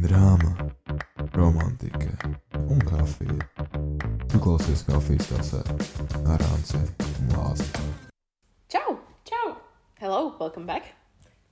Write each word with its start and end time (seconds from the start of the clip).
drāma, 0.00 0.54
romantika 1.34 2.08
un 2.68 2.80
kafija. 2.80 3.36
Tu 4.30 4.40
klausies 4.40 4.84
kafijas 4.88 5.28
tasē 5.28 5.60
ar 6.24 6.44
Anci 6.46 6.80
un 6.80 7.34
Lāzi. 7.34 7.66
Čau! 8.72 8.96
Čau! 9.28 9.50
Hello, 10.00 10.22
welcome 10.40 10.64
back! 10.66 10.94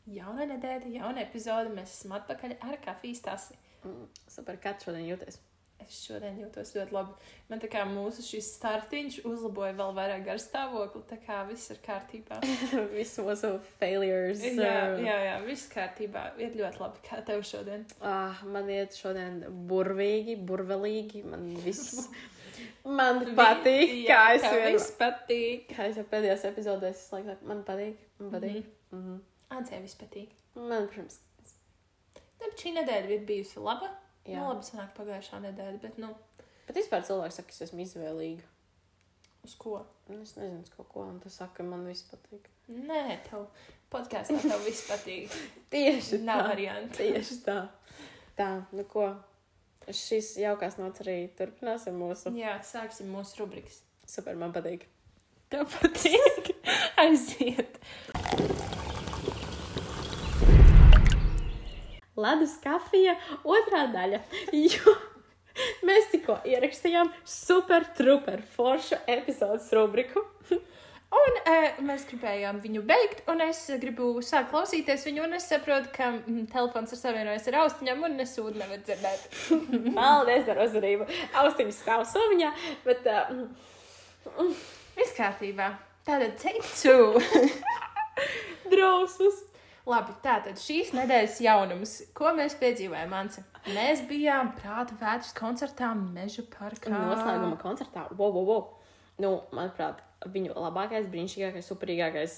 Jauna 0.08 0.46
nedēļa, 0.48 0.88
jauna 0.94 1.24
epizode. 1.26 1.74
Mēs 1.76 1.92
esam 1.98 2.16
atpakaļ 2.16 2.56
ar 2.70 2.78
kafijas 2.84 3.20
tasi. 3.26 3.58
Mm, 3.84 4.08
super, 4.32 4.56
kāds 4.62 4.88
šodien 4.88 5.04
jūties? 5.10 5.40
Es 5.84 6.00
šodien 6.04 6.36
jūtos 6.42 6.72
ļoti 6.76 6.92
labi. 6.92 7.12
Man 7.48 7.60
tā 7.62 7.68
kā 7.72 7.84
mūsu 7.88 8.24
šis 8.26 8.48
startiņš 8.58 9.20
uzlaboja 9.28 9.76
vēl 9.78 9.92
vairāk 9.96 10.24
garstāvokli, 10.26 11.02
tā 11.08 11.18
kā 11.22 11.38
viss 11.48 11.70
ir 11.72 11.78
kārtībā. 11.84 12.40
Viss 12.96 13.20
mūsu 13.24 13.52
failures. 13.78 14.42
jā, 14.42 14.72
uh, 14.92 14.98
jā, 15.04 15.14
jā, 15.28 15.36
viss 15.46 15.70
kārtībā. 15.72 16.24
Ir 16.42 16.58
ļoti 16.58 16.82
labi. 16.82 17.04
Kā 17.06 17.20
tev 17.24 17.44
šodien? 17.46 17.86
Ah, 18.02 18.42
man 18.44 18.68
iet 18.74 18.98
šodien 18.98 19.44
burvīgi, 19.70 20.36
burvelīgi. 20.48 21.24
Man 21.28 21.54
viss. 21.64 21.94
Man 22.98 23.20
patīk, 23.36 23.90
Vi- 23.90 24.04
kā 24.08 24.18
jā, 24.32 24.34
es 24.38 24.42
tev 24.42 24.56
vien... 24.56 24.72
viss 24.74 24.92
patīk. 24.98 25.66
Kā 25.76 25.86
es 25.90 25.98
jau 26.00 26.04
pēdējās 26.08 26.46
epizodēs 26.48 27.04
saku, 27.10 27.36
man 27.46 27.60
patīk, 27.66 28.00
man 28.18 28.32
patīk. 28.32 28.66
Mm 28.90 29.02
-hmm. 29.04 29.18
Ancē 29.58 29.80
viss 29.82 29.98
patīk. 30.00 30.32
Man, 30.54 30.88
protams, 30.88 31.20
Tad 32.38 32.54
šī 32.60 32.72
nedēļa 32.76 33.10
ir 33.14 33.24
bijusi 33.26 33.60
laba. 33.62 33.88
Jā. 34.28 34.42
Nu, 34.42 34.50
labi 34.52 34.66
sanāk 34.68 34.92
pagājušā 34.98 35.40
nedēļa, 35.46 35.80
bet 35.82 35.98
nu, 36.02 36.12
Bet 36.68 36.76
vispār 36.76 37.00
cilvēks 37.08 37.38
saka, 37.40 37.48
ka 37.48 37.54
es 37.56 37.62
esmu 37.64 37.80
izvēlīga. 37.80 38.44
uz 39.48 39.54
ko? 39.56 39.78
Es 40.12 40.34
nezinu, 40.36 40.60
uz 40.60 40.68
ko, 40.74 40.84
ko 40.84 41.06
un 41.08 41.16
tu 41.22 41.30
saki, 41.32 41.64
man 41.64 41.86
viss 41.88 42.04
patīk. 42.10 42.48
Nē, 42.68 43.18
tev 43.30 43.46
podkāstā 43.92 44.36
tev 44.42 44.60
viss 44.66 44.84
patīk. 44.90 45.32
Tieši 45.72 46.18
Nav 46.26 46.42
tā. 46.42 46.48
variantu. 46.50 46.98
Tieši 47.00 47.38
tā. 47.46 47.56
Tā, 48.36 48.50
nu 48.76 48.84
ko. 48.84 49.06
Šis 49.88 50.34
jaukās 50.42 50.76
nots 50.76 51.00
arī 51.00 51.30
turpināsim 51.38 51.96
mūsu. 51.96 52.34
Jā, 52.36 52.58
sāksim 52.60 53.08
mūsu 53.08 53.40
rubrikas. 53.40 53.80
Super, 54.04 54.36
man 54.36 54.52
patīk. 54.52 54.84
Tev 55.48 55.64
patīk. 55.78 56.52
Aiziet. 57.00 57.80
Ledus 62.18 62.56
kafija 62.62 63.16
otrā 63.46 63.86
daļa. 63.94 64.22
Jo 64.58 64.96
mēs 65.86 66.10
tikko 66.12 66.38
ierakstījām 66.46 67.12
super, 67.26 67.86
super 67.98 68.42
foršu 68.54 69.00
epizodes 69.10 69.70
rubriku. 69.74 70.22
Un 71.08 71.38
e, 71.48 71.54
mēs 71.88 72.02
gribējām 72.10 72.58
viņu 72.60 72.82
beigt, 72.86 73.22
un 73.32 73.40
es 73.40 73.62
gribu 73.80 74.10
sākt 74.20 74.50
klausīties 74.52 75.06
viņu, 75.08 75.22
un 75.24 75.38
es 75.38 75.46
saprotu, 75.48 75.88
ka 75.94 76.10
mm, 76.18 76.42
telefons 76.52 76.92
ir 76.92 77.00
savienojies 77.00 77.48
ar 77.48 77.62
austiņām, 77.62 78.04
un 78.04 78.18
nesūdu 78.20 78.60
nevar 78.60 78.82
dzirdēt. 78.84 79.24
Paldies 79.96 80.44
par 80.50 80.60
uzmanību. 80.66 81.08
Austiņas 81.42 81.80
stāv 81.80 82.04
somiņā, 82.12 82.52
bet 82.84 83.08
uh, 83.08 84.52
Viss 84.98 85.16
kārtībā. 85.16 85.72
Take 86.08 86.60
two. 86.76 87.14
drausmas. 88.72 89.47
Labi, 89.88 90.12
tātad 90.20 90.58
šīs 90.60 90.90
nedēļas 90.92 91.38
jaunums, 91.40 91.92
ko 92.16 92.34
mēs 92.36 92.58
piedzīvojām, 92.60 93.14
Anse. 93.16 93.44
Mēs 93.72 94.02
bijām 94.08 94.50
prāta 94.58 94.96
vētras 95.00 95.32
koncertā 95.36 95.94
Meža 95.96 96.44
parkā. 96.52 96.92
Noslēguma 96.92 97.56
koncertā. 97.62 98.04
Wow, 98.12 98.34
wow, 98.36 98.44
wow. 98.50 98.66
Nu, 99.22 99.30
manuprāt, 99.56 100.02
viņu 100.28 100.52
labākais, 100.60 101.08
brīnišķīgākais, 101.12 101.70
superīgākais 101.72 102.36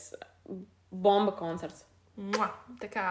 bomba 0.90 1.34
koncerts. 1.38 1.84
Mua! 2.20 2.50
Tā 2.80 2.90
kā 2.92 3.06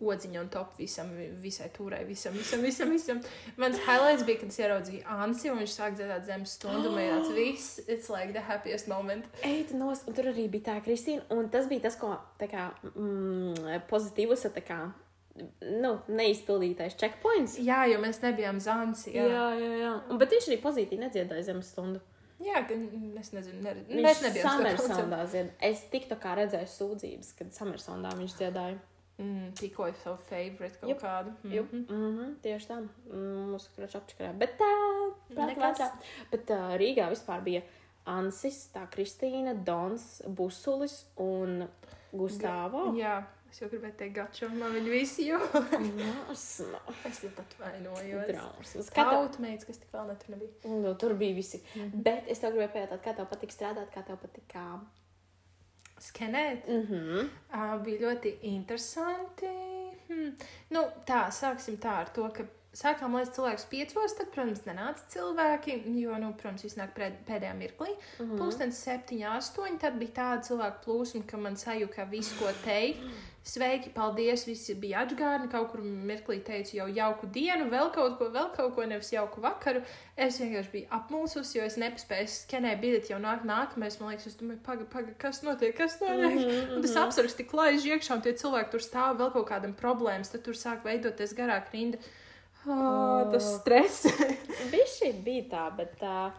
odziņa 0.00 0.40
un 0.40 0.48
top 0.52 0.78
visam, 0.78 1.10
visai 1.42 1.68
tūrai, 1.74 2.00
visam, 2.08 2.34
visam, 2.36 2.62
visam. 2.64 2.92
visam. 2.94 3.20
Mans 3.60 3.80
highlights 3.84 4.24
bija, 4.28 4.40
kad 4.40 4.52
es 4.52 4.60
ieraudzīju 4.62 5.04
Ansi, 5.20 5.50
un 5.52 5.60
viņš 5.60 5.74
sāk 5.76 5.98
dzirdēt 5.98 6.26
zemes 6.28 6.56
stundu, 6.56 6.88
un 6.90 6.96
man 6.96 7.10
tāds 7.12 7.34
viss, 7.38 7.80
it's 7.86 8.10
like 8.12 8.32
the 8.36 8.44
happiest 8.46 8.88
moment. 8.90 9.28
Ej, 9.46 9.68
tu 9.70 9.80
nos, 9.80 10.04
un 10.08 10.16
tur 10.16 10.30
arī 10.32 10.48
bija 10.52 10.70
tā 10.70 10.78
Kristīna, 10.84 11.26
un 11.36 11.50
tas 11.52 11.68
bija 11.70 11.88
tas, 11.88 11.98
ko 12.00 12.14
tā 12.40 12.48
kā 12.50 12.70
mm, 12.94 13.86
pozitīvus, 13.90 14.46
tā 14.56 14.64
kā, 14.64 14.80
nu, 15.82 15.96
neizpildītais 16.08 16.96
checkpoints. 17.00 17.58
Jā, 17.60 17.84
jo 17.90 18.00
mēs 18.02 18.22
nebijām 18.24 18.60
Zansi. 18.62 19.12
Jā, 19.16 19.26
jā, 19.28 19.48
jā. 19.60 19.74
jā. 19.84 19.92
Un, 20.08 20.20
bet 20.20 20.32
viņš 20.34 20.48
arī 20.50 20.60
pozitīvi 20.64 21.04
nedziedāja 21.04 21.50
zemes 21.52 21.72
stundu. 21.74 22.00
jā 22.40 22.62
es 23.20 23.34
nezinu, 23.36 23.60
ne, 23.60 23.74
mēs 24.00 24.22
nebijām 24.24 24.64
dziedāja. 24.64 25.48
Es 25.60 25.84
tiktu 25.92 26.16
kā 26.20 26.38
redzēju 26.38 26.72
sūdzības, 26.72 27.34
kad 27.36 27.52
Summersondā 27.52 28.14
viņš 28.16 28.38
dziedāja. 28.40 28.78
Mm, 29.20 29.50
Tikko 29.58 29.90
savu 30.02 30.16
favorite 30.28 30.78
kaut 30.80 30.90
Jup, 30.90 31.02
kādu. 31.02 31.32
Mm 31.42 31.52
Jup, 31.52 31.72
mm 31.72 31.86
-hmm, 31.88 32.34
tieši 32.42 32.66
tā. 32.68 32.78
Mm, 33.12 33.50
Mūsu 33.52 33.68
krača 33.76 33.98
apčakarā. 33.98 34.32
Bet 34.38 34.56
tā, 34.58 34.70
prāt. 35.34 35.92
Bet 36.30 36.50
uh, 36.50 36.72
Rīgā 36.80 37.10
vispār 37.10 37.42
bija 37.44 37.62
Ansis, 38.06 38.70
tā 38.74 38.86
Kristīna, 38.90 39.54
Dons, 39.64 40.22
Busulis 40.26 41.04
un 41.16 41.68
Gustāvo. 42.12 42.86
Jā, 42.98 43.24
es 43.50 43.60
jau 43.60 43.68
gribēju 43.68 43.96
teikt, 43.98 44.14
gačo, 44.14 44.48
man 44.48 44.72
viņi 44.72 44.90
visi 44.90 45.26
jau. 45.28 45.40
Jāsma. 46.00 46.80
es 47.04 47.22
jau 47.22 47.30
atvainojos. 47.44 48.26
Drausmas. 48.32 48.88
Kā 48.90 49.04
tev- 49.04 49.12
Tautmeids, 49.12 49.66
kas 49.68 49.78
tik 49.78 49.92
vēl 49.92 50.08
netur 50.08 50.30
nebija. 50.30 50.50
Nu, 50.64 50.94
tur 50.94 51.14
bija 51.14 51.34
visi. 51.34 51.60
Mm 51.74 51.82
-hmm. 51.82 52.02
Bet 52.08 52.24
es 52.28 52.38
tev 52.40 52.52
gribēju 52.54 52.72
pajautāt, 52.72 53.04
kā 53.04 53.16
tev 53.16 53.26
patīk 53.26 53.52
strādāt, 53.52 53.92
kā 53.94 54.02
tev 54.06 54.16
patīk 54.16 54.48
kā. 54.54 54.80
Skenēt. 56.00 56.68
Mm 56.68 56.86
-hmm. 56.86 57.28
Uh, 57.52 57.82
bija 57.84 58.00
ļoti 58.08 58.34
interesanti. 58.42 59.50
Hmm. 60.08 60.32
Nu, 60.70 60.86
tā, 61.06 61.30
sāksim 61.30 61.76
tā 61.78 61.92
ar 62.02 62.08
to, 62.08 62.28
ka 62.34 62.44
sākām 62.76 63.14
laist 63.14 63.34
cilvēkus 63.34 63.66
piecos, 63.70 64.14
tad, 64.18 64.30
protams, 64.34 64.62
nenāca 64.66 65.02
cilvēki, 65.14 65.76
jo, 66.00 66.18
nu, 66.22 66.32
protams, 66.38 66.62
viss 66.62 66.78
nāk 66.78 66.92
pēd- 66.94 67.18
pēdējā 67.26 67.54
mirklī. 67.58 67.88
Mm 68.18 68.30
-hmm. 68.30 68.38
Pūkstens 68.38 68.82
septiņi, 68.84 69.26
astoņi, 69.36 69.78
tad 69.78 69.98
bija 69.98 70.10
tāda 70.10 70.42
cilvēku 70.48 70.84
plūsma, 70.84 71.26
ka 71.26 71.36
man 71.36 71.56
sajūta 71.56 72.08
visu, 72.10 72.34
ko 72.38 72.52
teikt. 72.64 73.00
Sveiki, 73.40 73.88
paldies, 73.94 74.42
visi 74.44 74.74
bija 74.76 75.00
atgādni, 75.06 75.46
kaut 75.48 75.70
kur 75.72 75.80
mirklī 75.80 76.42
teicu 76.44 76.74
jau 76.76 76.86
jauku 76.92 77.28
dienu, 77.32 77.70
vēl 77.72 77.88
kaut 77.94 78.18
ko, 78.18 78.26
vēl 78.34 78.50
kaut 78.52 78.74
ko, 78.76 78.84
nevis 78.84 79.14
jauku 79.14 79.40
vakaru. 79.40 79.80
Es 80.12 80.36
vienkārši 80.42 80.72
biju 80.74 80.88
apmulsus, 80.92 81.54
jo 81.56 81.64
es 81.64 81.78
nespēju 81.80 82.28
skenēt 82.28 82.82
biļeti, 82.82 83.14
jau 83.14 83.20
nāk 83.22 83.46
nākamais, 83.48 83.96
man 84.00 84.12
liekas, 84.12 84.28
es 84.28 84.36
domāju, 84.36 84.60
paga, 84.66 84.84
paga, 84.92 85.14
kas 85.24 85.40
notiek, 85.46 85.72
kas 85.78 85.96
notiek. 86.02 86.36
Mm 86.36 86.42
-hmm. 86.42 86.74
Un 86.76 86.84
tas 86.84 86.96
apsvars 87.00 87.38
tik 87.38 87.54
laiž 87.56 87.86
iekšā, 87.88 88.18
un 88.18 88.22
tie 88.26 88.34
cilvēki 88.42 88.70
tur 88.70 88.84
stāv 88.84 89.16
vēl 89.22 89.32
kaut 89.32 89.48
kādam 89.48 89.74
problēmas, 89.74 90.32
tad 90.32 90.44
tur 90.44 90.54
sāk 90.54 90.84
veidoties 90.84 91.34
garāk 91.34 91.72
rinda. 91.72 91.98
Oh, 92.66 93.32
tas 93.32 93.54
stress. 93.56 94.06
Šī 95.00 95.12
bija 95.24 95.44
tā, 95.50 95.76
bet 95.76 95.96
tā. 96.00 96.32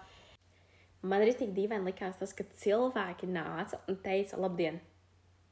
Man 1.01 1.21
arī 1.21 1.33
tik 1.33 1.49
dīvaini 1.49 1.85
likās 1.85 2.17
tas, 2.19 2.33
ka 2.33 2.43
cilvēki 2.43 3.25
nāca 3.25 3.79
un 3.87 3.95
teica, 3.95 4.37
labdien! 4.37 4.79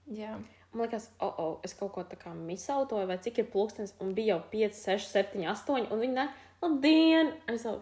Jā. 0.05 0.37
Man 0.71 0.85
liekas, 0.85 1.09
oh, 1.19 1.33
oh, 1.41 1.59
es 1.65 1.73
kaut 1.73 1.93
ko 1.95 2.03
tā 2.05 2.15
kā 2.21 2.29
misautoju, 2.37 3.07
vai 3.09 3.17
cik 3.17 3.39
ir 3.41 3.47
plūkstens, 3.49 3.95
un 4.01 4.13
bija 4.13 4.35
jau 4.35 4.43
5, 4.51 4.75
6, 4.85 5.07
7, 5.15 5.45
8, 5.49 5.87
un 5.91 5.99
viņi 6.03 6.13
nāk, 6.13 6.29
labdien! 6.61 7.31
Es 7.49 7.63
jau, 7.65 7.79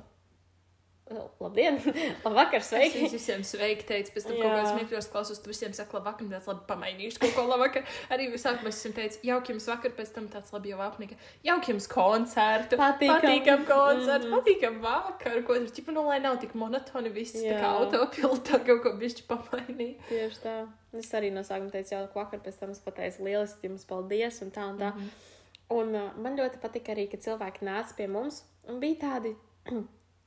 "Oh, 1.11 1.27
labdien! 1.39 1.77
Labvakar, 2.25 2.59
Es 2.63 2.69
sveiki! 2.71 2.99
jums 3.03 3.13
visiem 3.15 3.43
sveiki 3.43 3.83
teicu, 3.87 4.11
pēc 4.15 4.23
tam 4.27 4.35
Jā. 4.37 4.41
kaut 4.43 4.55
kādas 4.55 4.73
mikros 4.79 5.07
klausos, 5.11 5.39
tu 5.43 5.51
visiem 5.51 5.73
saki, 5.75 5.95
labvakar, 5.99 6.27
tāds 6.31 6.47
labi 6.47 6.63
pamainīšu 6.71 7.19
kaut 7.25 7.35
ko 7.35 7.45
labvakar. 7.47 7.83
Arī 8.11 8.29
sākumā 8.39 8.71
es 8.71 8.79
visiem 8.79 8.95
teicu, 8.97 9.19
jauki 9.33 9.53
jums 9.53 9.67
vakar, 9.71 9.91
pēc 9.99 10.13
tam 10.15 10.27
tāds 10.31 10.51
labi 10.55 10.71
jau 10.71 10.79
apnika. 10.87 11.15
Jauki 11.47 11.71
jums 11.75 11.87
koncertu. 11.91 12.79
Patīkam. 12.79 13.19
Patīkam 13.23 13.65
koncertu, 13.67 14.27
Mhm. 14.31 14.35
patīkam 14.39 14.79
vakar, 14.83 15.43
ko 15.47 15.59
tur, 15.59 15.67
ķipa, 15.75 15.91
nu, 15.95 16.03
lai 16.07 16.19
nav 16.19 16.39
tik 16.39 16.53
monotoni 16.55 17.11
viss, 17.11 17.35
tā 17.35 17.51
Jā. 17.51 17.59
kā 17.59 17.69
autopilotā 17.83 18.63
kaut 18.65 18.83
ko 18.83 18.95
bišķi 18.99 19.27
pamainīja. 19.27 19.95
Tieši 20.09 20.39
tā. 20.43 20.57
Es 20.99 21.13
arī 21.17 21.31
no 21.33 21.43
sākuma 21.47 21.73
teicu, 21.73 21.95
jau 21.95 22.03
vakar, 22.15 22.41
pēc 22.43 22.59
tam 22.61 22.75
es 22.75 22.83
pateicu, 22.83 23.25
lieliski 23.27 23.69
jums 23.69 23.87
paldies, 23.89 24.41
un 24.45 24.53
tā 24.55 24.69
un 24.71 24.79
tā. 24.81 24.93
Mm. 24.93 25.01
-hmm. 25.01 25.33
Un 25.77 25.95
uh, 25.95 26.13
man 26.23 26.37
ļoti 26.39 26.61
patika 26.63 26.93
arī, 26.93 27.09
ka 27.11 27.17
cilvēki 27.17 27.65
nāca 27.67 27.95
pie 27.97 28.07
mums 28.07 28.43
un 28.69 28.79
bija 28.79 28.95
tādi 29.01 29.35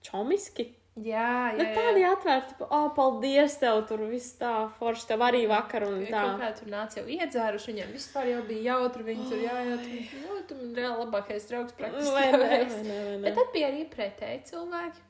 čomiski. 0.07 0.75
Jā, 1.01 1.55
jā, 1.55 1.57
Nu, 1.57 1.65
jā. 1.65 1.75
tādi 1.77 2.03
atvērti, 2.05 2.55
ka, 2.59 2.67
oh, 2.77 2.89
paldies, 2.97 3.55
tev 3.61 3.85
tur 3.89 4.03
viss 4.11 4.35
tā 4.41 4.69
forši, 4.79 5.07
tev 5.07 5.23
arī 5.23 5.45
vakar 5.49 5.87
un 5.87 6.03
tā. 6.11 6.25
Kā 6.41 6.51
tur 6.59 6.69
nāca 6.73 6.99
jau 6.99 7.07
iedzēruši, 7.07 7.71
viņiem 7.73 7.93
vispār 7.95 8.27
jau 8.33 8.41
bija 8.49 8.75
jautri, 8.75 9.07
viņi 9.07 9.29
tur, 9.31 9.39
jā, 9.39 9.55
jā, 9.69 9.77
tur, 9.85 10.25
nu, 10.25 10.41
tu 10.49 10.59
man 10.59 10.75
reāli 10.77 11.05
labākais 11.05 11.47
draugs 11.49 11.77
praktiski. 11.79 12.17
Vai 12.17 12.27
vai 12.33 12.59
ne, 12.59 12.99
vai 13.07 13.15
ne? 13.15 13.23
Bet 13.23 13.39
tad 13.39 13.55
bija 13.55 13.71
arī 13.71 13.87
pretēji 13.95 14.43
cilvēki. 14.51 15.07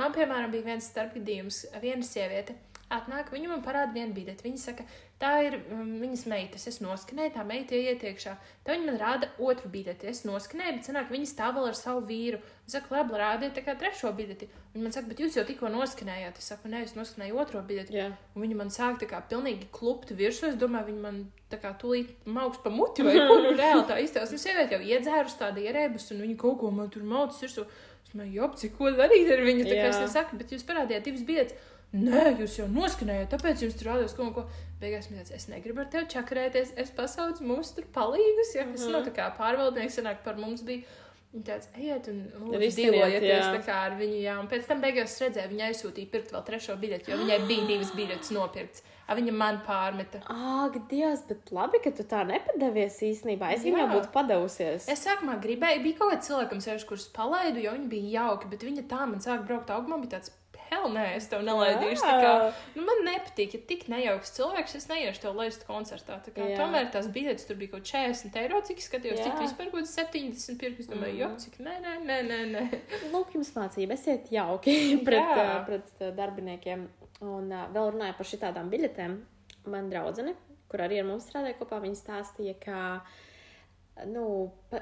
Man, 0.00 0.12
piemēram, 0.16 0.50
bija 0.52 0.66
viens 0.66 0.90
starpgadījums, 0.90 1.62
viena 1.82 2.06
sieviete. 2.06 2.58
Atnāk, 2.90 3.30
viņa 3.30 3.52
man 3.52 3.62
parāda 3.62 3.94
vienu 3.94 4.16
biļeti. 4.16 4.44
Viņa 4.48 4.60
saka, 4.60 4.86
tā 5.20 5.32
ir 5.44 5.56
um, 5.60 5.90
viņas 6.00 6.22
meitas. 6.30 6.64
Es 6.70 6.80
noskanēju, 6.80 7.34
tā 7.34 7.44
meita 7.46 7.76
ieiet 7.76 8.02
iekšā. 8.08 8.32
Tad 8.64 8.72
viņa 8.72 8.86
man 8.86 8.98
rāda 9.00 9.28
otru 9.42 9.68
biļeti. 9.72 10.08
Es 10.10 10.22
noskanēju, 10.24 10.78
bet 10.78 10.88
sanāk, 10.88 11.10
viņa 11.12 11.28
stāv 11.28 11.58
vēl 11.58 11.68
ar 11.70 11.76
savu 11.76 12.02
vīru. 12.08 12.40
Es 12.64 12.76
saku, 12.76 12.94
labi, 12.94 13.18
rādiet 13.20 13.52
tā 13.56 13.64
kā 13.66 13.74
trešo 13.78 14.12
biļeti. 14.16 14.48
Viņa 14.74 14.86
man 14.86 14.94
saka, 14.96 15.10
bet 15.10 15.20
jūs 15.20 15.36
jau 15.36 15.44
tikko 15.48 15.70
noskanējāt. 15.74 16.40
Es 16.40 16.48
saku, 16.52 16.70
nē, 16.72 16.82
es 16.86 16.96
noskanēju 16.96 17.40
otro 17.42 17.62
biļeti. 17.68 17.96
Jā. 17.98 18.08
Un 18.34 18.46
viņa 18.46 18.58
man 18.62 18.72
sāk 18.74 19.02
tā 19.02 19.10
kā 19.10 19.20
pilnīgi 19.30 19.68
klupt 19.76 20.14
virsū. 20.16 20.50
Es 20.52 20.60
domāju, 20.60 20.92
viņa 20.92 21.04
man 21.04 21.20
tā 21.52 21.60
kā 21.60 21.74
tūlīt 21.76 22.28
mauks 22.30 22.62
pa 22.64 22.72
muti 22.72 23.04
vai 23.04 23.18
ko 23.18 23.40
nu 23.44 23.52
reāli 23.60 23.84
tā 23.90 24.00
iztēlas. 24.00 24.32
Nu, 24.32 24.40
sieviete 24.40 24.78
jau 24.78 24.84
iedzērus 24.94 25.36
tādu 25.40 25.66
ierēbus, 25.66 26.12
un 26.14 26.24
viņa 26.24 26.38
kaut 26.40 26.60
ko 26.62 26.72
man 26.74 26.88
tur 26.92 27.04
mauc 27.04 27.36
virsū. 27.36 27.66
Es 28.06 28.14
domāju, 28.14 28.38
jop, 28.38 28.56
cik 28.58 28.78
ko 28.78 28.94
darīt 28.96 29.28
ar 29.34 29.44
viņu, 29.44 29.66
tā 29.68 29.76
kā 29.76 29.84
Jā. 29.84 29.92
es 29.92 30.00
nesaku, 30.06 30.38
bet 30.40 30.54
jūs 30.54 30.64
parādījāt 30.66 31.04
divas 31.06 31.26
biedras. 31.28 31.68
Nē, 31.90 32.36
jūs 32.38 32.60
jau 32.60 32.68
noskanējāt, 32.70 33.32
tāpēc 33.32 33.64
jums 33.64 33.76
tur 33.78 33.88
rādās 33.90 34.14
kaut 34.14 34.34
ko. 34.36 34.44
Beigās 34.80 35.10
teica, 35.10 35.36
es 35.36 35.46
negribu 35.52 35.82
ar 35.82 35.90
tevi 35.92 36.08
čakarēties, 36.14 36.72
es 36.80 36.90
pasaucu 36.96 37.44
mums 37.44 37.74
tur 37.76 37.84
palīgus, 37.92 38.54
ja 38.56 38.64
kas 38.64 38.80
mm 38.80 38.86
-hmm. 38.86 38.92
no 38.96 39.00
tā 39.04 39.12
kā 39.18 39.28
pārvaldnieks 39.36 40.00
sanāk 40.00 40.22
par 40.24 40.40
mums 40.40 40.62
bija. 40.64 40.82
Viņa 41.32 41.44
teica, 41.46 41.68
ejiet 41.78 42.08
un 42.10 42.16
kā 43.66 43.74
ar 43.86 43.92
viņu, 43.98 44.16
jā. 44.22 44.38
Un 44.40 44.48
pēc 44.50 44.64
tam 44.66 44.80
beigās 44.82 45.20
redzēju, 45.22 45.50
viņa 45.52 45.68
aizsūtīja 45.68 46.10
pirkt 46.10 46.32
vēl 46.32 46.42
trešo 46.48 46.74
biļeti, 46.80 47.10
jo 47.10 47.18
viņai 47.20 47.38
bija 47.46 47.66
divas 47.68 47.92
biļetes 47.98 48.32
nopirkts. 48.34 48.82
A, 49.06 49.14
viņa 49.14 49.32
man 49.34 49.60
pārmeta. 49.66 50.22
Ak, 50.30 50.76
Dievs, 50.90 51.22
bet 51.28 51.52
labi, 51.54 51.78
ka 51.84 51.90
tu 51.90 52.02
tā 52.02 52.24
nepadevies 52.26 52.98
īstenībā. 53.02 53.52
Es 53.54 53.62
viņai 53.66 53.86
būtu 53.90 54.10
padevusies. 54.14 54.88
Es 54.88 55.06
sākumā 55.06 55.38
gribēju, 55.42 55.82
bija 55.82 55.98
kaut 55.98 56.12
kāds 56.14 56.30
cilvēks, 56.30 56.66
sēž, 56.66 56.84
kurus 56.86 57.08
palaidu, 57.14 57.58
jo 57.64 57.72
viņi 57.78 57.88
bija 57.90 58.12
jauki, 58.20 58.50
bet 58.52 58.62
viņa 58.62 58.86
tā 58.90 59.06
man 59.10 59.22
sāk 59.24 59.42
braukt 59.46 59.70
augumā, 59.74 59.98
bija 60.02 60.18
tāds, 60.18 60.30
hell 60.80 60.94
nē, 60.94 61.04
es 61.18 61.28
tev 61.30 61.42
nelaidīšu. 61.46 62.02
Tā 62.02 62.14
kā, 62.22 62.32
nu, 62.76 62.84
man 62.86 63.02
nepatīk, 63.06 63.54
ja 63.56 63.60
tik 63.68 63.86
nejauks 63.92 64.32
cilvēks, 64.36 64.76
es 64.78 64.88
neiešu 64.90 65.24
tev 65.24 65.38
laist 65.38 65.66
koncertā. 65.68 66.18
Tā 66.24 66.32
Kā, 66.34 66.46
tomēr 66.56 66.90
tās 66.94 67.10
biļetes 67.12 67.48
tur 67.48 67.58
bija 67.60 67.74
kaut 67.74 67.88
40 67.90 68.38
eiro, 68.42 68.60
cik 68.66 68.82
skatījos, 68.84 69.20
Jā. 69.20 69.28
cik 69.28 69.42
vispār 69.44 69.70
kaut 69.70 69.82
kāds 69.82 69.94
70 69.98 70.60
pirks. 70.60 70.84
Es 70.84 70.90
domāju, 70.90 71.18
jo, 71.20 71.30
cik 71.44 71.58
nē, 71.64 71.76
nē, 71.84 71.96
nē, 72.08 72.18
nē. 72.30 72.40
nē. 72.54 72.64
Lūk, 73.12 73.34
jums 73.36 73.52
mācība, 73.56 73.98
esiet 73.98 74.30
jauki 74.34 74.76
pret, 75.06 75.34
uh, 75.36 75.56
pret 75.68 76.06
darbiniekiem. 76.16 76.86
Un 77.20 77.50
uh, 77.52 77.66
vēl 77.74 77.92
runāju 77.96 78.16
par 78.16 78.30
šitādām 78.32 78.70
biļetēm. 78.72 79.18
Man 79.70 79.90
draudzene, 79.92 80.32
kur 80.72 80.86
arī 80.86 81.02
ar 81.02 81.10
mums 81.10 81.26
strādāja 81.28 81.58
kopā, 81.58 81.82
viņa 81.84 81.98
stāstīja, 81.98 82.56
ka, 82.62 82.78
nu, 84.08 84.24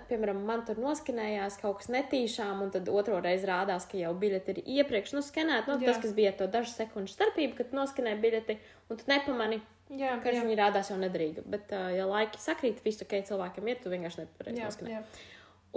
piemēram, 0.09 0.43
man 0.47 0.63
tur 0.69 0.79
noskanējās 0.83 1.59
kaut 1.63 1.81
kas 1.81 1.91
netīšām, 1.93 2.63
un 2.65 2.71
tad 2.75 2.91
otro 2.93 3.19
reizi 3.25 3.49
rādās, 3.49 3.87
ka 3.89 3.99
jau 4.01 4.13
biļete 4.19 4.55
ir 4.55 4.61
iepriekš 4.79 5.15
noskanēta. 5.17 5.71
Nu, 5.71 5.79
Jā. 5.83 5.93
tas, 5.93 6.03
kas 6.05 6.15
bija 6.17 6.35
to 6.39 6.47
dažu 6.51 6.75
sekundžu 6.75 7.17
starpību, 7.17 7.57
kad 7.59 7.75
noskanēja 7.77 8.21
biļeti, 8.23 8.59
un 8.89 9.01
tu 9.01 9.09
nepamani, 9.11 9.61
Jā, 9.89 10.19
ka 10.21 10.33
jā, 10.35 10.45
viņi 10.45 10.59
rādās 10.59 10.91
jau 10.93 10.99
nederīgi. 11.01 11.43
Bet, 11.49 11.73
uh, 11.73 11.89
ja 11.97 12.05
laiki 12.09 12.41
sakrīt, 12.43 12.83
viss 12.85 13.03
ok, 13.05 13.19
cilvēkam 13.31 13.71
ir, 13.73 13.81
tu 13.83 13.93
vienkārši 13.93 14.25
nepareizi 14.25 14.61
noskanēji. 14.61 15.03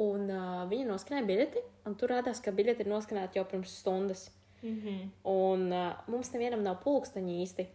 Un 0.01 0.27
uh, 0.27 0.63
viņa 0.71 0.87
noskanēja 0.89 1.27
biļeti, 1.27 1.63
un 1.87 1.95
tur 1.99 2.11
rādās, 2.11 2.43
ka 2.43 2.53
biļete 2.55 2.83
ir 2.83 2.91
noskanēta 2.91 3.39
jau 3.39 3.47
pirms 3.47 3.77
stundas. 3.81 4.27
Mhm. 4.61 5.13
Un 5.31 5.69
uh, 5.73 5.93
mums 6.11 6.33
nevienam 6.35 6.63
nav 6.65 6.81
pulksteņa 6.83 7.37
īsti. 7.45 7.67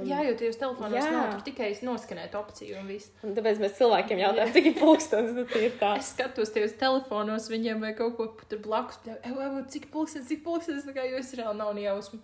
Un, 0.00 0.06
Jā, 0.08 0.20
jo 0.28 0.34
tajos 0.40 0.56
telefonos 0.60 0.96
Jā. 0.98 1.10
nav 1.12 1.42
tikai 1.46 1.68
noskanēt 1.86 2.34
opciju 2.38 2.78
un 2.80 2.86
viss. 2.90 3.10
un 3.22 3.34
tāpēc 3.36 3.60
mēs 3.62 3.76
cilvēkiem 3.78 4.18
jautājām, 4.24 4.52
cik 4.56 4.66
ir 4.70 4.74
pulkstenis. 4.80 5.34
Nu, 5.36 5.44
tie 5.50 5.66
ir 5.68 5.76
tā. 5.80 5.92
Es 5.98 6.12
skatos 6.14 6.50
tajos 6.54 6.72
telefonos, 6.80 7.48
viņiem 7.52 7.80
vai 7.80 7.92
kaut 7.94 8.16
ko 8.16 8.26
tur 8.48 8.58
blakus. 8.64 8.98
"Ew, 9.06 9.36
ew, 9.40 9.62
cik 9.68 9.90
pulkstenis, 9.92 10.28
cik 10.28 10.42
pulkstenis, 10.44 10.84
tā 10.88 10.94
kā 10.96 11.04
jo 11.10 11.16
es 11.18 11.34
reāli 11.34 11.56
nav 11.56 11.74
ne 11.74 11.82
jausmu. 11.86 12.20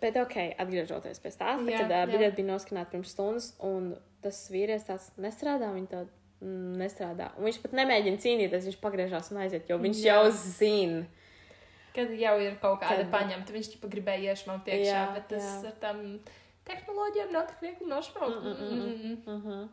Bet, 0.00 0.16
ok, 0.16 0.36
atgriežoties 0.58 1.18
pie 1.20 1.28
stāsta, 1.30 1.68
Jā, 1.68 1.82
kad 1.82 1.90
uh, 1.92 2.06
biļete 2.14 2.36
bija 2.36 2.48
noskanēta 2.54 2.90
pirms 2.94 3.10
stundas, 3.12 3.50
un 3.60 3.96
tas 4.22 4.38
vīrietis 4.50 4.86
tāds 4.88 5.10
nestrādā, 5.20 5.68
viņa 5.74 5.88
tā 5.92 6.06
mm, 6.40 6.76
nestrādā. 6.80 7.26
Un 7.36 7.44
viņš 7.44 7.58
pat 7.60 7.72
nemēģina 7.76 8.16
cīnīties, 8.22 8.64
viņš 8.70 8.78
pagriežās 8.80 9.28
un 9.30 9.42
aiziet, 9.44 9.68
jo 9.68 9.76
viņš 9.78 10.00
Jā. 10.00 10.14
jau 10.16 10.30
zina. 10.32 11.02
Kad 11.92 12.12
jau 12.16 12.36
ir 12.40 12.54
kaut 12.62 12.80
kāda 12.80 13.02
Kad- 13.04 13.10
paņemta, 13.12 13.52
viņš 13.52 13.68
tikai 13.74 13.90
gribēja 13.90 14.32
iešmaut 14.32 14.64
iekšā, 14.64 14.86
Jā, 14.88 15.14
bet 15.14 15.28
tas 15.28 15.42
jā. 15.42 15.66
ar 15.68 15.76
tām 15.82 16.20
tehnoloģijām 16.70 17.34
nav 17.34 17.50
tik 17.50 17.66
viegli 17.66 17.90
nošmaut. 17.90 18.38
Mm, 18.38 18.54
mm, 18.54 18.70
mm, 18.70 18.86
Mm, 18.86 19.10
mm. 19.10 19.34
Uh 19.34 19.44
-huh. 19.44 19.68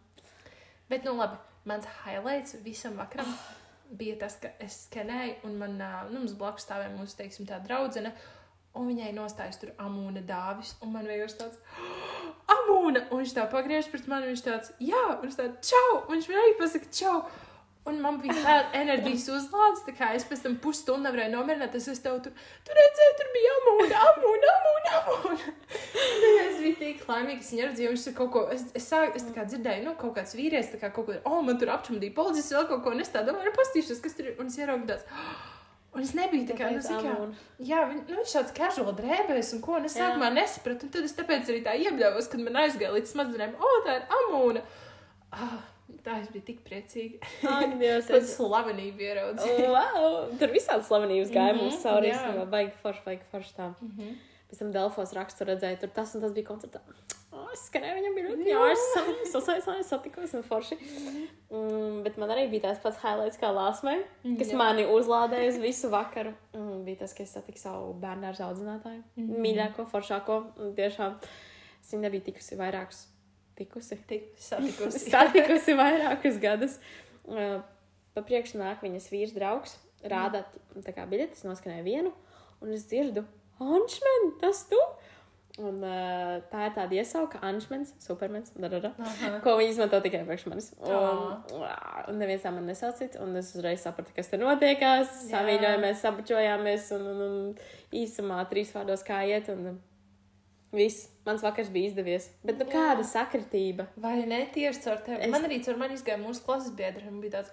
Bet, 0.90 1.04
nu 1.04 1.16
labi, 1.18 1.38
mans 1.66 1.88
highlights 2.04 2.56
visam 2.64 2.98
vakaram 2.98 3.38
bija 3.90 4.18
tas, 4.20 4.38
ka 4.42 4.50
es 4.60 4.88
skenēju, 4.88 5.36
un 5.48 5.58
man, 5.62 5.78
nu, 6.12 6.26
blakus 6.40 6.66
stāvēja 6.68 6.96
mūsu, 6.96 7.18
teiksim, 7.20 7.48
tā 7.48 7.60
draudzene, 7.64 8.14
un 8.78 8.88
viņai 8.90 9.14
nostājas 9.16 9.60
tur 9.62 9.74
amūna 9.82 10.24
dāvis, 10.28 10.76
un 10.82 10.92
man 10.92 11.08
vienkārši 11.10 11.40
tāds, 11.42 11.58
amūna, 12.54 13.08
un 13.10 13.22
viņš 13.22 13.36
tā 13.38 13.48
pagriež 13.52 13.90
pret 13.92 14.08
mani, 14.12 14.32
viņš 14.32 14.44
tāds, 14.46 14.74
jā, 14.84 15.04
un 15.16 15.22
viņš 15.26 15.38
tā, 15.40 15.48
čau, 15.72 15.94
un 16.04 16.16
viņš 16.16 16.30
man 16.32 16.42
arī 16.44 16.58
pasaka, 16.60 16.92
čau. 17.00 17.22
Un 17.88 18.02
man 18.04 18.18
bija 18.20 18.36
tāda 18.44 18.82
enerģijas 18.82 19.30
uzlādes, 19.32 19.84
tā 19.86 19.94
kā 19.96 20.10
es 20.18 20.26
pēc 20.28 20.42
tam 20.44 20.58
pusstundu 20.60 21.08
nevarēju 21.08 21.32
nomierināt, 21.32 21.76
es 21.80 22.02
tev 22.04 22.18
tur, 22.26 22.34
tur 22.68 22.80
redzēju, 22.82 23.14
tur 23.20 23.30
bija 23.36 23.54
amūna, 23.58 24.02
amūna, 24.10 24.54
amūna, 24.56 24.96
amūna. 25.00 25.54
Un 26.28 26.42
es 26.42 26.60
biju 26.60 26.76
tik 26.82 27.06
laimīga, 27.08 27.40
ka 27.40 27.48
viņa 27.54 27.70
redzēja, 27.70 27.92
viņš 27.94 28.08
tur 28.10 28.16
kaut 28.18 28.32
ko, 28.34 28.42
es, 28.52 28.66
es, 28.76 28.88
sāk, 28.92 29.16
es 29.16 29.28
tā 29.30 29.46
dzirdēju, 29.48 29.86
nu, 29.86 29.94
kaut 30.02 30.18
kāds 30.18 30.36
vīrietis, 30.36 30.74
tā 30.74 30.82
kā 30.82 30.92
kaut 30.96 31.08
ko, 31.08 31.20
oh, 31.30 31.40
man 31.48 31.62
tur 31.62 31.72
apčumdīja 31.78 32.16
policists, 32.18 32.56
vēl 32.58 32.68
kaut 32.74 32.84
ko 32.84 32.96
nestāv, 32.98 33.30
domāju, 33.30 33.54
nu, 33.54 33.56
pastīšos, 33.56 34.04
kas 34.04 34.20
tur 34.20 34.34
ir, 34.34 34.36
un 34.42 34.52
es 34.52 34.60
ieraugu 34.60 34.90
tāds, 34.92 35.08
un 35.96 36.04
es 36.04 36.12
nebiju 36.18 36.50
tā 36.52 36.60
kā, 36.60 36.74
nu, 36.76 36.84
kā, 36.84 37.16
jā, 37.72 37.86
viņ, 37.94 38.04
nu, 38.10 38.20
viņš 38.20 38.36
tāds 38.42 38.58
casual 38.60 38.92
drēbēs, 39.00 39.54
un 39.56 39.64
ko, 39.64 39.80
un 39.80 39.88
es 39.88 39.96
sākumā 39.96 40.34
nesapratu, 40.36 40.90
un 40.90 40.94
tad 40.98 41.08
es 41.08 41.16
tāpēc 41.16 41.54
arī 41.54 41.64
tā 41.64 41.80
iebļāvos, 41.88 42.28
kad 42.34 42.44
man 42.44 42.60
aizgāja 42.66 42.92
līdz 42.98 43.16
smadzenēm, 43.16 43.56
o, 43.56 43.72
oh, 43.72 43.80
tā 43.88 44.02
ir 44.02 44.20
amūna. 44.20 44.68
Ah, 45.32 45.58
tā 46.04 46.22
es 46.22 46.30
biju 46.34 46.46
tik 46.46 46.64
priecīga. 46.68 47.20
Ak, 47.48 47.76
Dievs, 47.82 48.10
es- 48.10 48.36
slavenība 48.38 49.08
ieraudzīja. 49.10 49.68
Wow, 49.74 50.38
tur 50.40 50.48
visādi 50.56 50.84
slavenības 50.88 51.32
gāja 51.36 51.54
Mhm, 51.54 51.62
mums 51.64 51.84
cauri. 51.84 52.10
jā. 52.12 52.16
īstenībā, 52.18 52.48
Baigi 52.50 52.74
forši, 52.82 53.06
baigi 53.06 53.30
forši 53.32 53.54
tā. 53.60 53.74
Mhm. 53.82 54.18
Pēc 54.48 54.60
tam 54.62 54.70
Delfos 54.72 55.12
rakstu 55.14 55.44
redzēju, 55.44 55.80
tur 55.82 55.90
tas 55.92 56.14
un 56.16 56.22
tas 56.24 56.32
bija 56.32 56.48
koncertā. 56.48 56.80
Oh, 57.36 57.50
es 57.52 57.66
skanēju 57.70 57.98
viņam 57.98 58.14
bija 58.16 58.28
ļoti, 58.30 58.46
jā, 58.48 58.62
es 58.72 59.34
sasaistīju, 59.34 59.84
satikos 59.84 60.34
un 60.40 60.44
forši. 60.48 60.78
Mm, 61.52 62.04
bet 62.06 62.16
man 62.18 62.32
arī 62.34 62.46
bija 62.50 62.64
tāds 62.70 62.80
pats 62.82 62.98
highlights 63.04 63.38
kā 63.42 63.50
Lāsmai, 63.54 63.98
kas 64.40 64.50
Jā. 64.54 64.58
mani 64.58 64.86
uzlādēja 64.88 65.52
uz 65.52 65.60
visu 65.62 65.90
vakaru. 65.92 66.32
Mm, 66.56 66.86
bija 66.88 67.02
tas, 67.04 67.14
ka 67.14 67.24
es 67.24 67.36
satiku 67.36 67.60
savu 67.60 67.92
bērnu 68.02 68.26
ar 68.32 68.40
audzinātāju. 68.48 69.04
Mhm. 69.20 69.38
Mīļāko, 69.44 69.86
foršāko. 69.92 70.40
Tiešām 70.80 71.20
es 71.84 71.92
viņu 71.94 72.02
nebiju 72.08 72.26
tikusi 72.32 72.56
vairākus. 72.60 73.04
Tikusi. 73.58 73.98
Tik 74.10 74.30
satikusi. 74.42 75.08
Satikusi 75.14 75.76
vairākus 75.78 76.38
gadus. 76.44 76.78
Uh, 77.28 77.60
Pa 78.18 78.24
priekšu 78.26 78.58
nāk 78.58 78.82
viņas 78.82 79.12
vīrs 79.14 79.34
draugs, 79.36 79.76
rāda 80.10 80.40
tā 80.82 80.90
kā 80.96 81.04
biļetes, 81.06 81.44
noskanēja 81.46 81.84
vienu, 81.86 82.10
un 82.66 82.72
es 82.74 82.88
dzirdu, 82.90 83.22
Anšmen, 83.62 84.32
tas 84.42 84.64
tu! 84.70 84.80
Un 85.58 85.78
uh, 85.86 86.38
tā 86.50 86.68
ir 86.68 86.74
tāda 86.74 86.98
iesauka, 86.98 87.40
Anšmens, 87.46 87.92
Supermens, 88.02 88.50
darara, 88.58 88.92
Aha. 89.02 89.30
ko 89.42 89.56
viņi 89.58 89.74
izmanto 89.74 90.00
tikai 90.02 90.24
priekš 90.26 90.48
manis. 90.50 90.72
Un, 90.82 91.62
Ā. 91.66 91.78
un 92.10 92.18
neviens 92.22 92.46
tā 92.46 92.52
man 92.54 92.66
nesaucīt, 92.70 93.20
un 93.22 93.38
es 93.38 93.50
uzreiz 93.58 93.86
sapratu, 93.86 94.14
kas 94.18 94.30
tur 94.30 94.42
notiekās. 94.42 95.14
Jā. 95.26 95.32
Samīļojamies, 95.36 96.04
sabučojāmies, 96.06 96.92
un, 96.98 97.08
un, 97.14 97.24
un 97.28 98.02
īsumā 98.02 98.44
trīs 98.50 98.74
vārdos 98.74 99.06
kā 99.06 99.24
iet, 99.30 99.50
un 99.54 99.80
viss, 100.74 101.08
mans 101.26 101.42
vakars 101.44 101.70
bija 101.70 101.90
izdevies. 101.92 102.30
Bet 102.44 102.60
nu 102.60 102.66
Jā. 102.66 102.72
kāda 102.74 103.04
sakritība? 103.08 103.88
Vai 103.96 104.26
ne 104.26 104.46
tieši 104.54 104.84
caur 104.84 104.98
tevi? 105.06 105.22
Es-. 105.22 105.32
Man 105.32 105.48
arī 105.48 105.62
caur 105.66 105.78
mani 105.78 105.98
izgāja 105.98 106.20
mūsu 106.22 106.44
klases 106.46 106.72
biedri. 106.76 107.10
bija 107.22 107.38
tāds, 107.40 107.52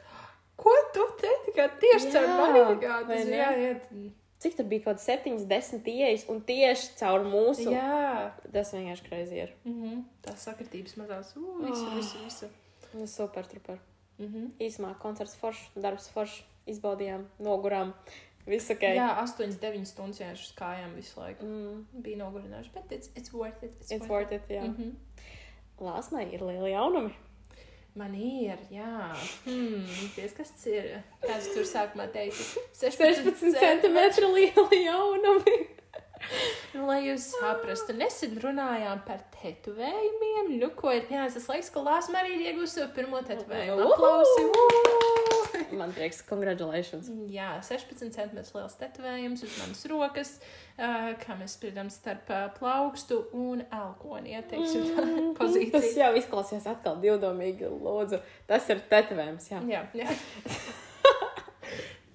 ko 0.56 0.75
tu 0.94 1.06
te 1.21 1.30
tikai 1.47 1.68
tieši 1.80 2.12
caur 2.12 2.28
Jā, 2.28 2.37
mani? 2.40 2.80
Kā 2.83 3.00
ne? 3.09 3.25
jā, 3.25 3.50
jā. 3.62 4.11
Cik 4.44 4.56
tur 4.59 4.66
bija 4.68 4.85
kaut 4.85 4.99
kāds 4.99 5.06
7, 5.09 5.38
10 5.49 5.87
ieejas, 5.88 6.26
un 6.28 6.40
tieši 6.44 6.90
caur 6.99 7.23
mūsu. 7.25 7.71
jā. 7.73 8.33
Tas 8.52 8.73
vienkārši 8.75 9.09
greizi 9.09 9.35
ir. 9.37 9.54
Mm 9.64 9.83
-hmm. 9.83 10.02
Tās 10.23 10.42
sakritības 10.44 10.97
mazās. 10.97 11.37
U, 11.37 11.62
visu, 11.62 11.87
Oh. 11.87 11.97
visu, 11.97 12.18
visu. 12.25 12.47
Nu, 12.94 13.06
super, 13.06 13.44
super. 13.44 13.78
Mm 14.18 14.26
-hmm. 14.26 14.50
Īsumā 14.61 14.99
koncerts 14.99 15.37
foršs, 15.37 15.71
darbs 15.76 16.09
foršs, 16.09 16.42
izbaudījām, 16.66 17.25
nogurām. 17.38 17.92
Viss 18.47 18.71
ok. 18.75 18.83
Jā, 18.97 19.09
8, 19.23 19.57
9 19.61 19.89
stundas 19.89 20.21
vienkārši 20.21 20.49
uz 20.49 20.55
kājām 20.59 20.97
visu 20.99 21.21
laiku. 21.21 21.47
Mm, 21.49 22.03
Bija 22.05 22.21
nogurinājuši, 22.21 22.73
bet 22.75 22.93
it's, 22.93 23.13
it's 23.17 23.33
worth 23.33 23.63
it. 23.65 23.73
It's, 23.81 23.93
it's 23.97 24.11
worth 24.11 24.35
it, 24.37 24.49
jā. 24.53 24.67
Mm. 24.67 24.75
Mm 24.75 24.77
-hmm. 24.79 25.85
Lāsmai 25.85 26.27
ir 26.33 26.45
lieli 26.45 26.75
jaunumi. 26.75 27.15
Man 27.95 28.15
ir, 28.15 28.59
jā. 28.71 29.15
Hmm, 29.45 29.87
ties, 30.17 30.33
kas 30.35 30.51
tas 30.51 30.67
ir? 30.67 30.89
Kāds 31.23 31.53
tur 31.55 31.63
sākumā 31.63 32.09
teica? 32.11 32.43
16 32.75 33.55
centimetru 33.61 34.33
lieli 34.35 34.85
jaunumi. 34.85 35.55
Nu, 36.75 36.87
lai 36.89 37.05
jūs 37.05 37.29
saprastu, 37.37 37.95
nesen 37.95 38.39
runājām 38.43 39.05
par 39.07 39.23
tetovējumiem. 39.39 40.55
Nu, 40.59 40.73
ko 40.75 40.91
ir 40.91 41.07
pienācis 41.11 41.49
laiks, 41.51 41.71
ka 41.71 41.85
Lāsma 41.87 42.25
arī 42.25 42.35
ir 42.35 42.47
iegūsi 42.51 42.81
savu 42.81 42.93
pirmo 42.97 43.23
tetovējumu. 43.23 43.91
Aplausi! 43.93 44.49
Uhu! 44.51 45.04
Man 45.80 45.92
prieks, 45.97 46.21
congratulations. 46.28 47.09
Jā, 47.33 47.52
16 47.64 48.12
centimetrus 48.14 48.54
liels 48.54 48.76
tetovējums 48.80 49.42
uz 49.47 49.54
manas 49.61 49.85
rokas, 49.90 50.33
uh, 50.78 51.12
kā 51.23 51.37
mēs 51.40 51.56
spriedām 51.59 51.90
starp 51.90 52.30
uh, 52.30 52.49
plaukstu 52.59 53.23
un 53.33 53.62
elkoni. 53.73 54.35
Ja, 54.37 54.42
teiksim, 54.42 54.90
Mm, 54.94 55.35
Tas 55.38 55.50
pozīcija. 55.54 56.06
jau 56.06 56.12
izklausās 56.21 56.66
atkal 56.71 56.97
divdomīgi, 57.02 57.66
lūdzu. 57.71 58.21
Tas 58.50 58.68
ir 58.71 58.80
tetovējums, 58.90 59.50
jā. 59.52 59.62
Jā, 59.71 59.85
jā. 59.94 60.09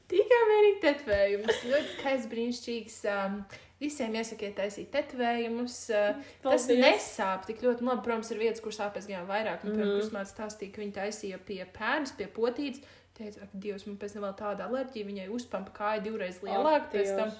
Tikai 0.09 0.37
vienīgi 0.49 0.79
tetovējums. 0.81 1.57
Ļoti 1.69 1.89
skaists, 1.97 2.29
brīnišķīgs. 2.31 3.01
Um, 3.15 3.41
Visiem 3.79 4.11
iesakiet 4.19 4.57
taisīt 4.57 4.89
tetovējumus. 4.91 5.75
Uh, 5.95 6.17
tas 6.43 6.65
nesāp 6.67 7.45
tik 7.47 7.61
ļoti. 7.63 7.85
Nu, 7.85 7.93
labi, 7.93 8.01
protams, 8.03 8.27
ir 8.33 8.41
vietas, 8.41 8.59
kur 8.65 8.73
sāpēs 8.75 9.05
gan 9.07 9.23
vairāk. 9.29 9.61
Un, 9.63 9.71
piemēram, 9.71 9.93
Mhm. 9.93 10.01
kurš 10.01 10.09
man 10.17 10.27
stāstīja, 10.27 10.73
ka 10.75 10.81
viņi 10.81 10.95
taisīja 10.97 11.37
pie 11.47 11.61
pēdas, 11.77 12.11
pie 12.17 12.27
potītes. 12.27 12.81
Teica, 13.19 13.43
ka 13.51 13.59
Dievs, 13.59 13.83
man 13.88 13.97
pēc 13.99 14.15
tam 14.15 14.23
vēl 14.23 14.35
tāda 14.39 14.69
alerģija, 14.69 15.07
viņai 15.09 15.27
uzpampa 15.35 15.73
kāja 15.75 16.03
divreiz 16.05 16.39
lielāka 16.45 16.88
pēc 16.93 17.11
tam. 17.17 17.33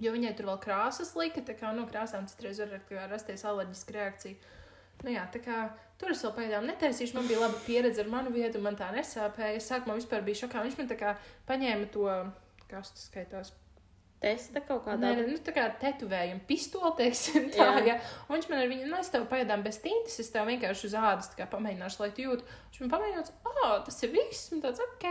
Jo 0.00 0.14
viņai 0.14 0.32
tur 0.36 0.48
vēl 0.48 0.60
krāsas 0.64 1.12
lika, 1.18 1.42
tā 1.44 1.52
kā 1.58 1.74
no 1.76 1.84
krāsām 1.88 2.24
citreiz 2.30 2.62
var 2.62 3.10
rasties 3.10 3.44
alerģiska 3.44 3.96
reakcija. 3.98 4.56
Nu 5.04 5.12
jā, 5.12 5.26
tā 5.32 5.42
kā 5.44 5.58
tur 6.00 6.14
es 6.14 6.22
vēl 6.24 6.32
pagaidām 6.36 6.68
netaisīšu, 6.68 7.18
man 7.18 7.28
bija 7.28 7.42
laba 7.42 7.60
pieredze 7.66 8.00
ar 8.00 8.08
manu 8.12 8.32
vietu, 8.32 8.62
man 8.64 8.76
tā 8.80 8.88
nesāpēja. 8.96 9.58
Es 9.60 9.68
sākumā 9.68 9.98
vispār 10.00 10.24
biju 10.24 10.42
šokā, 10.42 10.64
viņš 10.64 10.78
man 10.80 10.88
tā 10.88 10.96
kā 11.00 11.14
paņēma 11.48 11.90
to, 11.92 12.08
kas 12.72 12.92
tas 12.96 13.06
skaitās, 13.10 13.52
Testa 14.20 14.60
kaut 14.60 14.82
kādā 14.84 15.14
Nē, 15.16 15.22
nu, 15.30 15.38
tā 15.40 15.52
kā 15.56 15.62
tetovējumu 15.80 16.42
pistoli, 16.44 16.90
teiksim, 16.98 17.46
tā, 17.54 17.70
Jā. 17.78 17.84
jā. 17.86 17.94
Un 18.26 18.34
viņš 18.34 18.48
man 18.50 18.58
ar 18.60 18.66
viņu, 18.68 18.88
nu, 18.90 18.98
es 19.00 19.08
tev 19.12 19.22
pagaidām 19.30 19.62
bez 19.64 19.78
tintas, 19.80 20.18
es 20.20 20.28
tev 20.34 20.48
vienkārši 20.50 20.90
uz 20.90 20.96
ādas 21.00 21.30
pamēģināšu, 21.38 22.02
lai 22.02 22.10
tu 22.12 22.26
jūtu. 22.26 22.44
Viņš 22.66 22.82
man 22.82 22.90
pamēģināja, 22.92 23.36
ah, 23.48 23.78
tas 23.86 23.96
ir 24.04 24.12
viss, 24.12 24.50
un 24.52 24.60
tāds, 24.60 24.82
ok, 24.84 25.06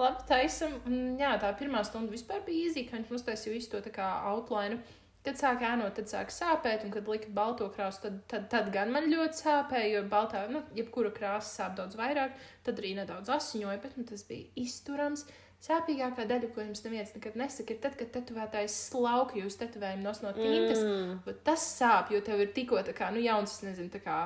labi, 0.00 0.24
taisam. 0.30 0.78
Un, 0.88 1.18
jā, 1.20 1.34
tā 1.42 1.50
pirmā 1.60 1.82
stunda 1.84 2.14
vispār 2.14 2.40
bija 2.46 2.70
īzī, 2.70 2.86
ka 2.88 2.96
viņš 2.96 3.12
mums 3.12 3.26
taisīja 3.26 3.58
visu 3.58 3.74
to 3.74 3.82
tā 3.84 3.92
kā 3.98 4.06
outline. 4.30 4.80
Kad 5.26 5.36
sāk 5.36 5.60
ēnot, 5.66 5.92
tad 5.98 6.08
sāk 6.08 6.30
sāpēt, 6.32 6.86
un 6.86 6.94
kad 6.94 7.08
lika 7.10 7.28
balto 7.34 7.66
krāsu, 7.74 8.06
tad, 8.06 8.20
tad, 8.30 8.46
tad 8.48 8.70
gan 8.72 8.94
man 8.94 9.10
ļoti 9.10 9.42
sāpēja, 9.42 9.90
jo 9.98 10.02
baltā, 10.08 10.46
nu, 10.48 10.62
jebkura 10.78 11.10
krāsa 11.12 11.50
sāp 11.50 11.76
daudz 11.76 11.98
vairāk, 12.00 12.38
tad 12.64 12.80
arī 12.80 12.94
nedaudz 12.96 13.28
asiņoja, 13.34 13.80
bet 13.82 13.98
nu, 14.00 14.06
tas 14.08 14.24
bija 14.30 14.48
izturams. 14.62 15.26
Sāpīgākā 15.58 16.22
daļa, 16.30 16.48
ko 16.54 16.62
jums 16.62 16.84
neviens 16.84 17.10
nekad 17.16 17.34
nesaka, 17.38 17.74
ir 17.74 17.80
tad, 17.82 17.96
kad 17.98 18.12
tetovētājs 18.14 18.76
slauka 18.92 19.40
jūs 19.40 19.56
tetovējumu 19.58 20.04
no 20.06 20.30
tintas. 20.36 20.82
Mm. 20.84 21.16
Bet 21.24 21.40
Tas 21.48 21.64
sāp, 21.80 22.12
jo 22.14 22.20
tev 22.22 22.44
ir 22.44 22.52
tikko 22.54 22.78
tā 22.86 22.94
kā, 22.94 23.08
nu, 23.10 23.18
jauns, 23.24 23.56
es 23.56 23.64
nezinu, 23.66 23.90
tā 23.90 23.98
kā 24.04 24.20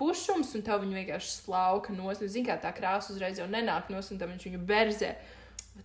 pušums, 0.00 0.54
un 0.56 0.64
tev 0.64 0.80
viņa 0.80 1.02
vienkārši 1.02 1.34
slauka 1.34 1.92
nos. 1.92 2.22
Nu, 2.22 2.30
zini, 2.32 2.48
kā 2.48 2.56
tā 2.62 2.72
krāsa 2.76 3.12
uzreiz 3.12 3.42
jau 3.42 3.48
nenāk 3.50 3.92
nos, 3.92 4.08
un 4.08 4.20
tad 4.20 4.32
viņš 4.32 4.46
viņu 4.48 4.62
berzē. 4.70 5.12
Bet 5.12 5.39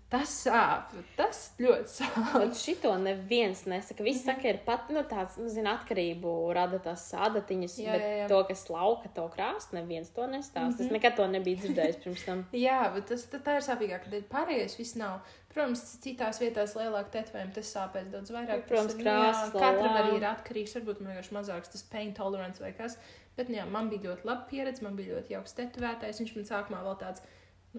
Tas 0.10 0.32
sāp, 0.46 0.92
tas 1.18 1.40
ļoti 1.60 1.92
sāp. 1.92 2.36
Un 2.42 2.52
šito 2.58 2.92
neviens 3.02 3.64
nesaka. 3.70 4.04
Visi 4.06 4.22
Mhm. 4.24 4.26
saka, 4.30 4.48
ir 4.50 4.60
pat 4.66 4.90
nu, 4.90 5.04
tāds, 5.04 5.38
nu, 5.38 5.50
zina, 5.50 5.78
atkarību 5.80 6.54
rada 6.56 6.80
tās 6.80 7.04
adatiņas, 7.14 7.78
Jā, 7.80 7.92
bet 7.92 8.02
jā, 8.02 8.12
jā. 8.24 8.28
to, 8.32 8.44
kas 8.48 8.66
lauka 8.70 9.10
to 9.16 9.26
krāstu, 9.36 9.74
neviens 9.80 10.10
to 10.14 10.28
nestāsta. 10.28 10.80
Mhm. 10.80 10.86
Es 10.86 10.92
nekad 10.92 11.16
to 11.16 11.28
nebiju 11.28 11.58
dzirdējis 11.64 12.02
pirms 12.04 12.26
tam. 12.26 12.46
Jā, 12.66 12.94
bet 12.94 13.08
tas 13.08 13.26
tā, 13.26 13.58
ir 13.58 13.66
sāpīgāk, 13.68 14.06
kad 14.10 14.30
pārējais 14.30 14.78
viss 14.78 14.96
nav. 14.96 15.20
Protams, 15.56 15.82
citās 16.04 16.40
vietās 16.44 16.74
lielāk 16.76 17.12
tetovējumi, 17.14 17.54
tas 17.56 17.70
sāpēs 17.72 18.10
daudz 18.12 18.30
vairāk. 18.36 18.66
Protams, 18.68 18.96
krāsas, 19.00 19.54
jā, 19.54 19.62
katram 19.62 19.96
arī 20.02 20.18
ir 20.18 20.26
atkarīgs, 20.28 20.74
varbūt 20.76 21.00
man 21.00 21.14
vienkārši 21.14 21.32
mazāks 21.38 21.72
tas 21.72 21.84
pain 21.84 22.12
tolerance 22.14 22.60
vai 22.60 22.74
kas. 22.74 22.98
Bet, 23.38 23.48
nu 23.50 23.56
jā, 23.56 23.66
man 23.70 23.90
bija 23.90 24.10
ļoti 24.12 24.26
laba 24.28 24.46
pieredze, 24.50 24.82
man 24.84 24.96
bija 24.96 25.16
ļoti 25.16 25.32
jauks 25.36 25.56
tetovētājs. 25.56 26.20
Viņš 26.24 26.36
man 26.36 26.46
sākumā 26.52 26.84
vēl 26.84 27.00
tāds, 27.00 27.22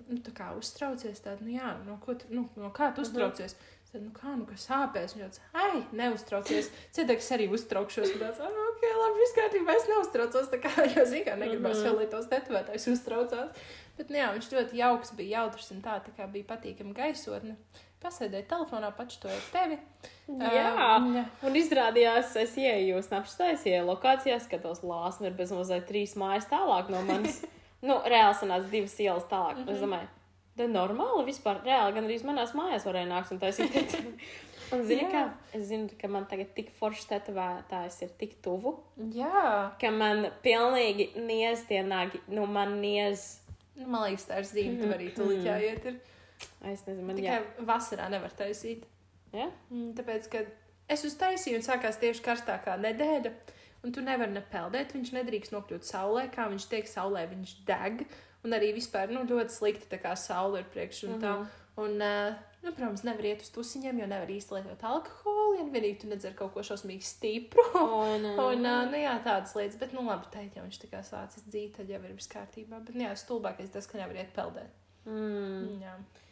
nu, 0.09 0.19
tā 0.27 0.33
kā 0.37 0.51
uztraucies, 0.59 1.21
tād, 1.25 1.41
nu 1.47 1.55
jā, 1.57 1.73
no, 1.87 1.97
ko, 2.05 2.15
tu, 2.19 2.29
nu, 2.35 2.49
no 2.57 2.71
kā 2.77 2.93
tu 2.95 3.03
uztraucies? 3.07 3.57
Es 3.87 3.93
Tad, 3.93 4.03
nu 4.03 4.11
kā, 4.11 4.33
nu, 4.37 4.45
kas 4.51 4.65
sāpēs? 4.67 5.13
Viņš 5.15 5.23
tāds, 5.23 5.41
ai, 5.57 5.79
neuztraucies. 5.97 6.67
Cietēks 6.93 7.29
arī 7.37 7.47
uztraukšos. 7.55 8.11
un 8.17 8.19
Tāds, 8.25 8.41
ah, 8.43 8.51
ok, 8.73 8.83
labi, 8.99 9.21
viss 9.23 9.37
kārtībā, 9.39 9.77
es 9.79 9.87
neuztraucos. 9.89 10.49
Tā 10.53 10.59
kā, 10.65 10.73
jo, 10.97 11.05
zinu, 11.07 11.23
kā 11.29 11.37
negribas 11.39 11.79
Mhm. 11.79 11.87
vēl, 11.87 11.97
lai 12.03 12.09
tos 12.13 12.27
tetovētājs 12.33 12.89
uztraucās. 12.93 13.63
Bet, 13.97 14.11
nu, 14.11 14.19
jā, 14.19 14.27
viņš 14.35 14.49
ļoti 14.57 14.81
jauks 14.83 15.15
bija, 15.17 15.39
jautrs 15.39 15.71
un 15.73 15.81
tā, 15.87 16.01
tā 16.05 16.13
kā 16.19 16.27
bija 16.35 16.45
patīkama 16.51 16.93
gaisotne. 16.99 17.55
Pasēdēja 18.03 18.45
telefonā, 18.51 18.91
pačtoja 18.99 19.39
tevi. 19.55 19.79
Jā, 20.29 20.67
Um, 20.99 21.15
jā. 21.17 21.25
un 21.47 21.55
izrādījās, 21.57 22.35
es 22.43 22.57
ienāku 22.59 23.01
snapštājas, 23.07 23.65
ienāku 23.71 23.95
lokācijā, 23.95 24.37
skatos, 24.45 24.83
lāsma 24.83 25.31
ir 25.31 25.39
bez 25.39 25.55
mazliet 25.55 25.87
trīs 25.89 26.13
mājas 26.19 26.51
tālāk 26.51 26.91
no 26.93 27.01
manis. 27.07 27.41
nu, 27.83 27.95
reāli 28.05 28.35
sanāca 28.41 28.71
divas 28.71 28.99
ielas 29.01 29.25
tālāk. 29.31 29.57
Mm 29.59 29.65
-hmm. 29.67 29.73
Es 29.73 29.81
domāju, 29.81 30.09
tā 30.59 30.67
normāli 30.73 31.25
vispār. 31.27 31.63
Reāli 31.65 31.95
gan 31.95 32.05
arī 32.05 32.25
manās 32.25 32.55
mājās 32.55 32.85
varēja 32.87 33.07
nākt 33.09 33.33
un 33.33 33.39
taisīt. 33.39 34.01
un 34.73 34.85
zini, 34.85 35.03
Jā. 35.03 35.11
kā? 35.13 35.31
Es 35.53 35.63
zinu, 35.69 35.89
ka 36.01 36.09
man 36.09 36.27
tagad 36.27 36.55
tik 36.55 36.71
foršs 36.81 37.07
tetovētājs 37.07 38.03
ir 38.03 38.09
tik 38.19 38.43
tuvu, 38.43 38.79
jā. 39.15 39.71
ka 39.81 39.91
man 39.91 40.27
pilnīgi 40.43 41.17
niez 41.17 41.65
tie 41.69 41.83
nagi, 41.83 42.21
nu 42.29 42.47
man 42.47 42.81
niez. 42.81 43.41
Man 43.87 44.03
liekas, 44.11 44.27
tā 44.29 44.39
ir 44.39 44.45
zīme, 44.45 44.81
tev 44.81 44.93
arī 44.93 45.07
Mhm. 45.13 45.15
tulīt 45.17 45.45
jāiet. 45.45 45.85
Ir. 45.87 45.95
Es 46.65 46.85
nezinu, 46.87 47.07
man 47.07 47.17
jā. 47.17 47.23
Tikai 47.23 47.67
vasarā 47.67 48.09
nevar 48.11 48.31
taisīt. 48.31 48.83
jā? 49.33 49.51
Mm, 49.71 49.95
Tāpēc, 49.95 50.29
ka 50.31 50.39
es 50.89 51.05
uztaisīju 51.05 51.57
un 51.57 51.63
sākās 51.63 51.99
tieši 52.01 52.23
karstākā 52.23 52.79
nedēļa. 52.81 53.33
Un 53.87 53.95
tu 53.95 54.03
nevari 54.03 54.35
nepeldēt, 54.35 54.97
viņš 54.97 55.13
nedrīkst 55.15 55.53
nokļūt 55.55 55.87
saulē, 55.87 56.27
kā 56.35 56.49
viņš 56.51 56.65
tiek 56.73 56.89
saulē, 56.91 57.23
viņš 57.31 57.53
deg. 57.69 58.03
Un 58.43 58.57
arī 58.57 58.73
vispār 58.75 59.13
nu, 59.15 59.23
ļoti 59.29 59.55
slikti 59.55 59.87
tā 59.93 60.01
kā 60.03 60.17
saule 60.19 60.65
ir 60.65 60.67
priekš 60.73 61.05
un 61.07 61.17
tā. 61.23 61.37
Mhm. 61.39 61.63
Un, 61.77 62.01
uh, 62.01 62.33
nu, 62.65 62.71
protams, 62.73 63.03
nevar 63.05 63.27
iet 63.29 63.43
uz 63.45 63.51
tusiņiem, 63.53 63.99
jo 64.01 64.07
nevar 64.09 64.31
īsti 64.33 64.55
lietot 64.57 64.85
alkoholu, 64.89 65.59
ja 65.59 65.67
vienīgi 65.71 65.99
tu 66.03 66.09
nedzer 66.09 66.33
kaut 66.35 66.55
ko 66.55 66.65
šausmīgi 66.65 67.05
stipru. 67.05 67.67
Un, 67.85 68.25
Un, 68.25 68.65
uh, 68.65 68.87
nu, 68.89 68.97
jā, 68.97 69.13
tādas 69.27 69.53
lietas, 69.59 69.77
bet, 69.83 69.93
nu, 69.95 70.07
labi, 70.09 70.31
teikt, 70.33 70.57
ja 70.57 70.65
viņš 70.65 70.81
tā 70.83 70.91
kā 70.95 71.03
sācis 71.05 71.45
dzīt, 71.47 71.77
tad 71.77 71.93
jau 71.93 72.01
ir 72.01 72.15
viss 72.17 72.33
kārtībā. 72.33 72.81
Bet, 72.81 72.97
nu, 72.97 73.05
jā, 73.05 73.13
stulbākais 73.21 73.71
tas, 73.75 73.87
ka 73.91 74.01
nevar 74.01 74.19
iet 74.19 74.33
peldēt. 74.35 74.73
mm. 75.05 75.83
Jā. 75.85 75.99
Nu 76.01 76.25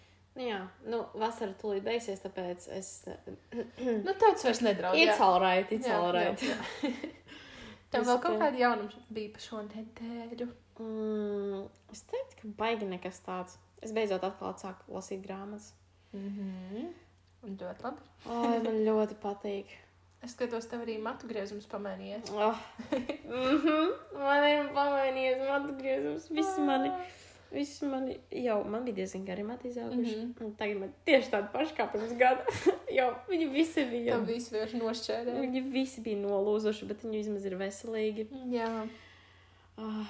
Jā, 0.43 0.65
nu, 0.91 1.05
vasara 1.15 1.55
tūlīt 1.61 1.85
beigsies, 1.87 2.19
tāpēc 2.25 2.65
es. 2.75 2.89
Nu, 3.55 4.15
tāds 4.19 4.43
vairs 4.43 4.65
nedraud. 4.67 4.99
It's 4.99 5.21
alright, 5.23 5.71
it's 5.71 5.87
alright. 5.87 6.43
Tev 7.95 8.09
vēl 8.09 8.21
kaut 8.25 8.41
kāda 8.43 8.59
jaunuma 8.59 9.05
bija 9.15 9.33
pa 9.35 9.43
šo 9.45 9.63
nedēļu. 9.69 10.49
Mm, 10.83 11.63
es 11.95 12.03
teiktu, 12.11 12.41
ka 12.41 12.53
baigi 12.59 12.91
nekas 12.91 13.23
tāds. 13.25 13.59
Es 13.85 13.93
beidzot 13.95 14.25
atkal 14.27 14.55
sāku 14.59 14.97
lasīt 14.97 15.23
grāmatas. 15.25 15.73
Mhm. 16.17 16.93
Un 17.45 17.57
ļoti 17.61 17.85
labi. 17.85 18.07
Ai, 18.33 18.59
man 18.65 18.79
ļoti 18.87 19.19
patīk. 19.21 19.73
Es 20.25 20.33
skatos, 20.33 20.65
tev 20.71 20.87
arī 20.87 20.95
matu 21.05 21.29
griezums 21.29 21.67
pamainījies. 21.69 22.31
Oh. 22.33 22.57
mm 22.91 23.59
-hmm. 23.65 23.91
Man 24.23 24.47
ir 24.49 24.71
pamainījies 24.79 25.43
matu 25.49 25.75
griezums. 25.77 26.31
Visi 26.31 26.65
mani, 26.65 26.91
visi 27.55 27.87
mani 27.87 28.17
jau, 28.45 28.59
man 28.71 28.85
bija 28.85 29.01
diezgan 29.01 29.25
gari 29.27 29.43
mati 29.47 29.69
izauguši. 29.69 30.17
Mm. 30.17 30.35
-hmm. 30.39 30.57
Tagad 30.59 30.81
man 30.81 30.93
tieši 31.05 31.31
tādi 31.31 31.53
paši 31.53 31.75
kā 31.79 31.87
pirms 31.93 32.13
gada. 32.19 32.45
jo 32.99 33.07
viņi 33.29 33.49
visi 33.53 33.85
bija. 33.91 34.19
Tev 34.19 34.29
viss 34.29 34.53
vienkārši 34.53 34.83
nošķērē. 34.83 35.39
Viņi 35.41 35.65
visi 35.71 36.01
bija 36.01 36.21
nolūzuši, 36.27 36.87
bet 36.91 37.05
viņi 37.05 37.23
vismaz 37.23 37.47
ir 37.47 37.57
veselīgi. 37.59 38.29
Jā. 38.53 38.71
Ai, 39.77 40.05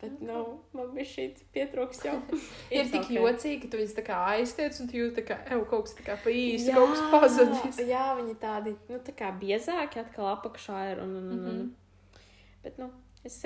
bet, 0.00 0.20
nu, 0.20 0.44
man 0.72 0.92
bija 0.94 1.08
šī 1.14 1.26
pietrūks 1.54 2.04
jau. 2.06 2.20
Ir 2.76 2.86
tik 2.92 3.02
okay. 3.02 3.16
jocīgi, 3.16 3.60
ka 3.62 3.72
tu 3.72 3.80
viņus 3.80 3.96
tā 3.96 4.06
kā 4.06 4.20
aiztiec 4.36 4.80
un 4.80 4.88
tu 4.90 5.00
jūti, 5.00 5.24
ka 5.26 5.40
ev 5.50 5.64
kaut 5.70 5.88
kas 5.88 5.98
tā 5.98 6.06
kā 6.06 6.16
pa 6.22 6.30
īsi, 6.30 6.70
kaut 6.74 6.94
kas 6.94 7.02
pazudis. 7.14 7.82
Jā, 7.88 8.06
viņi 8.20 8.38
tādi, 8.38 8.76
nu, 8.88 9.02
tā 9.02 9.16
kā 9.18 9.32
biezāki 9.40 10.02
atkal 10.04 10.30
apakšā 10.36 10.86
ir. 10.92 11.02
Un, 11.02 11.16
un, 11.22 11.28
un, 11.34 11.44
un. 11.52 12.24
Bet, 12.62 12.78
nu, 12.78 12.90
es 13.24 13.42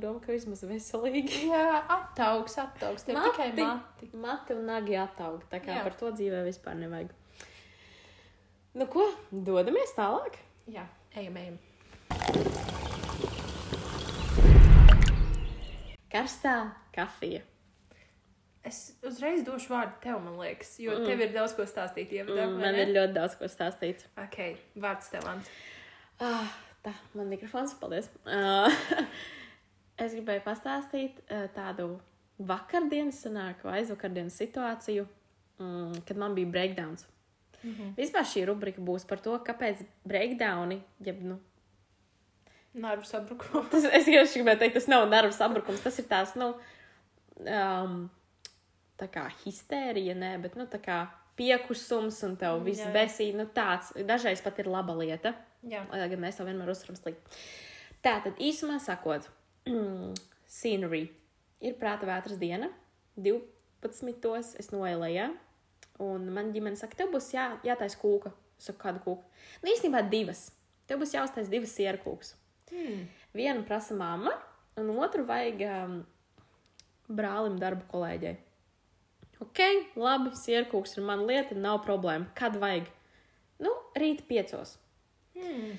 domu, 0.00 0.20
ka 0.20 0.32
vismaz 0.32 0.62
veselīgi. 0.66 1.48
Jā, 1.50 1.84
attaugs, 1.88 2.58
attaugs. 2.58 3.04
Tev 3.04 3.14
Mati. 3.14 3.30
tikai 3.30 3.52
mati. 3.64 4.10
Mati 4.16 4.52
un 4.54 4.66
nagi 4.66 4.96
attaug. 4.96 5.42
Tā 5.50 5.60
kā 5.62 5.74
Jā. 5.78 5.82
Par 5.82 5.94
to 5.94 6.10
dzīvē 6.12 6.42
vispār 6.48 6.74
nevajag. 6.76 7.10
Nu, 8.74 8.86
ko? 8.86 9.06
Dodamies 9.30 9.94
tālāk? 9.96 10.34
Jā, 10.66 10.86
ejam, 11.14 11.36
ejam. 11.36 11.58
Karstā 16.10 16.70
kafija. 16.94 17.42
Es 18.64 18.94
uzreiz 19.04 19.42
došu 19.44 19.68
vārdu 19.74 19.98
tev, 20.00 20.20
man 20.24 20.38
liekas, 20.40 20.78
jo 20.80 20.92
Mm. 20.96 21.06
tev 21.06 21.20
ir 21.20 21.32
daudz 21.34 21.52
ko 21.54 21.62
stāstīt. 21.68 22.10
Ievadā, 22.16 22.46
Mm, 22.48 22.60
man 22.60 22.72
ne? 22.74 22.82
ir 22.82 22.94
ļoti 22.94 23.12
daudz 23.12 23.34
ko 23.36 23.44
stāstīt. 23.44 24.04
Ok, 24.16 24.56
vārds 24.76 25.10
tev, 25.10 25.26
Ants. 25.28 25.50
Ah, 26.20 26.48
tā, 26.84 26.92
man 27.16 27.30
mikrofons, 27.32 27.74
paldies. 27.80 28.10
Uh, 28.26 28.68
es 30.04 30.14
gribēju 30.16 30.44
pastāstīt 30.46 31.22
uh, 31.26 31.46
tādu 31.56 31.94
vakardienas 32.38 33.22
sanāku, 33.24 33.70
aizvakardienas 33.70 34.36
situāciju, 34.40 35.06
mm, 35.62 36.04
kad 36.08 36.20
man 36.20 36.34
bija 36.36 36.50
breakdowns. 36.50 37.06
Mm 37.62 37.70
-hmm. 37.70 37.94
Vispār 37.96 38.24
šī 38.28 38.44
rubrika 38.46 38.80
būs 38.80 39.06
par 39.08 39.18
to, 39.18 39.38
kāpēc 39.38 39.84
breakdowni, 40.04 40.82
jeb, 41.00 41.22
nu, 41.22 41.40
Nervu 42.74 43.04
sabrukums. 43.04 43.70
tas, 43.70 43.84
es 43.84 44.34
gribēju 44.34 44.58
teikt, 44.58 44.74
tas 44.74 44.86
nav 44.90 45.08
nervu 45.08 45.32
sabrukums, 45.32 45.80
tas 45.80 45.98
ir 45.98 46.04
tās, 46.10 46.34
nu, 46.34 46.54
um, 47.38 48.10
tā 48.98 49.06
kā 49.14 49.28
histērija, 49.44 50.14
nē, 50.18 50.42
bet, 50.42 50.56
nu, 50.58 50.66
tā 50.66 50.80
kā 50.82 51.06
piekusums 51.38 52.22
un 52.26 52.36
tev 52.36 52.58
Mm, 52.58 52.64
viss 52.64 52.82
jā, 52.82 52.88
jā. 52.90 52.94
besī, 52.94 53.28
nu, 53.34 53.46
tāds, 53.46 53.92
dažreiz 54.06 54.42
pat 54.42 54.58
ir 54.58 54.70
laba 54.70 54.94
lieta. 54.94 55.34
Jā. 55.70 55.84
lai 55.90 56.08
gan 56.12 56.22
mēs 56.22 56.38
to 56.38 56.46
vienmēr 56.46 56.72
uzsveram 56.72 56.98
slikti. 56.98 57.40
Tā 58.04 58.18
tad 58.24 58.40
īsumā 58.42 58.78
sakot, 58.82 59.28
scenery 60.56 61.06
ir 61.64 61.76
prāta 61.80 62.08
vētras 62.08 62.40
diena, 62.40 62.68
12. 63.16 64.58
es 64.60 64.70
noeju 64.74 65.00
lejā, 65.00 65.28
un 66.04 66.28
man 66.34 66.52
ģimene 66.54 66.78
saka, 66.80 66.98
tev 66.98 67.12
būs 67.14 67.30
jā, 67.34 67.52
jātais 67.66 67.96
kūka. 68.00 68.34
Saku, 68.60 68.78
kādu 68.80 69.02
kūku? 69.02 69.44
Nu, 69.62 69.70
īstenībā 69.72 70.04
divas. 70.10 70.46
Tev 70.88 71.00
būs 71.02 71.14
jāuztais 71.16 71.50
divas 71.50 71.72
sieru 71.74 72.00
kūkas. 72.04 72.34
Hmm. 72.70 73.06
Vienu 73.36 73.64
prasa 73.66 73.96
mamma, 73.98 74.34
un 74.80 74.92
otru 74.98 75.24
vajag 75.26 75.64
um, 75.68 75.96
brālim 77.08 77.58
darba 77.60 77.86
kolēģei. 77.90 78.36
Ok, 79.42 79.60
labi, 79.98 80.32
sierkūks 80.38 80.96
ir 80.96 81.06
mana 81.06 81.26
lieta, 81.26 81.56
nav 81.58 81.82
problēma. 81.84 82.30
Kad 82.38 82.56
vajag? 82.60 82.86
Nu, 83.62 83.72
rīt 83.98 84.24
piecos. 84.28 84.76
Hmm. 85.34 85.74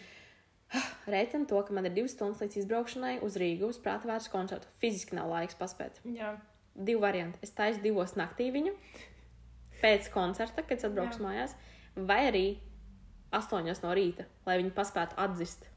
Reiķinu 1.07 1.47
to, 1.47 1.61
ka 1.63 1.73
man 1.77 1.85
ir 1.87 1.93
divas 1.95 2.15
stundas 2.17 2.41
līdz 2.41 2.57
izbraukšanai 2.63 3.19
uz 3.25 3.37
Rīgu 3.39 3.69
uz 3.69 3.77
prāta 3.79 4.09
vērts 4.09 4.31
koncertu. 4.33 4.67
Fiziski 4.81 5.15
nav 5.15 5.29
laiks 5.31 5.55
paspēt. 5.59 6.01
Jā. 6.17 6.33
Divi 6.75 6.99
varianti. 6.99 7.39
Es 7.45 7.53
taisu 7.55 7.79
divos 7.83 8.15
naktī 8.19 8.49
viņu 8.51 8.73
pēc 9.83 10.09
koncerta, 10.11 10.63
kad 10.65 10.77
es 10.79 10.87
atbraukšu 10.87 11.21
Jā. 11.21 11.27
mājās, 11.27 11.55
vai 11.95 12.19
arī 12.31 12.45
astoņos 13.35 13.83
no 13.83 13.93
rīta, 13.95 14.25
lai 14.47 14.57
viņi 14.59 14.73
paspētu 14.75 15.17
atzist. 15.21 15.67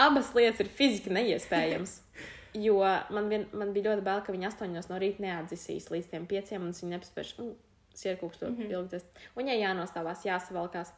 Abas 0.00 0.32
lietas 0.34 0.62
ir 0.64 0.70
fiziski 0.80 1.14
neiespējamas. 1.14 1.98
Jo 2.50 2.80
man, 3.14 3.28
vien, 3.30 3.44
man 3.54 3.68
bija 3.70 3.92
ļoti 3.92 4.02
bail, 4.02 4.24
ka 4.26 4.32
viņi 4.34 4.48
astoņos 4.48 4.88
no 4.90 4.96
rīta 4.98 5.22
neatzisīs 5.22 5.84
līdz 5.92 6.08
tiem 6.10 6.24
pieciem, 6.26 6.64
un 6.66 6.72
viņi 6.74 6.96
nepaspēs. 6.96 7.36
Nu, 7.38 7.52
Sierkūks 7.94 8.40
to 8.40 8.48
mm. 8.48 8.56
-hmm. 8.56 8.72
ilgi. 8.74 8.88
tas- 8.90 9.04
Un 9.36 9.44
viņai 9.44 9.54
jānostāvās, 9.60 10.24
jāsavalkās. 10.26 10.90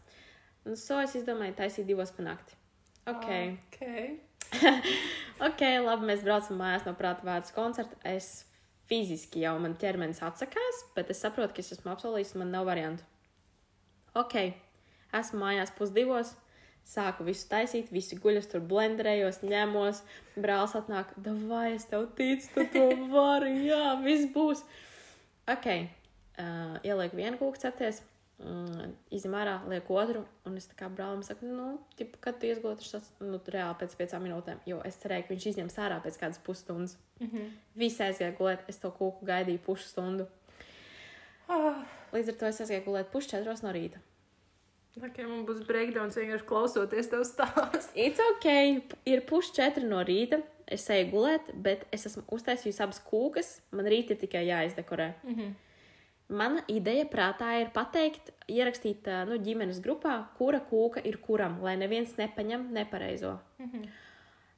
Un 0.68 0.78
so 0.78 1.00
es 1.02 1.16
izdomāju 1.18 1.56
taisīt 1.58 1.88
divos 1.88 2.12
panākti. 2.14 2.58
Ok. 3.10 3.26
okay. 3.26 4.12
Ok, 5.42 5.62
labi, 5.82 6.06
mēs 6.06 6.20
braucam 6.22 6.60
mājās 6.60 6.84
no 6.86 6.92
prāta 6.94 7.24
vērts 7.26 7.54
koncerta. 7.56 7.96
Es 8.06 8.44
fiziski 8.90 9.42
jau 9.42 9.56
man 9.62 9.74
ķermenis 9.80 10.20
atsakās, 10.22 10.84
bet 10.94 11.10
es 11.10 11.22
saprotu, 11.24 11.56
ka 11.56 11.64
es 11.64 11.72
esmu 11.74 11.90
apsolījis, 11.94 12.36
man 12.38 12.52
nav 12.54 12.68
variantu. 12.68 13.02
Ok, 14.18 14.36
esmu 15.18 15.40
mājās 15.40 15.72
pusdivos, 15.74 16.34
sāku 16.86 17.26
visu 17.26 17.48
taisīt, 17.50 17.90
visi 17.94 18.18
guļus 18.22 18.50
tur 18.52 18.62
blenderējos, 18.70 19.40
ņemos. 19.42 20.04
Brālis 20.36 20.76
atnāk, 20.78 21.10
vai 21.48 21.72
es 21.72 21.88
tev 21.90 22.06
ticu, 22.18 22.52
tu 22.54 22.68
to 22.76 22.86
vari, 23.10 23.56
jā, 23.66 23.96
viss 24.04 24.30
būs. 24.34 24.62
Ok, 25.50 25.68
uh, 25.72 26.76
ielieku 26.86 27.18
vienu 27.18 27.40
kūku 27.40 27.64
cepties. 27.64 28.02
Mm, 28.42 28.92
Izņem 29.14 29.34
ārā, 29.38 29.54
lieku 29.70 29.94
otru, 30.00 30.24
un 30.48 30.56
es 30.58 30.66
tā 30.66 30.74
kā 30.78 30.88
brālim 30.90 31.22
saku, 31.22 31.46
nu, 31.46 31.76
tipu, 31.98 32.18
kad 32.24 32.40
tu 32.40 32.48
iesgoties, 32.48 32.90
tas 32.90 33.10
nu, 33.22 33.38
reāli 33.54 33.78
pēc 33.78 33.94
piecām 34.00 34.24
minūtēm, 34.26 34.62
jo 34.66 34.80
es 34.88 34.98
cerēju, 35.02 35.28
ka 35.28 35.34
viņš 35.34 35.46
izņems 35.52 35.78
ārā 35.84 36.00
pēc 36.02 36.18
kādas 36.18 36.40
pusstundas. 36.42 36.96
Mhm. 37.22 37.50
Visi 37.78 38.02
aizgāja 38.02 38.34
gulēt, 38.38 38.64
es 38.72 38.80
to 38.82 38.90
kūku 38.90 39.28
gaidīju 39.28 39.62
pusstundu. 39.66 40.26
Ah, 41.48 41.84
Līdz 42.12 42.32
ar 42.32 42.40
to 42.40 42.48
es 42.50 42.60
aizgāju 42.60 42.84
gulēt 42.84 43.12
pusčetros 43.12 43.62
no 43.64 43.70
rīta. 43.72 44.00
okay, 44.98 45.24
man 45.24 45.46
būs 45.48 45.62
breakdowns 45.64 46.18
vienkārši 46.18 46.48
klausoties 46.48 47.08
tev 47.08 47.22
stāst. 47.24 47.94
It's 48.04 48.20
ok, 48.20 48.48
ir 49.08 49.22
pusčetri 49.28 49.86
no 49.88 50.02
rīta, 50.04 50.42
es 50.66 50.84
eju 50.90 51.08
gulēt, 51.14 51.52
bet 51.54 51.86
es 51.94 52.04
esmu 52.10 52.26
uztaisījusi 52.36 52.82
abas 52.84 53.00
kūkas, 53.06 53.60
man 53.72 53.88
rīt 53.88 54.12
ir 54.12 54.20
tikai 54.20 54.44
jāizdekorē. 54.50 55.12
Mhm. 55.22 55.54
Mana 56.32 56.62
ideja 56.72 57.04
prātā 57.12 57.50
ir 57.60 57.72
pateikt, 57.74 58.30
ierakstīt 58.48 59.08
nu, 59.28 59.36
ģimenes 59.42 59.82
grupā, 59.84 60.14
kura 60.38 60.62
kūka 60.64 61.02
ir 61.04 61.18
kuram, 61.20 61.58
lai 61.64 61.74
neviens 61.76 62.16
nepaņem 62.16 62.70
nepareizo. 62.72 63.36
Mhm. 63.60 63.90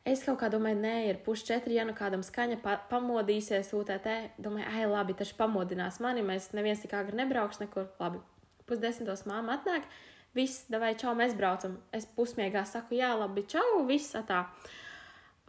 Es 0.04 0.20
kaut 0.20 0.36
kā 0.42 0.50
domāju, 0.52 0.76
nē, 0.82 0.94
ir 1.08 1.18
pusčetri, 1.24 1.78
ja 1.78 1.84
nu 1.88 1.94
kādam 1.96 2.20
skaņa 2.20 2.58
pa 2.60 2.74
pamodīsies, 2.90 3.70
UTT. 3.72 4.10
Domāju, 4.36 4.66
ai, 4.68 4.82
labi, 4.84 5.16
tas 5.16 5.32
pamodinās 5.32 5.96
mani, 6.04 6.20
mēs 6.20 6.50
neviens 6.52 6.82
tik 6.82 6.92
agri 6.92 7.16
nebrauks 7.16 7.62
nekur. 7.62 7.88
Labi, 8.02 8.20
pusdesmitos 8.68 9.24
māma 9.24 9.56
atnāk, 9.56 9.88
viss, 10.36 10.66
vai 10.68 10.92
čau, 11.00 11.14
mēs 11.16 11.32
braucam. 11.38 11.78
Es 11.96 12.04
pusmiegā 12.04 12.66
saku, 12.68 12.98
jā, 13.00 13.14
labi, 13.16 13.46
čau, 13.48 13.80
viss 13.88 14.12
tā. 14.28 14.44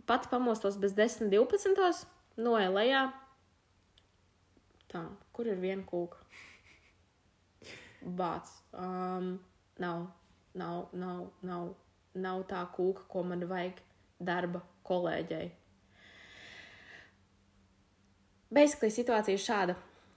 Pati 0.08 0.32
pamostos 0.32 0.79
bez 0.79 0.96
10, 0.96 1.27
12, 1.36 2.08
noeja 2.39 2.72
lejā. 2.72 3.03
Tā, 4.88 5.03
kur 5.36 5.50
ir 5.51 5.60
viena 5.62 5.84
kūka? 5.88 6.22
Bāc. 8.06 8.51
Um, 8.72 9.36
nav, 9.82 10.08
nav, 10.54 10.88
nav, 10.94 11.27
nav, 11.44 11.74
nav 12.16 12.46
tā 12.50 12.62
kūka, 12.75 13.07
ko 13.12 13.24
man 13.27 13.44
vajag 13.50 13.81
darba 14.20 14.62
kolēģei. 14.88 15.50
Basically 18.55 18.94
situācija 18.94 19.36
ir 19.36 19.44
šāda. 19.44 19.75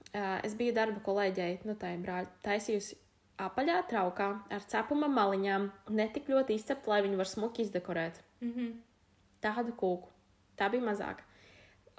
Uh, 0.09 0.39
es 0.45 0.55
biju 0.57 0.73
darba 0.73 1.01
kolēģei, 1.05 1.59
nu 1.67 1.75
tā 1.77 1.93
ir 1.93 2.03
brāļa, 2.05 2.29
taisījusi 2.45 2.97
apaļā 3.39 3.79
traukā 3.89 4.29
ar 4.51 4.63
cepuma 4.71 5.09
maliņām, 5.11 5.69
netik 5.95 6.29
ļoti 6.31 6.57
izcept, 6.57 6.87
lai 6.89 7.01
viņu 7.05 7.19
var 7.19 7.29
smuki 7.29 7.65
izdekorēt. 7.65 8.21
Mhm. 8.41 8.71
Tādu 9.43 9.75
kūku. 9.79 10.09
Tā 10.59 10.67
bija 10.71 10.83
mazāka. 10.83 11.23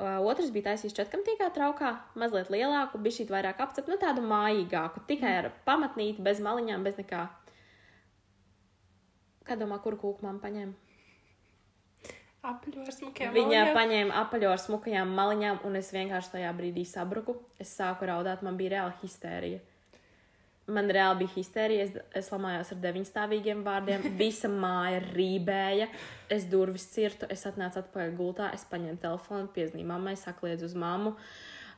Otrs 0.00 0.52
bija 0.54 0.70
taisījis 0.70 0.94
četrkamtīgā 0.96 1.50
traukā, 1.52 1.90
mazliet 2.18 2.48
lielāku, 2.52 3.00
bija 3.04 3.18
šī 3.18 3.26
vairāk 3.28 3.60
apcep, 3.60 3.88
nu 3.90 3.98
tādu 4.00 4.24
mājīgāku, 4.24 5.02
tikai 5.08 5.32
ar 5.42 5.50
pamatnīti, 5.66 6.24
bez 6.24 6.40
maliņām, 6.44 6.86
bez 6.86 6.96
nekā. 7.00 7.26
Kā 9.44 9.56
domā, 9.60 9.80
kuru 9.84 9.98
kūku 10.00 10.24
man 10.24 10.38
paņēma? 10.40 10.90
Viņa 12.40 13.64
paņēma 13.76 14.16
apaļo 14.22 14.54
ar 14.54 14.60
smukajām 14.62 15.10
maliņām, 15.12 15.60
un 15.68 15.76
es 15.76 15.90
vienkārši 15.92 16.38
tajā 16.38 16.52
brīdī 16.56 16.86
sabruku. 16.88 17.36
Es 17.60 17.74
sāku 17.76 18.08
raudāt, 18.08 18.40
man 18.46 18.56
bija 18.56 18.78
reāla 18.78 18.94
histērija. 19.02 19.60
Man 20.70 20.90
reāli 20.92 21.24
bija 21.24 21.34
histērija, 21.34 21.86
es, 21.86 21.96
es 22.22 22.30
lamājos 22.32 22.72
ar 22.74 22.80
deviņstāvīgiem 22.84 23.64
vārdiem. 23.66 24.06
Visa 24.20 24.50
māja 24.52 25.02
rībēja, 25.04 25.90
es 26.32 26.46
durvis 26.50 26.86
cirtu, 26.92 27.28
es 27.32 27.44
atnācu 27.48 27.82
atpakaļ 27.82 28.16
gultā, 28.18 28.52
es 28.56 28.66
paņēmu 28.70 29.02
telefonu, 29.02 29.50
piezīmēju 29.54 29.90
mammai, 29.90 30.16
sakliedzu 30.20 30.70
uz 30.70 30.78
mammu. 30.78 31.16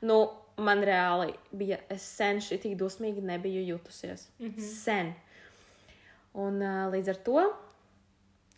Nu, 0.06 0.20
man 0.60 0.82
reāli 0.84 1.32
bija, 1.56 1.80
es 1.92 2.06
sen 2.18 2.42
šī 2.44 2.60
tik 2.62 2.78
dusmīgi 2.80 3.24
nebiju 3.24 3.64
jutusies. 3.72 4.28
Mm 4.38 4.48
-hmm. 4.48 4.72
Sen. 4.84 5.14
Un 6.32 6.62
uh, 6.62 6.88
līdz 6.92 7.08
ar 7.12 7.20
to 7.26 7.44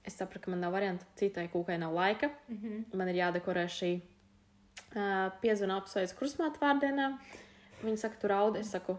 es 0.04 0.16
sapratu, 0.18 0.44
ka 0.44 0.52
man 0.52 0.60
nav 0.60 0.74
variantu, 0.76 1.06
citai 1.16 1.46
kūkai 1.52 1.78
nav 1.80 1.94
laika. 1.96 2.30
Mhm. 2.48 2.84
Man 2.92 3.08
ir 3.08 3.22
jādekorē 3.22 3.64
šī 3.72 3.94
uh, 3.96 5.32
piezvana 5.40 5.80
apsveic 5.80 6.12
krustmāte 6.18 6.60
vārdienā. 6.62 7.14
Viņa 7.84 8.00
saka, 8.04 8.20
tu 8.20 8.30
raudi, 8.30 8.60
es 8.64 8.72
saku, 8.72 8.96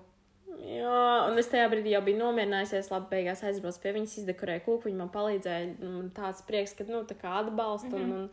jā, 0.61 0.99
un 1.29 1.39
es 1.41 1.49
tajā 1.51 1.69
brīdī 1.71 1.93
jau 1.93 2.03
biju 2.05 2.19
nomierinājusies, 2.21 2.91
labi, 2.93 3.11
beigās 3.11 3.43
aizbraucu 3.45 3.81
pie 3.83 3.95
viņas, 3.97 4.19
izdekorēju 4.21 4.63
kūku, 4.67 4.89
viņa 4.89 5.01
man 5.01 5.11
palīdzēja, 5.13 5.73
man 5.81 6.13
tāds 6.15 6.45
prieks, 6.47 6.75
ka, 6.77 6.87
nu, 6.89 7.03
tā 7.09 7.17
kā 7.19 7.33
atbalsta 7.41 7.91
un, 7.99 8.15
un, 8.15 8.25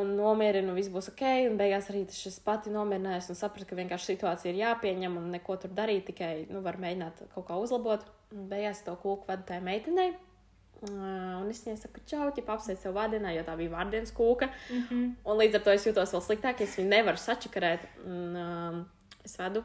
un 0.00 0.14
nomierina, 0.18 0.70
un 0.70 0.78
viss 0.78 0.92
būs 0.92 1.10
ok, 1.12 1.26
un 1.50 1.58
beigās 1.60 1.90
arī 1.92 2.06
tas 2.08 2.22
šis 2.22 2.40
pati 2.46 2.72
nomierinājās 2.74 3.30
un 3.32 3.40
sapratu, 3.40 3.68
ka 3.70 3.78
vienkārši 3.78 4.14
situācija 4.14 4.54
ir 4.54 4.62
jāpieņem 4.62 5.20
un 5.20 5.30
neko 5.34 5.58
tur 5.62 5.74
darīt, 5.76 6.06
tikai, 6.12 6.32
nu, 6.52 6.64
var 6.66 6.80
mēģināt 6.82 7.26
kaut 7.34 7.48
kā 7.50 7.60
uzlabot. 7.60 8.06
Un 8.30 8.46
beigās 8.50 8.84
to 8.86 8.94
kūku 8.94 9.26
vadu 9.26 9.48
tai 9.48 9.58
meitenei. 9.64 10.12
Uh, 10.80 11.42
un 11.42 11.48
es 11.52 11.58
viņai 11.60 11.76
saku, 11.76 12.00
čau, 12.08 12.30
ķip 12.32 12.46
apsveicu 12.48 12.86
sev 12.86 12.94
vārdienā, 12.96 13.34
jo 13.34 13.42
tā 13.44 13.52
bija 13.58 13.74
vārdienas 13.74 14.14
kūka. 14.16 14.48
Mhm. 14.72 15.02
Un 15.28 15.40
līdz 15.42 15.58
ar 15.58 15.64
to 15.66 15.74
es 15.74 15.84
jūtos 15.84 16.14
vēl 16.14 16.22
sliktāk, 16.24 16.62
ja 16.62 16.68
es 16.68 16.76
viņu 16.78 16.88
nevaru 16.94 17.20
sačakarēt. 17.20 17.84
Un, 18.06 18.38
um, 18.40 18.78
es 19.26 19.36
vedu, 19.36 19.60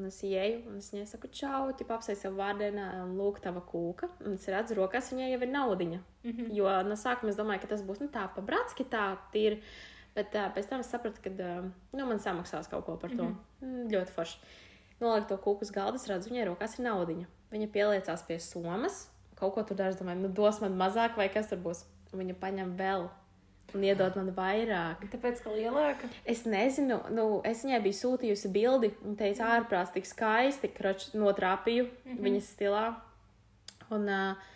un 0.00 0.08
es 0.08 0.18
ieeju, 0.26 0.62
un 0.70 0.80
es 0.80 0.88
viņai 0.94 1.06
saku, 1.10 1.28
čau, 1.36 1.68
ķip 1.76 1.92
apsveicu 1.94 2.24
sev 2.24 2.38
vārdienā, 2.40 2.86
un 3.04 3.14
lūk, 3.18 3.38
tava 3.44 3.62
kūka. 3.66 4.08
Un 4.24 4.38
es 4.38 4.48
redzu, 4.50 4.78
rokās 4.78 5.12
viņai 5.12 5.30
jau 5.30 5.40
ir 5.44 5.52
naudiņa. 5.52 6.00
Mhm. 6.24 6.50
Jo 6.56 6.72
no 6.88 6.96
sākuma 6.98 7.32
es 7.32 7.38
domāju, 7.38 7.62
ka 7.64 7.74
tas 7.74 7.84
būs 7.86 8.02
nu, 8.02 8.08
tā 8.12 8.26
pa 8.34 8.44
bratski, 8.44 8.88
tā 8.88 9.12
tīri. 9.34 9.60
Bet 10.16 10.34
uh, 10.34 10.48
pēc 10.50 10.66
tam 10.66 10.82
es 10.82 10.90
sapratu, 10.90 11.22
ka 11.22 11.30
uh, 11.30 11.68
nu, 11.94 12.06
man 12.08 12.18
samaksās 12.18 12.68
kaut 12.72 12.84
ko 12.88 12.96
par 12.98 13.12
to. 13.14 13.28
Mm 13.28 13.36
-hmm. 13.62 13.92
Ļoti 13.92 14.16
forši. 14.16 14.38
Noliku 15.00 15.28
to 15.28 15.36
kūku 15.36 15.62
uz 15.62 15.70
galda, 15.70 15.98
redzu, 16.08 16.30
viņai 16.30 16.48
rokās 16.48 16.78
ir 16.78 16.84
naudiņa. 16.84 17.26
Viņa 17.52 17.68
pieliecās 17.72 18.26
pie 18.26 18.38
somas, 18.38 19.10
kaut 19.34 19.54
ko 19.54 19.62
tur 19.62 19.76
dara. 19.76 19.90
Es 19.90 19.96
domāju, 19.96 20.20
nu 20.20 20.28
dos 20.28 20.60
man 20.60 20.76
mazāk, 20.76 21.16
vai 21.16 21.28
kas 21.28 21.48
tur 21.48 21.58
būs. 21.58 21.84
Un 22.12 22.18
viņa 22.18 22.34
paņem 22.34 22.76
vēl 22.76 23.08
un 23.74 23.84
iedod 23.86 24.16
man 24.18 24.30
vairāk. 24.36 25.02
Tāpēc, 25.12 25.42
ka 25.44 25.52
lielāka. 25.54 26.08
Es 26.28 26.44
nezinu, 26.48 27.00
nu, 27.14 27.26
es 27.46 27.64
viņai 27.66 27.80
biju 27.84 27.98
sūtījusi 27.98 28.52
bildi 28.54 28.92
un 29.06 29.18
teicu, 29.18 29.44
ārprāts, 29.46 29.92
tik 29.94 30.08
skaisti, 30.08 30.72
kroč, 30.76 31.10
notrāpīju 31.14 31.86
mm 31.86 31.92
-hmm. 32.06 32.22
viņas 32.26 32.50
stilā. 32.54 32.86
Un, 33.90 34.06
uh, 34.06 34.48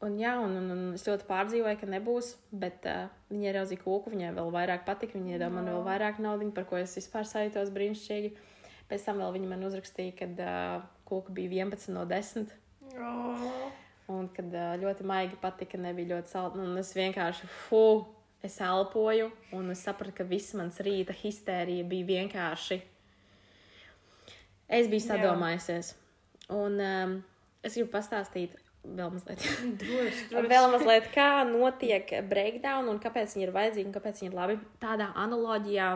un, 0.00 0.18
jā, 0.20 0.34
un, 0.40 0.56
un, 0.56 0.70
un 0.72 0.82
es 0.96 1.06
ļoti 1.08 1.28
pārdzīvoju, 1.28 1.78
ka 1.80 1.86
nebūs, 1.86 2.34
bet 2.50 2.86
uh, 2.88 3.08
viņa 3.30 3.50
ieraudzīja 3.50 3.82
kūku, 3.84 4.12
viņai 4.14 4.34
vēl 4.36 4.52
vairāk 4.54 4.84
patika, 4.88 5.18
viņa 5.18 5.36
iedod 5.36 5.52
man 5.52 5.68
vēl 5.68 5.82
vairāk 5.84 6.20
naudas, 6.24 6.54
par 6.56 6.64
ko 6.64 6.80
es 6.80 6.96
vispār 6.96 7.28
sajūtos 7.28 7.72
brīnišķīgi. 7.74 8.36
Pēc 8.88 9.04
tam 9.04 9.18
vēl 9.18 9.32
viņa 9.32 9.48
man 9.50 9.64
uzrakstīja, 9.66 10.14
ka 10.20 10.30
uh, 10.36 10.86
kūka 11.04 11.34
bija 11.34 11.66
11 11.66 11.92
no 11.92 12.06
10. 12.06 12.54
Oh. 12.96 13.72
Un 14.06 14.28
kad 14.30 14.52
ļoti 14.80 15.04
maigi 15.06 15.38
patika, 15.42 15.78
nebija 15.82 16.14
ļoti 16.14 16.30
salda. 16.30 16.62
Un 16.62 16.78
es 16.78 16.92
vienkārši, 16.94 17.48
fu, 17.66 18.06
es 18.44 18.58
elpoju, 18.60 19.30
un 19.56 19.70
es 19.72 19.84
sapratu, 19.86 20.14
ka 20.18 20.26
viss 20.28 20.54
mans 20.58 20.80
rīta 20.84 21.14
histērija 21.16 21.86
bija 21.88 22.10
vienkārši. 22.10 22.80
Es 24.66 24.90
biju 24.90 25.04
sadomājusies. 25.06 25.94
Un 26.54 26.80
um, 26.82 27.16
es 27.62 27.74
gribu 27.78 27.92
pastāstīt 27.94 28.54
vēl 28.86 29.10
mazliet. 29.14 29.42
Droši, 29.80 30.26
droši. 30.30 30.50
Vēl 30.50 30.68
mazliet, 30.74 31.08
kā 31.14 31.30
notiek 31.48 32.12
breakdown 32.30 32.90
un 32.90 33.00
kāpēc 33.02 33.34
viņi 33.34 33.48
ir 33.48 33.54
vajadzīgi 33.54 33.90
un 33.90 33.96
kāpēc 33.96 34.22
viņi 34.22 34.30
ir 34.32 34.38
labi. 34.38 34.58
Tādā 34.82 35.10
analoģijā 35.22 35.90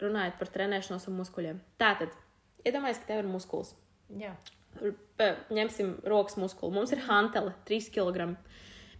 runājot 0.00 0.40
par 0.40 0.52
trenēšanos 0.54 1.06
un 1.10 1.18
muskuļiem. 1.20 1.60
Tātad, 1.80 2.14
iedomājieties, 2.64 3.02
ka 3.02 3.12
tev 3.12 3.22
ir 3.24 3.30
muskulis. 3.30 3.74
Jā. 4.20 4.32
Ņemsim 5.52 5.98
rokas 6.08 6.38
muskuli. 6.40 6.74
Mums 6.78 6.94
ir 6.94 7.04
hantele, 7.08 7.52
3 7.68 7.90
kg. 7.92 8.30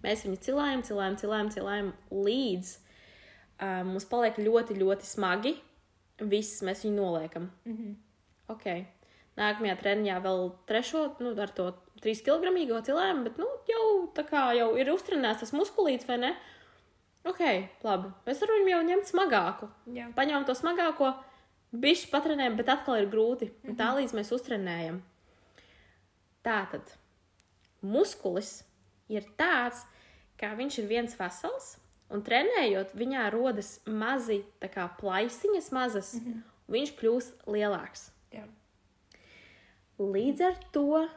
Mēs 0.05 0.25
viņu 0.25 0.39
cilājam, 0.45 0.85
cilājam, 0.87 1.17
cilājam, 1.21 1.51
cilājam 1.55 1.91
līdz 2.15 2.71
uh, 2.77 3.83
mums 3.89 4.07
paliek 4.09 4.39
ļoti, 4.41 4.79
ļoti 4.81 5.09
smagi. 5.09 5.55
Viss 6.21 6.65
mēs 6.67 6.85
viņu 6.85 6.97
noliekam. 6.97 7.51
Mm 7.65 7.77
-hmm. 7.77 7.99
Ok. 8.53 8.67
Nākamajā 9.41 9.77
treniņā 9.81 10.17
vēl 10.25 10.51
trešo, 10.69 11.05
nu, 11.21 11.33
ar 11.41 11.53
to 11.57 11.71
3 12.03 12.25
kg 12.25 12.81
cilājumu, 12.85 13.25
bet, 13.25 13.39
nu, 13.39 13.47
jau 13.69 13.85
tā 14.17 14.25
kā 14.29 14.51
jau 14.57 14.77
ir 14.77 14.91
uztrenēts 14.93 15.41
tas 15.45 15.53
muskulīts, 15.53 16.09
vai 16.09 16.19
ne? 16.19 16.33
Ok, 17.25 17.41
labi. 17.85 18.09
Mēs 18.27 18.41
varam 18.41 18.69
jau 18.69 18.81
ņemt 18.89 19.11
smagāku. 19.11 19.69
Jā. 19.93 20.09
Paņemam 20.17 20.47
to 20.49 20.55
smagāko, 20.57 21.13
bišķi 21.73 22.09
patrenējam, 22.11 22.57
bet 22.57 22.73
atkal 22.73 22.97
ir 22.97 23.11
grūti. 23.13 23.51
Un 23.69 23.77
tā 23.77 23.93
līdz 23.99 24.17
mēs 24.17 24.33
uztrenējam. 24.33 25.03
Tātad 26.45 26.95
muskulis 27.85 28.63
ir 29.11 29.27
tāds, 29.39 29.85
ka 30.41 30.55
viņš 30.59 30.81
ir 30.81 30.89
viens 30.91 31.17
vesels, 31.19 31.75
un 32.11 32.23
trenējot, 32.27 32.95
viņā 32.99 33.29
rodas 33.35 33.79
mazi 33.87 34.43
kā 34.73 34.89
plaisiņas, 35.01 35.71
mazas, 35.75 36.15
mm 36.15 36.27
-hmm. 36.27 36.43
un 36.67 36.77
viņš 36.79 36.95
kļūst 37.01 37.47
lielāks. 37.47 38.11
Jā. 38.33 38.47
Līdz 39.99 40.41
ar 40.47 40.57
to 40.73 41.09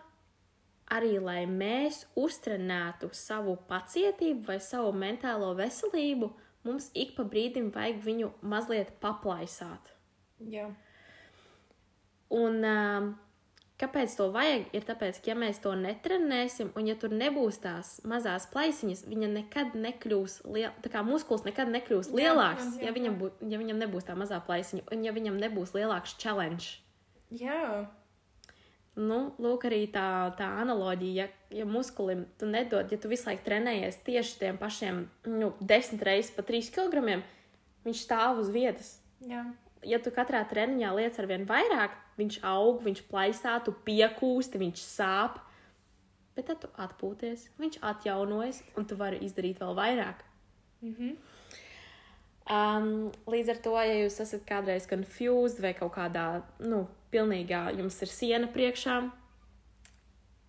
arī, 0.91 1.17
lai 1.19 1.45
mēs 1.47 2.05
uztrenētu 2.15 3.09
savu 3.13 3.57
pacietību 3.67 4.45
vai 4.47 4.59
savu 4.59 4.91
mentālo 4.91 5.53
veselību, 5.55 6.31
mums 6.63 6.89
ik 6.93 7.15
pa 7.15 7.23
brīdim 7.23 7.71
vajag 7.71 8.03
viņu 8.03 8.31
mazliet 8.41 8.93
paplaisāt. 8.99 9.93
Jā. 10.39 10.69
Un 12.29 12.63
um, 12.65 13.13
kāpēc 13.83 14.15
to 14.17 14.29
vajag? 14.33 14.67
Ir 14.75 14.85
tāpēc, 14.87 15.19
ka 15.21 15.33
ja 15.33 15.35
mēs 15.39 15.59
to 15.63 15.73
netrenēsim, 15.77 16.71
un 16.79 16.87
ja 16.87 16.95
tur 16.99 17.13
nebūs 17.13 17.59
tās 17.63 17.95
mazās 18.07 18.47
plaisiņas, 18.53 19.05
viņa 19.09 19.31
nekad 19.35 19.75
nekļūs 19.77 20.39
liela, 20.47 20.71
tā 20.83 20.91
kā 20.93 21.03
muskulis 21.05 21.45
nekad 21.47 21.71
nekļūs 21.73 22.09
Jā, 22.13 22.15
lielāks, 22.19 22.69
jā, 22.77 22.85
jā, 22.85 22.87
ja, 22.87 22.95
viņam 22.95 23.17
bū, 23.19 23.33
ja 23.51 23.59
viņam 23.61 23.83
nebūs 23.83 24.07
tā 24.07 24.15
mazā 24.19 24.39
plaisiņa, 24.47 24.87
un 24.93 25.03
ja 25.05 25.13
viņam 25.15 25.41
nebūs 25.43 25.75
lielāks 25.75 26.15
challenge. 26.21 26.79
Jā. 27.33 27.85
Nu, 28.93 29.33
lūk, 29.41 29.65
arī 29.65 29.87
tā, 29.89 30.05
tā 30.37 30.51
analoģija, 30.61 31.25
ja, 31.25 31.57
ja 31.61 31.65
muskulim 31.65 32.27
tu 32.37 32.45
nedod, 32.45 32.91
ja 32.93 32.99
tu 33.01 33.09
visu 33.09 33.25
laiku 33.25 33.41
trenējies 33.47 34.03
tieši 34.05 34.37
tiem 34.43 34.59
pašiem 34.61 35.07
nu, 35.33 35.49
desmit 35.61 36.05
reizes 36.05 36.29
pa 36.35 36.45
trīs 36.45 36.69
kilogramiem, 36.73 37.25
viņš 37.87 38.03
stāv 38.05 38.43
uz 38.43 38.53
vietas. 38.53 38.99
Jā. 39.25 39.47
Ja 39.87 39.99
tu 39.99 40.11
katrā 40.15 40.43
treniņā 40.49 40.91
liec 40.97 41.17
ar 41.19 41.27
vien 41.29 41.45
vairāk, 41.49 41.95
viņš 42.19 42.39
aug, 42.47 42.81
viņš 42.85 43.03
plaisā, 43.09 43.57
tu 43.65 43.73
piekūsti, 43.85 44.61
viņš 44.61 44.83
sāp. 44.85 45.41
Bet 46.33 46.47
tad 46.49 46.63
tu 46.63 46.69
atpūties, 46.81 47.49
viņš 47.61 47.77
atjaunojas, 47.85 48.63
un 48.77 48.87
tu 48.89 48.97
vari 48.97 49.21
izdarīt 49.25 49.59
vēl 49.61 49.75
vairāk. 49.77 50.23
Mm 50.81 50.95
-hmm. 50.95 51.15
Um, 52.43 53.11
līdz 53.27 53.49
ar 53.49 53.59
to, 53.63 53.75
ja 53.79 53.93
jūs 54.03 54.19
esat 54.19 54.41
kādreiz 54.43 54.87
confused 54.89 55.61
vai 55.63 55.73
kaut 55.73 55.93
kādā, 55.95 56.41
nu, 56.59 56.87
pilnīgā, 57.11 57.77
jums 57.77 58.01
ir 58.01 58.07
siena 58.11 58.47
priekšā, 58.47 58.97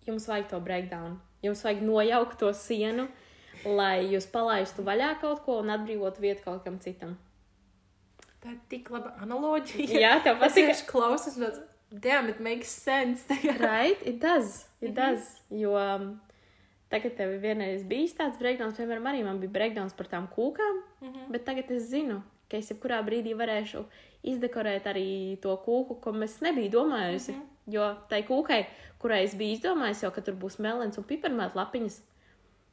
jums 0.07 0.27
vajag 0.27 0.49
to 0.49 0.59
breakdown. 0.59 1.19
Jums 1.41 1.63
vajag 1.63 1.81
nojaukt 1.85 2.39
to 2.41 2.53
sienu, 2.53 3.07
lai 3.65 4.07
jūs 4.11 4.27
palaistu 4.31 4.83
vaļā 4.83 5.13
kaut 5.21 5.43
ko 5.45 5.59
un 5.61 5.69
atbrīvotu 5.69 6.21
vietu 6.21 6.43
kaut 6.43 6.63
kam 6.63 6.79
citam. 6.79 7.15
Tā 8.45 8.51
ir 8.53 8.59
tik 8.69 8.91
laba 8.93 9.15
analoģija. 9.25 9.99
Jā, 9.99 10.11
tev 10.23 10.37
Es 10.37 10.51
patīk. 10.53 10.67
vienkārši 10.67 10.85
klausos, 10.91 11.37
tāds, 11.41 11.61
damn, 11.89 12.29
it 12.29 12.39
makes 12.39 12.69
sense. 12.69 13.23
tagad." 13.25 13.57
Right? 13.65 13.97
It 14.05 14.19
does. 14.21 14.67
It 14.81 14.93
does. 14.93 15.41
Jo 15.49 15.73
um, 15.75 16.19
tagad 16.93 17.15
tev 17.17 17.33
vienreiz 17.41 17.81
bijis 17.89 18.13
tāds 18.13 18.37
breakdowns, 18.37 18.77
piemēram, 18.77 19.09
arī 19.09 19.23
man 19.25 19.39
bija 19.41 19.49
breakdowns 19.55 19.95
par 19.97 20.07
tām 20.11 20.27
kūkām, 20.29 20.81
Mhm. 21.01 21.31
bet 21.31 21.45
tagad 21.45 21.71
es 21.71 21.89
zinu, 21.89 22.21
ka 22.49 22.57
es 22.57 22.69
jebkurā 22.69 23.01
brīdī 23.05 23.33
varēšu 23.35 23.81
izdekorēt 24.25 24.85
arī 24.89 25.39
to 25.41 25.55
kūku, 25.65 25.99
ko 26.01 26.13
es 26.23 26.39
nebiju 26.41 26.71
domājusi. 26.71 27.33
Mhm. 27.33 27.41
Jo 27.73 27.95
tai 28.09 28.21
kūkai, 28.23 28.65
kurai 29.01 29.23
es 29.23 29.33
biju 29.33 29.57
izdomājis, 29.57 30.03
jau 30.03 30.11
ka 30.13 30.21
tur 30.21 30.35
būs 30.35 30.59
melns 30.61 30.97
un 30.99 31.03
piparmēta 31.03 31.55
lapiņas, 31.57 31.99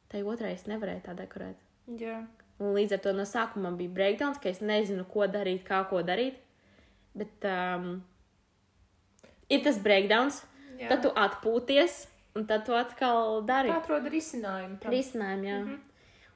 tai 0.09 0.21
otrai 0.21 0.53
es 0.53 0.63
nevarēju 0.69 1.01
tā 1.01 1.15
dekorēt. 1.17 1.55
Jā. 1.97 2.27
Un 2.61 2.73
līdz 2.77 2.97
ar 2.97 3.01
to 3.03 3.13
no 3.17 3.25
sākuma 3.27 3.71
bija 3.77 3.89
breakdowns, 3.89 4.39
ka 4.41 4.49
es 4.49 4.61
nezinu, 4.61 5.05
ko 5.09 5.25
darīt, 5.27 5.63
kā 5.67 5.81
ko 5.89 6.03
darīt. 6.05 6.35
Bet 7.17 7.45
um, 7.49 8.03
ir 9.49 9.63
tas 9.65 9.79
breakdowns, 9.81 10.43
Jā. 10.79 10.89
tad 10.93 11.03
tu 11.05 11.09
atpūties, 11.09 12.07
un 12.37 12.45
tad 12.49 12.65
tu 12.65 12.75
atkal 12.77 13.41
dari 13.45 13.69
Tā 13.69 13.79
atrod 13.81 14.07
risinājumu. 14.09 14.79
tam. 14.79 14.91
risinājumu. 14.91 15.43
Jā. 15.49 15.57
Mm. 15.63 15.67
-hmm. 15.69 15.79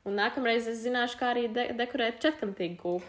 Un 0.08 0.16
nākamreiz 0.16 0.68
es 0.72 0.84
zināšu, 0.86 1.18
kā 1.20 1.34
arī 1.34 1.48
de 1.52 1.74
dekorēt 1.76 2.22
četrkantīgu 2.24 2.78
kūku. 2.80 3.04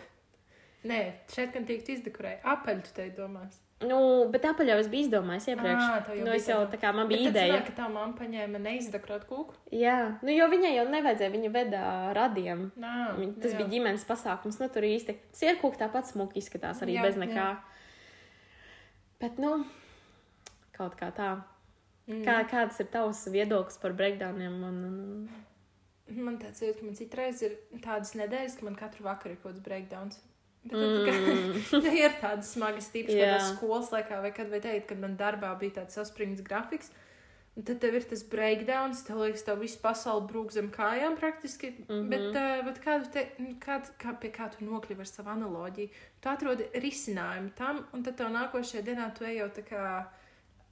Nē, 0.85 1.13
šeit 1.35 1.53
gan 1.53 1.65
tiek 1.67 1.89
izdekorēta. 1.89 2.43
Apaļ, 2.45 2.83
tu 2.83 2.91
te 2.95 3.11
domās. 3.11 3.61
Nu, 3.79 4.27
bet 4.35 4.43
apaļ 4.43 4.73
jau 4.73 4.77
es 4.83 4.89
biju 4.91 5.07
izdomājis 5.07 5.45
iepriekš. 5.53 5.83
Jau 6.11 6.15
nu, 6.19 6.33
bija 6.33 6.39
es 6.41 6.47
jau 6.51 6.57
tā 6.67 6.79
kā 6.83 6.91
man 6.97 7.07
bija 7.07 7.29
Bet 7.29 7.37
ideja. 7.37 7.59
ka 7.63 7.75
tā 7.77 7.85
mamma 7.87 8.17
paņēma 8.19 8.59
neizdekorēt 8.65 9.29
kūku. 9.31 9.55
Jā, 9.71 10.19
nu, 10.27 10.33
jo 10.35 10.49
viņai 10.51 10.73
jau 10.75 10.87
nevajadzēja, 10.91 11.31
viņa 11.37 11.51
veda 11.55 11.83
radiem. 12.19 12.65
Nā, 12.77 12.95
Viņa- 13.21 13.37
Tas 13.45 13.53
jā. 13.55 13.59
bija 13.61 13.69
ģimenes 13.77 14.05
pasākums, 14.09 14.59
nu 14.59 14.67
tur 14.69 14.83
īsti. 14.83 15.15
Sierkūka 15.33 15.79
tāpat 15.85 16.11
smuki 16.11 16.43
izskatās 16.43 16.83
arī 16.83 16.97
Jā, 16.97 17.03
jā, 17.03 17.07
bez 17.07 17.15
jā. 17.15 17.23
nekā. 17.29 17.47
Bet, 19.21 19.39
nu, 19.39 19.65
kaut 20.77 20.97
kā 20.99 21.13
tā. 21.15 21.31
Mm. 22.09 22.25
Kā, 22.25 22.41
kāds 22.51 22.81
ir 22.81 22.87
tavs 22.91 23.27
viedoklis 23.31 23.79
par 23.83 23.93
breakdowniem? 23.93 24.59
Un, 24.65 24.85
un... 24.89 25.29
Man 26.25 26.39
tāds 26.41 26.63
jūtas, 26.65 26.79
ka 26.81 26.87
man 26.87 26.95
citreiz 26.97 27.43
ir 27.45 27.57
tādas 27.85 28.15
nedēļas, 28.17 28.59
ka 28.59 28.65
man 28.65 28.75
katru 28.75 29.05
vakaru 29.05 29.35
ir 29.37 29.41
kaut 29.43 29.53
kāds 29.53 29.65
breakdowns. 29.67 30.19
Bet 30.71 30.79
tad, 30.81 31.09
mm. 31.09 31.59
Mm. 31.79 31.99
ir 31.99 32.17
tādas 32.23 32.53
smagas 32.55 32.91
tīpaši 32.95 33.19
Jā. 33.19 33.35
kādā 33.35 33.51
skolas 33.53 33.93
laikā, 33.95 34.23
vai 34.25 34.33
kad 34.37 34.51
vai 34.53 34.61
teikt, 34.65 34.89
kad 34.93 35.03
man 35.03 35.17
darbā 35.21 35.53
bija 35.61 35.81
tāds 35.81 35.99
saspringts 35.99 36.45
grafiks. 36.47 36.93
Un 37.59 37.65
tad 37.67 37.81
tev 37.83 37.97
ir 37.99 38.05
tas 38.07 38.21
breakdowns, 38.23 39.01
tev 39.03 39.19
liekas, 39.19 39.43
tev 39.43 39.59
viss 39.59 39.81
pasaule 39.83 40.29
brūk 40.31 40.53
zem 40.55 40.69
kājām 40.71 41.17
praktiski. 41.19 41.73
Mm. 41.73 41.89
-hmm. 41.89 42.09
Bet, 42.13 42.29
uh, 42.31 42.65
bet 42.69 42.79
kā 42.85 42.99
te, 43.13 43.25
kā, 43.65 43.81
kā, 43.99 44.15
pie 44.21 44.31
kā 44.31 44.47
tu 44.53 44.65
nokļuvi 44.65 45.01
ar 45.01 45.11
savu 45.11 45.31
analoģiju? 45.35 45.89
Tu 46.21 46.29
atrodi 46.29 46.69
risinājumu 46.75 47.51
tam, 47.59 47.87
un 47.93 48.03
tad 48.03 48.17
tev 48.17 48.31
nākošajā 48.31 48.83
dienā 48.83 49.11
tu 49.19 49.25
ej 49.25 49.37
jau 49.43 49.49
tā 49.49 49.67
kā 49.71 49.83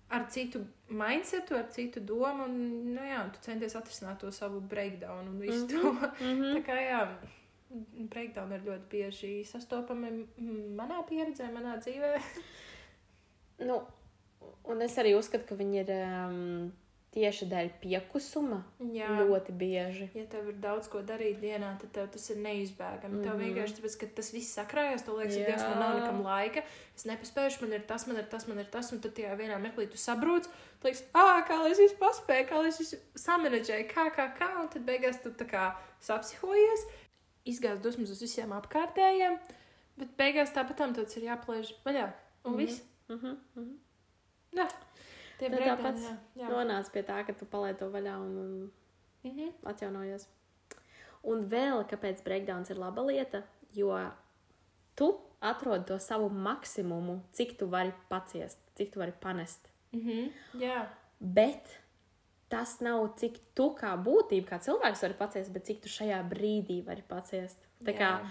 ar 0.08 0.26
citu 0.30 0.60
mindsetu, 0.88 1.56
ar 1.56 1.66
citu 1.70 2.00
domu, 2.00 2.44
un, 2.44 2.58
nu 2.94 3.02
jā, 3.02 3.24
tu 3.34 3.42
centies 3.42 3.74
atrisināt 3.74 4.20
to 4.22 4.30
savu 4.32 4.60
breakdown 4.60 5.28
un 5.28 5.40
visu 5.40 5.64
mm 5.64 5.68
-hmm. 5.68 5.82
to. 5.82 5.90
Mm 6.24 6.42
Tā 6.42 6.54
-hmm. 6.54 6.64
kā 6.66 6.76
jā, 6.90 7.06
breakdown 8.12 8.52
ir 8.52 8.64
ļoti 8.66 8.88
bieži 8.90 9.32
sastopami 9.48 10.26
manā 10.78 11.02
pieredzē, 11.08 11.50
manā 11.54 11.76
dzīvē. 11.82 12.14
nu, 13.68 13.80
un 14.64 14.82
es 14.82 14.96
arī 14.98 15.16
uzskatu, 15.18 15.46
ka 15.48 15.58
viņi 15.58 15.80
ir 15.82 15.92
um, 15.96 16.72
tieši 17.16 17.46
dēļ 17.48 17.68
piekusuma 17.80 18.58
Jā. 18.92 19.08
ļoti 19.22 19.54
bieži. 19.56 20.10
Ja 20.14 20.26
tev 20.28 20.50
ir 20.52 20.58
daudz 20.60 20.88
ko 20.92 21.00
darīt 21.06 21.38
dienā, 21.40 21.70
tad 21.80 21.92
tev 21.96 22.10
tas 22.12 22.26
ir 22.30 22.42
neizbēgami. 22.44 23.08
Mm 23.08 23.20
-hmm. 23.20 23.24
Tev 23.24 23.34
Mhm. 23.38 23.44
vienkārši 23.44 23.76
tāpēc, 23.78 23.96
ka 24.00 24.06
tas 24.18 24.32
viss 24.34 24.58
sakrājas, 24.58 25.04
tev 25.04 25.16
liekas, 25.16 25.36
ka. 25.36 25.46
Dievs 25.46 25.62
man 25.62 25.78
nav 25.78 25.94
nekam 26.00 26.20
laika. 26.22 26.62
Es 26.96 27.04
nepaspēju, 27.08 27.60
man 27.62 27.72
ir 27.72 27.86
tas, 27.88 28.06
man 28.06 28.16
ir 28.16 28.24
tas, 28.30 28.46
man 28.48 28.58
ir 28.58 28.64
tas, 28.70 28.92
un 28.92 29.00
tad 29.00 29.14
tajā 29.14 29.32
vienā 29.36 29.56
mirklī 29.58 29.88
tu 29.88 29.96
sabrūc. 29.96 30.44
Tu 30.80 30.88
liekas, 30.88 31.02
ah, 31.14 31.40
kā 31.48 31.56
lai 31.62 31.70
es 31.70 31.78
visu 31.78 31.96
paspēju, 31.96 32.48
kā 32.48 32.60
lai 32.60 32.68
es 32.68 32.78
visu 32.78 32.96
samanedžēju, 33.14 33.88
kā, 33.94 34.10
kā, 34.16 34.28
kā, 34.38 34.60
un 34.60 34.68
tad 34.68 34.82
beigās 34.84 35.22
tu 35.22 35.30
tā 35.30 35.46
kā 35.48 35.74
sapsihojies, 36.00 36.84
izgāz 37.46 37.80
dusmas 37.82 38.10
uz 38.10 38.20
visiem 38.22 38.52
apkārtējiem, 38.56 39.38
bet 39.98 40.16
beigās 40.18 40.52
tāpat 40.54 40.76
tam 40.76 40.94
tāds 40.94 41.16
ir 41.16 41.22
jāplēž 41.30 41.72
vaļā. 41.86 42.12
Un 42.44 42.52
Mhm. 42.52 42.58
viss. 42.58 42.82
Mm 43.08 43.16
-hmm. 43.18 43.36
Mm 43.54 43.64
-hmm. 43.64 43.76
Jā. 44.58 44.68
Tie 45.38 45.48
breakdowni, 45.50 45.82
tāpat 45.82 46.18
nonāca 46.50 46.90
pie 46.92 47.02
tā, 47.02 47.26
ka 47.26 47.32
tu 47.32 47.44
palaidi 47.46 47.78
to 47.78 47.90
vaļā 47.90 48.16
un, 48.16 48.38
un 48.38 48.72
Mhm. 49.24 49.48
atjaunojies. 49.64 50.26
Un 51.22 51.48
vēl 51.48 51.84
kāpēc 51.88 52.22
breakdowns 52.24 52.70
ir 52.70 52.76
laba 52.78 53.02
lieta, 53.02 53.42
jo 53.72 54.10
tu 54.94 55.20
atrod 55.40 55.86
to 55.86 55.98
savu 55.98 56.28
maksimumu, 56.30 57.20
cik 57.32 57.58
tu 57.58 57.66
vari 57.66 57.92
paciest, 58.08 58.58
cik 58.74 58.92
tu 58.92 58.98
vari 58.98 59.12
panest. 59.20 59.68
Mhm. 59.92 60.30
Jā. 60.54 60.86
Bet 61.20 61.80
tas 62.48 62.76
nav 62.84 63.08
cik 63.18 63.38
tu 63.58 63.70
kā 63.78 63.92
būtība, 63.98 64.46
kā 64.52 64.58
cilvēks 64.62 65.02
vari 65.02 65.16
paciest, 65.18 65.52
bet 65.54 65.66
cik 65.66 65.82
tu 65.84 65.90
šajā 65.90 66.20
brīdī 66.30 66.80
vari 66.86 67.02
paciest. 67.06 67.62
Tā 67.84 67.94
kā 67.96 68.10
Jā. 68.14 68.28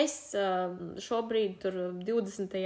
es 0.00 0.16
uh, 0.38 0.74
šobrīd, 1.00 1.56
tur 1.62 1.78
20. 2.04 2.58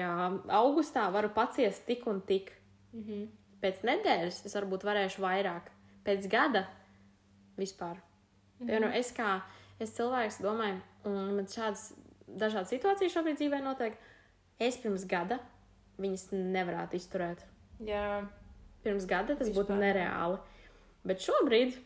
augustā, 0.58 1.06
varu 1.14 1.30
paciest 1.34 1.86
tik 1.86 2.06
un 2.10 2.22
tik. 2.26 2.52
Mhm. 2.92 3.28
Pēc 3.58 3.80
nedēļas 3.82 4.44
es 4.46 4.54
varbūt 4.54 4.84
varēšu 4.86 5.22
vairāk, 5.22 5.72
pēc 6.06 6.28
gada 6.30 6.68
vispār. 7.58 7.98
Mm 8.58 8.68
-hmm. 8.68 8.80
nu, 8.80 8.90
es 8.94 9.10
kā 9.14 9.40
es 9.80 9.94
cilvēks 9.96 10.40
domāju, 10.42 10.80
un 11.04 11.34
man 11.34 11.46
šādas 11.46 11.92
dažādas 12.26 12.70
situācijas 12.70 13.12
šobrīd 13.12 13.38
dzīvē 13.38 13.62
notiek. 13.62 13.98
Es 14.58 14.76
pirms 14.76 15.06
gada 15.06 15.38
viņas 15.98 16.30
nevarētu 16.32 16.96
izturēt. 16.96 17.42
Jā, 17.80 18.28
Pirms 18.82 19.06
gada 19.10 19.34
tas 19.34 19.48
Vispār. 19.48 19.64
būtu 19.64 19.78
nereāli. 19.78 20.38
Bet 21.06 21.22
šobrīd, 21.22 21.76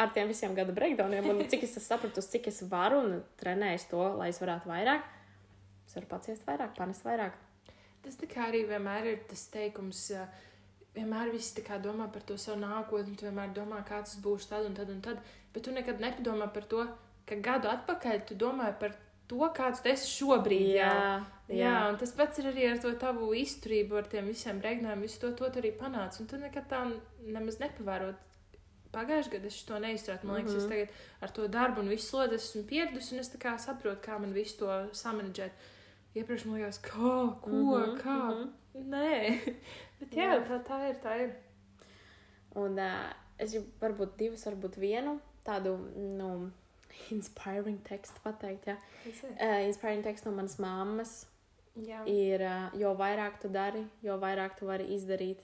ar 0.00 0.12
tiem 0.14 0.28
visiem 0.30 0.54
gada 0.56 0.74
breakdowniem, 0.76 1.30
un 1.32 1.40
cik 1.48 1.64
es 1.66 1.76
esmu 1.76 1.86
sapratusi, 1.86 2.32
cik 2.36 2.50
es 2.52 2.62
varu 2.70 3.00
un 3.04 3.16
trenēju 3.40 3.86
to, 3.90 4.02
lai 4.20 4.30
es 4.32 4.40
varētu 4.42 4.70
vairāk, 4.70 5.08
es 5.86 5.96
varu 5.96 6.10
paciest 6.10 6.46
vairāk, 6.48 6.74
panest 6.76 7.04
vairāk. 7.06 7.36
tas 8.04 8.16
tā 8.16 8.28
kā 8.30 8.48
arī 8.48 8.64
vienmēr 8.68 9.06
ir 9.14 9.18
tas 9.28 9.48
teikums. 9.52 10.10
Vienmēr 10.94 11.30
viss 11.30 11.54
kā 11.62 11.78
domā 11.78 12.08
par 12.10 12.22
to 12.26 12.36
savu 12.36 12.58
nākotni, 12.58 13.16
tu 13.16 13.28
vienmēr 13.28 13.52
domā, 13.54 13.84
kāds 13.86 14.14
tas 14.14 14.22
būs 14.22 14.48
tad 14.50 14.66
un 14.66 14.74
tad 14.74 14.88
un 14.90 15.00
tad. 15.00 15.20
Bet 15.54 15.62
tu 15.62 15.70
nekad 15.70 16.00
nepadomā 16.00 16.48
par 16.52 16.64
to, 16.66 16.86
ka 17.26 17.36
gadu 17.38 17.68
atpakaļ 17.70 18.24
tu 18.26 18.34
domāji 18.34 18.74
par 18.80 18.96
to, 19.30 19.38
kāds 19.54 19.84
tu 19.84 19.92
esi 19.92 20.08
šobrīd. 20.10 20.72
jau. 20.80 20.88
jā, 21.46 21.60
Jā, 21.60 21.74
un 21.90 21.98
tas 21.98 22.12
pats 22.14 22.38
ir 22.38 22.48
arī 22.50 22.66
ar 22.70 22.80
to 22.82 22.90
tavu 22.98 23.30
izturību, 23.38 24.00
ar 24.00 24.08
tiem 24.10 24.30
visiem 24.30 24.58
reignājumiem. 24.62 25.06
Visu 25.06 25.20
to, 25.22 25.30
to 25.38 25.50
arī 25.62 25.72
panāc. 25.78 26.18
Un 26.22 26.26
tu 26.30 26.38
nekad 26.38 26.66
tā 26.70 26.82
nemaz 27.26 27.58
nepavērot. 27.62 28.29
Pagājušajā 28.92 29.32
gadā 29.36 29.46
es 29.46 29.64
to 29.64 29.78
neizturēju. 29.78 30.24
Man 30.24 30.36
liekas, 30.36 30.52
mm 30.52 30.58
-hmm. 30.58 30.62
es 30.62 30.68
tagad 30.68 30.88
ar 31.20 31.30
to 31.30 31.48
darbu 31.48 31.80
un 31.80 31.88
visu 31.88 32.06
slodzi 32.06 32.34
esmu 32.34 32.62
pieradusi, 32.66 33.14
un 33.14 33.20
es 33.20 33.30
saprotu, 33.64 34.00
kā 34.06 34.18
man 34.18 34.32
visu 34.32 34.58
to 34.58 34.66
samanģēt. 34.92 35.50
Iepriekš 36.14 36.44
man 36.44 36.54
liekas, 36.54 36.80
kā, 36.82 37.40
ko, 37.40 37.50
mm 37.50 37.56
Mhm, 37.56 37.84
-hmm, 37.84 38.00
kā. 38.02 38.34
Mm 38.34 38.42
-hmm. 38.42 38.50
Nē, 38.74 39.38
bet 40.00 40.12
jā, 40.12 40.30
Jā. 40.30 40.46
tā, 40.48 40.64
tā 40.64 40.88
ir. 40.90 40.96
Tā 41.02 41.20
ir. 41.24 41.30
Un 42.54 42.78
uh, 42.78 43.12
es 43.38 43.50
gribu 43.50 43.66
varbūt 43.80 44.16
divus, 44.18 44.46
varbūt 44.46 44.78
vienu 44.78 45.20
tādu, 45.44 45.76
nu, 45.96 46.50
inspiring 47.10 47.82
tekstu 47.82 48.20
pateikt, 48.24 48.66
jā. 48.66 48.76
Uh, 49.40 49.66
inspiring 49.66 50.04
tekstu 50.04 50.30
no 50.30 50.36
manas 50.36 50.58
mammas 50.58 51.26
Jā, 51.76 52.02
ir, 52.06 52.42
uh, 52.42 52.80
jo 52.80 52.94
vairāk 52.94 53.38
tu 53.40 53.48
dari, 53.48 53.86
jo 54.02 54.18
vairāk 54.18 54.58
tu 54.58 54.66
vari 54.66 54.84
izdarīt. 54.96 55.38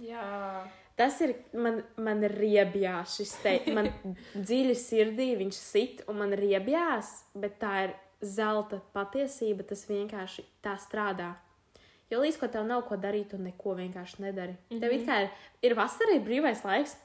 jā. 0.00 0.66
Tas 0.96 1.20
ir 1.20 1.34
man, 1.52 1.82
man 2.00 2.24
riebjās 2.32 3.18
šis 3.18 3.32
te, 3.42 3.58
man 3.76 3.90
dziļi 4.48 4.76
sirdī 4.80 5.30
viņš 5.36 5.56
sit 5.60 6.04
un 6.08 6.22
man 6.22 6.32
riebjās, 6.36 7.10
bet 7.36 7.58
tā 7.60 7.72
ir 7.84 7.96
zelta 8.24 8.80
patiesība, 8.94 9.66
tas 9.68 9.84
vienkārši 9.88 10.44
tā 10.64 10.76
strādā. 10.80 11.34
Jo 12.10 12.22
līdz 12.22 12.38
ko 12.38 12.48
tev 12.48 12.64
nav 12.68 12.84
ko 12.86 12.96
darīt, 13.02 13.32
tu 13.32 13.38
neko 13.42 13.74
vienkārši 13.80 14.22
nedari. 14.22 14.52
Mm 14.52 14.76
-hmm. 14.76 14.80
Tev 14.80 14.92
it 14.92 15.06
kā 15.08 15.22
ir, 15.22 15.30
ir 15.62 15.74
vasara, 15.74 16.14
ir 16.14 16.22
brīvais 16.22 16.64
laiks, 16.64 16.96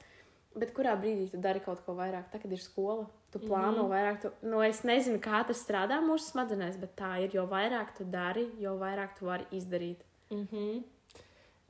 bet 0.56 0.74
kurā 0.74 0.96
brīdī 1.02 1.32
tu 1.32 1.38
dari 1.38 1.60
kaut 1.60 1.82
ko 1.86 1.94
vairāk? 1.94 2.30
Tā, 2.32 2.42
kad 2.42 2.52
ir 2.52 2.60
skola, 2.60 3.08
tu 3.32 3.40
plāno 3.40 3.84
mm 3.84 3.90
-hmm. 3.90 3.90
vairāk. 3.90 4.22
Tu, 4.22 4.32
nu, 4.42 4.64
es 4.64 4.84
nezinu, 4.84 5.20
kā 5.20 5.48
tas 5.48 5.68
strādā 5.68 6.00
mūsu 6.00 6.32
smadzenēs, 6.32 6.78
bet 6.80 6.96
tā 6.96 7.24
ir. 7.24 7.30
Jo 7.34 7.46
vairāk 7.46 7.94
tu 7.98 8.04
dari, 8.04 8.48
jo 8.60 8.78
vairāk 8.78 9.20
tu 9.20 9.26
vari 9.26 9.46
izdarīt. 9.52 10.00
Mm 10.30 10.48
-hmm. 10.52 10.84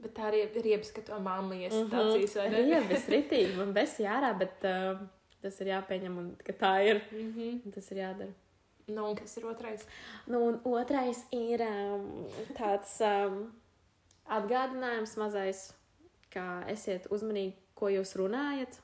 Bet 0.02 0.14
tā 0.18 0.32
ir 0.34 0.50
riebs, 0.64 0.92
ka 0.96 1.02
to 1.02 1.20
mamma 1.20 1.54
Mhm. 1.56 1.64
iestācīs, 1.68 2.36
vai 2.36 2.50
ne? 2.50 2.62
Riebis, 2.66 3.08
ritīgi, 3.08 3.56
man 3.58 3.74
besi 3.74 4.04
ārā, 4.10 4.32
bet 4.38 4.64
uh, 4.66 5.00
tas 5.42 5.60
ir 5.62 5.68
jāpieņem, 5.68 6.18
un 6.18 6.36
ka 6.44 6.54
tā 6.54 6.74
ir. 6.88 7.02
Mm 7.12 7.34
-hmm. 7.34 7.74
Tas 7.74 7.92
ir 7.92 7.98
jādara. 7.98 8.34
Nu, 8.88 9.06
un 9.10 9.16
kas 9.16 9.38
ir 9.38 9.46
otrais? 9.46 9.86
Nu, 10.28 10.40
un 10.48 10.60
otrais 10.64 11.26
ir 11.32 11.62
um, 11.62 12.28
tāds 12.54 13.00
um, 13.02 13.54
atgādinājums 14.30 15.18
mazais, 15.18 15.74
ka 16.34 16.64
esiet 16.68 17.08
uzmanīgi, 17.12 17.54
ko 17.76 17.88
jūs 17.90 18.16
runājat, 18.16 18.80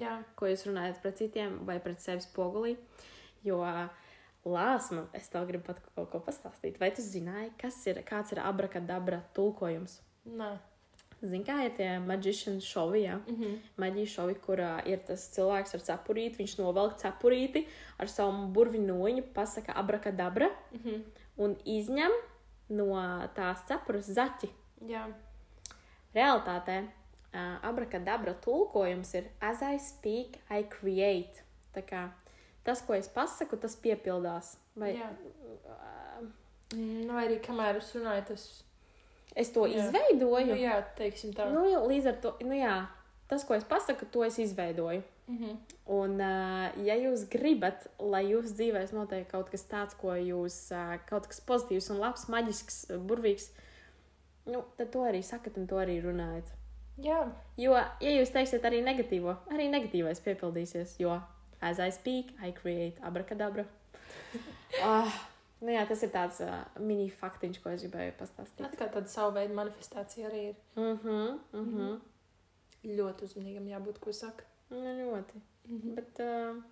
Jā, 0.00 0.22
ko 0.34 0.46
jūs 0.46 0.64
runājat 0.64 1.02
pret 1.02 1.18
citiem 1.20 1.58
vai 1.66 1.78
pret 1.78 2.00
sevi 2.00 2.20
spogulī. 2.24 2.76
Jo 3.44 3.58
lāsma, 4.44 5.06
es 5.12 5.28
tev 5.28 5.46
gribu 5.48 5.64
pat 5.64 5.82
kaut 5.94 6.10
ko 6.10 6.20
pastāstīt. 6.24 6.78
Vai 6.80 6.90
tu 6.90 7.02
zināji, 7.02 7.50
kas 7.60 7.86
ir, 7.86 8.00
kāds 8.08 8.32
ir 8.32 8.40
abrakadabra 8.40 9.22
tulkojums? 9.36 9.98
Nē. 10.26 10.52
Zini, 11.24 11.44
kā 11.46 11.56
ir 11.64 11.72
tie 11.76 11.88
magician 12.04 12.60
šovi, 12.60 13.02
jā? 13.06 13.16
Mm 13.16 13.36
-hmm. 13.36 13.58
maģijas 13.76 14.08
šovi, 14.08 14.34
kurā 14.46 14.86
ir 14.86 14.98
tas 15.06 15.30
cilvēks 15.34 15.74
ar 15.74 15.80
cepurīti. 15.80 16.36
Viņš 16.38 16.58
novelk 16.58 16.98
cepurīti 17.00 17.66
ar 17.98 18.08
savu 18.08 18.46
burviņu 18.52 18.86
noņu, 18.86 19.22
pasaka 19.34 19.72
abrakadabra 19.72 20.50
Mm 20.72 20.80
-hmm. 20.84 21.02
un 21.36 21.56
izņem 21.64 22.12
no 22.68 23.28
tās 23.34 23.64
cepures 23.68 24.06
zaķi. 24.06 24.48
Jā, 24.86 25.08
Realtātē 26.14 26.76
uh, 26.84 27.56
abrakadabra 27.66 28.34
tulkojums 28.34 29.14
ir 29.14 29.30
as 29.40 29.62
I 29.62 29.78
speak, 29.82 30.38
I 30.50 30.62
create. 30.70 31.42
Tā 31.74 31.82
kā 31.82 32.04
tas, 32.64 32.82
ko 32.86 32.94
es 32.94 33.08
pasaku, 33.08 33.56
tas 33.56 33.74
piepildās. 33.76 34.54
Vai, 34.78 34.94
Jā. 34.94 35.10
uh, 35.10 36.28
vai 37.10 37.26
arī 37.26 37.40
kamēr 37.42 37.80
es 37.80 37.90
runāju, 37.96 38.26
tas 38.30 38.46
es 39.36 39.52
to 39.52 39.66
Jā. 39.66 39.84
izveidoju. 39.84 40.46
nu, 40.52 40.60
jā, 40.60 40.78
teiksim 40.98 41.32
tā. 41.36 41.48
Nu, 41.52 41.64
līdz 41.88 42.06
ar 42.12 42.20
to, 42.22 42.34
nu 42.44 42.54
jā, 42.58 42.86
tas, 43.28 43.44
ko 43.44 43.54
es 43.54 43.64
pasaku, 43.64 44.06
to 44.12 44.24
es 44.24 44.38
izveidoju. 44.38 45.02
Mm 45.26 45.38
-hmm. 45.38 45.56
Un, 45.86 46.10
uh, 46.20 46.86
ja 46.86 46.94
jūs 46.94 47.28
gribat, 47.30 47.86
lai 47.98 48.24
jūsu 48.24 48.54
dzīvēs 48.54 48.92
notiek 48.92 49.28
kaut 49.28 49.50
kas 49.50 49.64
tāds, 49.68 49.94
ko 49.96 50.08
jūs, 50.08 50.72
uh, 50.72 50.98
kaut 51.08 51.26
kas 51.26 51.40
pozitīvs 51.40 51.90
un 51.90 51.98
labs, 51.98 52.28
maģisks, 52.28 52.86
burvīgs, 52.98 53.50
nu, 54.46 54.64
tad 54.76 54.90
to 54.90 54.98
arī 54.98 55.22
sakat 55.22 55.56
un 55.56 55.66
to 55.66 55.76
arī 55.76 56.02
runājat. 56.02 56.44
Jā, 56.96 57.32
Jo, 57.56 57.72
ja 58.00 58.10
jūs 58.10 58.30
teiksiet 58.30 58.64
arī 58.64 58.82
negatīvo, 58.82 59.36
arī 59.50 59.68
negatīvais 59.70 60.20
piepildīsies, 60.20 60.96
jo 60.98 61.20
as 61.60 61.78
I 61.78 61.90
speak, 61.90 62.26
I 62.42 62.52
create 62.52 63.00
abrakadabra. 63.02 63.64
ah, 64.82 65.26
nu 65.64 65.72
jā, 65.72 65.84
tas 65.88 66.02
ir 66.04 66.12
tāds 66.14 66.40
uh, 66.44 66.58
mini 66.80 67.08
faktiņš, 67.10 67.60
ko 67.62 67.72
es 67.74 67.84
gribēju 67.86 68.16
pastāstīt. 68.20 68.64
atkal 68.68 68.90
tāda 68.92 69.10
savu 69.12 69.34
veidu 69.38 69.56
manifestācija 69.56 70.28
arī 70.28 70.42
ir. 70.50 70.60
Mhm, 70.76 71.40
mhm. 71.62 71.96
Ļoti 72.84 73.24
uzmanīgam 73.24 73.68
jābūt, 73.70 73.98
ko 74.04 74.12
saka. 74.12 74.44
Nu, 74.70 74.80
ļoti. 75.00 75.40
Mm 75.64 75.80
-hmm. 75.80 75.94
Bet, 75.96 76.20
uh, 76.20 76.62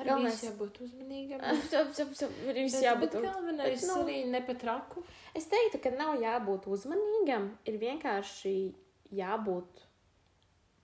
Arī 0.00 0.08
Galvenais- 0.08 0.32
viss 0.32 0.44
jābūt 0.48 0.78
uzmanīgam. 0.80 1.40
ir 2.48 2.54
viss 2.62 2.82
jābūt. 2.82 3.16
Galvenais 3.20 3.80
bet, 3.80 3.88
nu, 3.88 3.96
arī 4.04 4.16
nepatraku. 4.32 5.02
Es 5.36 5.46
teiktu, 5.50 5.80
ka 5.84 5.90
nav 5.90 6.14
jābūt 6.22 6.68
uzmanīgam, 6.72 7.50
ir 7.68 7.76
vienkārši 7.82 8.54
jābūt, 9.12 9.82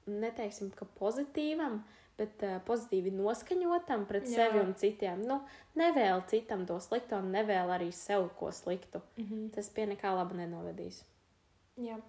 neteiksim, 0.07 0.71
ka 0.77 0.85
pozitīvam, 1.01 1.81
bet 2.19 2.43
uh, 2.43 2.57
pozitīvi 2.67 3.13
noskaņotam 3.15 4.07
pret 4.09 4.29
Jā. 4.31 4.37
Sevi 4.37 4.63
un 4.63 4.75
citiem. 4.79 5.23
Nu, 5.29 5.41
nevēl 5.79 6.23
citam 6.31 6.67
to 6.69 6.79
sliktu, 6.81 7.21
un 7.21 7.33
nevēl 7.35 7.73
arī 7.77 7.93
sev 7.93 8.29
ko 8.39 8.51
sliktu. 8.53 9.03
Mm 9.17 9.25
-hmm. 9.25 9.51
Tas 9.55 9.69
pie 9.69 9.87
nekā 9.87 10.15
laba 10.17 10.35
nenovedīs. 10.35 11.05
Jā. 11.77 12.01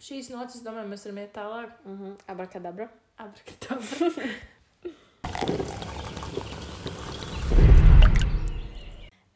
Šīs 0.00 0.30
nocis, 0.30 0.56
es 0.56 0.62
domāju, 0.64 0.88
mēs 0.88 1.04
varam 1.04 1.18
iet 1.18 1.32
tālāk. 1.34 1.70
Uh 1.84 2.00
-huh. 2.00 2.14
Abrakadabra. 2.26 2.88
Abrakadabra. 3.16 4.06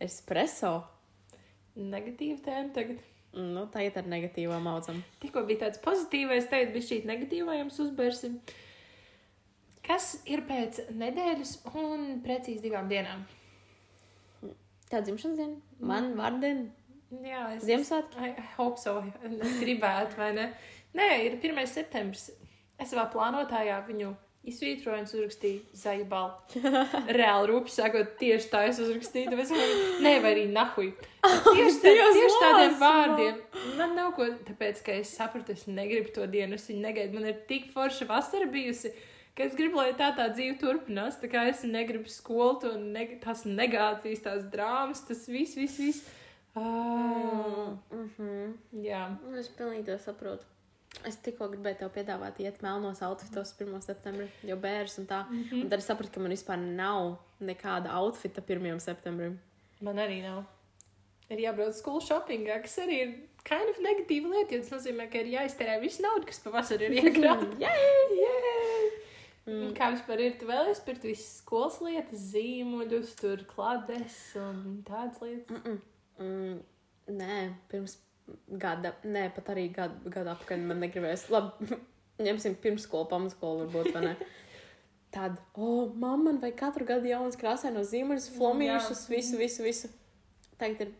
Espreso. 0.04 0.84
Negatīva 1.76 2.38
tēma 2.44 2.72
tagad. 2.72 2.98
Nu, 3.34 3.64
tā 3.66 3.82
ir 3.82 3.96
ar 3.98 4.06
negatīvām 4.06 4.66
audzam. 4.70 5.00
Tikko 5.22 5.42
bija 5.48 5.64
tāds 5.64 5.80
pozitīvais, 5.82 6.46
tagad 6.50 6.70
bija 6.72 6.86
šī 6.86 7.00
negatīvā 7.08 7.56
jums 7.58 7.80
uzbērsim. 7.82 8.36
Kas 9.84 10.14
ir 10.24 10.44
pēc 10.48 10.86
nedēļas 10.96 11.58
un 11.76 12.06
precīzi 12.24 12.64
divām 12.64 12.88
dienām? 12.88 13.26
Tā 14.88 15.02
dzimšanas 15.04 15.38
diena, 15.40 15.60
man 15.80 16.12
vārdiena, 16.16 16.70
Jā, 17.22 17.46
es 17.54 17.92
I 18.18 18.34
hope 18.56 18.80
so. 18.80 18.98
Es 19.44 19.58
gribētu, 19.60 20.18
vai 20.18 20.32
ne? 20.34 20.50
Nē, 20.96 21.08
ir 21.26 21.38
1. 21.38 21.66
septembris. 21.70 22.30
Es 22.80 22.90
savā 22.90 23.06
plānotājā 23.12 23.76
viņu 23.86 24.14
izsvītroju 24.44 25.00
un 25.00 25.06
uzrakstīju 25.06 25.78
zaļu 25.78 26.06
balvu. 26.10 26.62
Reāli 27.18 27.48
rūpīgi 27.50 27.76
sakot, 27.76 28.10
tieši 28.20 28.50
tā 28.52 28.64
es 28.68 28.80
uzrakstīju. 28.82 29.30
Tāpēc 29.32 29.52
man 29.54 29.72
nē, 30.04 30.14
vai 30.24 30.34
arī 30.34 30.44
nahuj. 30.52 30.90
Tieši, 31.54 31.78
tā, 31.80 31.92
tieši 31.94 32.40
tādiem 32.42 32.74
vārdiem. 32.82 33.38
Man 33.78 33.94
nav 33.96 34.10
ko, 34.18 34.26
tāpēc, 34.44 34.82
ka 34.84 34.98
es 35.00 35.14
sapratu, 35.16 35.54
es 35.56 35.64
negribu 35.70 36.12
to 36.12 36.26
dienu, 36.28 36.58
es 36.58 36.66
viņu 36.68 36.82
negaidu. 36.84 37.16
Man 37.16 37.30
ir 37.30 37.38
tik 37.48 37.70
forša 37.72 38.08
vasara 38.10 38.50
bijusi. 38.50 38.92
Ka 39.36 39.42
Es 39.42 39.54
gribu, 39.58 39.76
lai 39.76 39.92
tā 39.98 40.12
tā 40.16 40.28
dzīve 40.32 40.58
turpinās. 40.60 41.16
Tā 41.20 41.28
kā 41.30 41.48
es 41.50 41.62
negribu 41.66 42.08
skolu, 42.08 42.60
to 42.60 42.74
neg 42.78 43.20
tās 43.24 43.44
negācijas, 43.44 44.22
tās 44.22 44.44
drāmas, 44.52 45.02
tas 45.08 45.26
viss, 45.28 45.56
viss, 45.56 45.78
viss. 45.78 46.04
Ah, 46.54 47.74
Mm 47.90 48.10
-hmm. 48.16 48.52
jā, 48.84 49.16
Es 49.38 49.48
pilnīgi 49.48 49.84
to 49.86 49.98
saprotu. 49.98 50.44
Es 51.04 51.16
tikko 51.16 51.48
gribēju 51.48 51.78
tev 51.78 51.90
piedāvāt, 51.90 52.38
iet 52.40 52.62
melnos 52.62 53.02
outfitos 53.02 53.52
1. 53.58 53.80
septembrī, 53.82 54.28
jo 54.42 54.56
bērns 54.56 54.98
un 54.98 55.06
tā. 55.06 55.24
Mhm. 55.30 55.62
Un 55.62 55.68
tad 55.68 55.78
es 55.78 55.86
sapratu, 55.86 56.12
ka 56.14 56.20
man 56.20 56.30
vispār 56.30 56.56
nav 56.58 57.16
nekāda 57.40 57.90
outfita 57.94 58.40
1. 58.40 58.78
septembrim. 58.80 59.38
man 59.80 59.96
arī 59.96 60.22
nav. 60.22 60.44
Ir 61.30 61.38
jābrauc 61.38 61.72
skolu 61.74 62.00
shoppingā, 62.00 62.62
kas 62.62 62.78
arī 62.78 62.92
ir 63.02 63.14
kind 63.44 63.68
of 63.70 63.78
negatīva 63.78 64.30
lieta, 64.30 64.54
jo 64.54 64.60
tas 64.62 64.70
nozīmē, 64.70 65.10
ka 65.10 65.18
ir 65.18 65.26
jāiztērē 65.26 65.80
viss 65.80 66.00
nauda, 66.00 66.26
kas 66.26 66.40
pavasarī 66.44 66.82
ir 66.84 66.90
iekrāta. 67.02 67.46
Mm. 69.44 69.74
Kā 69.76 69.90
vispār 69.92 70.22
ir? 70.24 70.36
Tu 70.40 70.48
vēl 70.48 70.70
esi 70.70 70.84
pirkt 70.86 71.04
visas 71.04 71.40
skolas 71.42 71.76
lietas, 71.84 72.30
zīmuļus, 72.32 73.10
tur 73.20 73.42
klades 73.48 74.16
un 74.40 74.78
tādas 74.88 75.20
lietas. 75.20 75.50
Mm 75.50 75.60
-mm. 75.64 75.82
Mm, 76.24 76.62
nē, 77.18 77.40
pirms 77.68 77.98
gada, 78.48 78.94
nē, 79.04 79.26
pat 79.34 79.50
arī 79.52 79.66
gadu, 79.74 80.10
gadu 80.10 80.32
apakaļ 80.32 80.64
man 80.68 80.80
negribēs. 80.80 81.28
Labi, 81.34 81.76
ņemsim 82.26 82.56
pirmskolu, 82.62 83.08
pamatskolu 83.10 83.66
varbūt, 83.66 83.92
vai 83.94 84.04
ne? 84.06 84.16
Tad, 85.14 85.38
o, 85.54 85.66
oh, 85.66 85.92
mamma, 85.94 86.32
man 86.32 86.40
vajag 86.42 86.56
katru 86.58 86.86
gadu 86.88 87.06
jaunas 87.06 87.36
krāsainos 87.38 87.92
zīmuļus, 87.92 88.32
flomīšus, 88.34 89.04
visu, 89.12 89.36
visu, 89.38 89.62
visu. 89.62 89.90
Tagad 90.58 90.88
ir, 90.88 90.94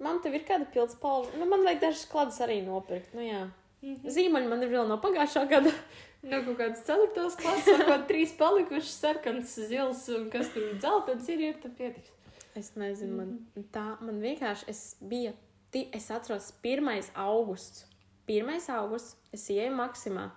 man 0.00 0.22
tev 0.24 0.38
ir 0.38 0.46
kāda 0.48 0.70
pildspalva, 0.72 1.34
nu, 1.36 1.48
man 1.50 1.66
vajag 1.66 1.82
dažas 1.82 2.06
kladas 2.08 2.40
arī 2.40 2.62
nopirkt, 2.64 3.12
nu 3.16 3.26
jā. 3.26 3.42
Zīmuļi 3.82 4.46
man 4.46 4.62
ir 4.62 4.70
vēl 4.70 4.86
no 4.90 4.98
pagājušā 5.02 5.46
gada. 5.50 5.74
No 6.22 6.38
kaut 6.46 6.54
kādas 6.54 6.84
ceturtās 6.86 7.34
klases, 7.34 7.64
kaut 7.66 7.88
kāda 7.88 8.04
trīs 8.06 8.30
palikušas, 8.38 8.92
sarkans, 8.94 9.56
zils 9.66 10.04
un 10.14 10.28
kas 10.30 10.52
tur 10.54 10.68
dzeltens 10.76 11.26
ir, 11.34 11.40
ir 11.48 11.56
tad 11.58 11.72
pietiks. 11.74 12.12
Es 12.54 12.68
nezinu, 12.78 13.16
man 13.16 13.64
tā, 13.74 13.96
man 13.98 14.20
vienkārši, 14.22 14.68
es 14.70 14.82
biju, 15.02 15.32
ti, 15.74 15.88
es 15.90 16.06
atceros, 16.14 16.52
1. 16.62 17.10
augusts. 17.24 17.88
1. 18.30 18.54
augusts, 18.76 19.16
es 19.34 19.48
ieju 19.50 19.74
maksimā. 19.74 20.28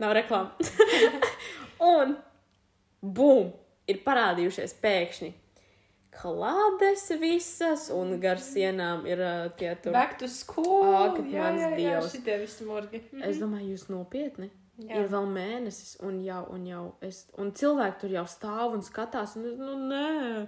Nav 0.00 0.16
reklāma. 0.16 0.56
un, 1.92 2.16
bum, 3.04 3.52
ir 3.84 4.00
parādījušies 4.08 4.78
pēkšņi. 4.80 5.34
Klādes 6.14 7.08
visas, 7.20 7.88
un 7.94 8.18
gar 8.22 8.38
sienām 8.42 9.06
ir 9.10 9.22
uh, 9.22 9.46
tie 9.58 9.72
tur. 9.82 9.94
Back 9.96 10.18
to 10.20 10.28
school. 10.30 10.84
Ak, 10.94 11.18
jā, 11.26 11.40
mans 11.42 11.62
jā, 11.62 11.70
jā, 11.70 11.78
Dievs. 11.80 12.12
šitie 12.14 12.36
visi 12.44 12.68
morgi. 12.68 13.00
Es 13.26 13.40
domāju, 13.42 13.72
jūs 13.74 13.88
nopietni. 13.90 14.50
Jā. 14.82 14.98
Ir 14.98 15.10
vēl 15.10 15.26
mēnesis, 15.30 15.96
un 16.02 16.18
jau, 16.24 16.40
un 16.50 16.64
jau, 16.66 16.84
es, 17.06 17.24
un 17.38 17.52
cilvēki 17.54 18.00
tur 18.00 18.14
jau 18.16 18.24
stāv 18.30 18.74
un 18.74 18.82
skatās, 18.82 19.36
un 19.38 19.52
nu, 19.60 19.76
nē. 19.90 20.46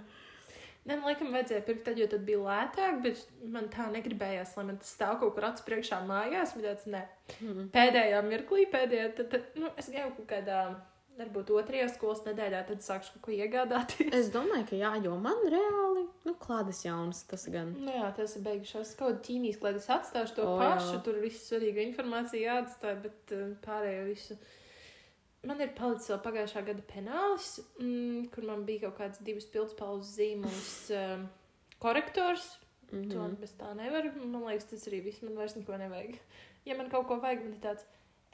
Nē, 0.87 0.95
man 0.95 1.07
laikam 1.09 1.31
vajadzēja 1.31 1.63
pirkt 1.67 1.83
tad, 1.87 1.97
jo 1.99 2.07
tad 2.11 2.23
bija 2.27 2.39
lētāk, 2.43 2.99
bet 3.03 3.23
man 3.51 3.65
tā 3.71 3.89
negribējās, 3.91 4.53
lai 4.55 4.65
man 4.69 4.77
tas 4.79 4.91
stāv 4.95 5.17
kaut 5.19 5.33
kur 5.35 5.47
acu 5.47 5.65
priekšā 5.67 5.99
mājās. 6.07 6.53
Man 6.55 6.63
tāds, 6.63 6.85
nē. 6.91 7.01
Mm. 7.43 7.65
Pēdējā 7.73 8.21
mirklī, 8.27 8.67
pēdējā, 8.71 9.09
tad, 9.17 9.31
tad 9.33 9.57
nu, 9.59 9.71
es 9.79 9.89
gāju 9.91 10.13
kaut 10.15 10.29
kādā, 10.31 10.61
varbūt 11.17 11.49
otrajā 11.55 11.87
skolas 11.89 12.21
nedēļā, 12.25 12.59
tad 12.67 12.83
sākšu 12.85 13.13
kaut 13.15 13.23
ko 13.27 13.31
iegādāties. 13.35 14.11
Es 14.13 14.29
domāju, 14.33 14.65
ka 14.69 14.75
jā, 14.79 14.91
jo 15.05 15.15
man 15.21 15.39
reāli, 15.51 16.03
nu, 16.27 16.35
klādes 16.43 16.83
jaunas 16.85 17.23
tas 17.29 17.47
gan. 17.53 17.73
Nu 17.79 17.95
jā, 17.95 18.11
tas 18.17 18.35
ir 18.37 18.45
beigušās. 18.45 18.93
Kaut 18.99 19.17
kā 19.17 19.25
ķīmijas 19.29 19.59
klātes 19.61 19.89
atstāšu 19.97 20.35
to 20.37 20.45
O, 20.45 20.53
oh, 20.55 20.61
jā. 20.61 20.75
pašu, 20.75 21.01
tur 21.07 21.17
visu 21.23 21.41
svarīgo 21.45 21.81
informāciju 21.87 22.43
jāatstāj, 22.45 22.95
bet 23.07 23.35
uh, 23.37 23.49
pārējo 23.65 24.05
visu. 24.11 24.37
Man 25.47 25.61
ir 25.63 25.73
palicis 25.77 26.09
vēl 26.11 26.21
pagājušā 26.25 26.63
gada 26.69 26.85
penālis, 26.93 27.49
mm, 27.79 28.29
kur 28.33 28.47
man 28.49 28.63
bija 28.67 28.87
kaut 28.87 28.97
kāds 29.01 29.21
divas 29.23 29.45
pildspalvas 29.53 30.15
zīmols 30.17 30.71
um, 31.01 31.27
korektors. 31.79 32.47
Mm 32.53 32.65
Mhm. 32.87 33.03
-hmm. 33.03 33.11
To 33.35 33.41
bez 33.41 33.51
tā 33.59 33.73
nevar. 33.75 34.05
Man 34.15 34.43
liekas, 34.47 34.65
tas 34.69 34.87
arī 34.87 35.03
viss. 35.03 35.21
Man 35.21 35.35
vairs 35.35 35.55
neko 35.55 35.77
nevajag. 35.77 36.15
Ja 36.65 36.77
man 36.77 36.89
kaut 36.89 37.07
ko 37.07 37.17
vajag, 37.19 37.43
man 37.43 37.53
ir 37.53 37.59
tāds. 37.59 37.83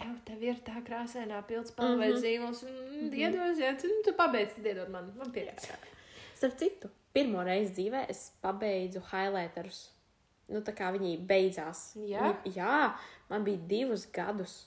Ew, 0.03 0.15
tev 0.27 0.41
ir 0.43 0.55
tā 0.65 0.81
krāsainā 0.83 1.39
pildspalva 1.47 1.97
vai 1.97 2.09
Mhm. 2.11 2.21
zīmols. 2.23 2.63
Mm, 2.63 2.91
Mhm. 2.91 3.09
Diedos, 3.13 3.59
ja 3.59 3.73
tu, 3.77 3.87
nu, 3.87 4.01
tu 4.03 4.13
pabeidz, 4.13 4.55
tad 4.55 4.65
iedod 4.65 4.89
man. 4.89 5.13
Man 5.17 5.31
pietiks. 5.31 5.69
Starp 6.35 6.57
citu, 6.59 6.89
pirmo 7.13 7.43
reizi 7.43 7.73
dzīvē 7.77 8.09
es 8.09 8.31
pabeidzu 8.43 9.01
highlighterus. 9.11 9.89
Nu, 10.49 10.59
tā 10.61 10.73
kā 10.75 10.91
viņi 10.91 11.25
beidzās. 11.25 11.95
Jā? 11.95 12.35
Jā, 12.45 12.93
man 13.29 13.43
bija 13.45 13.57
divus 13.67 14.05
gadus. 14.11 14.65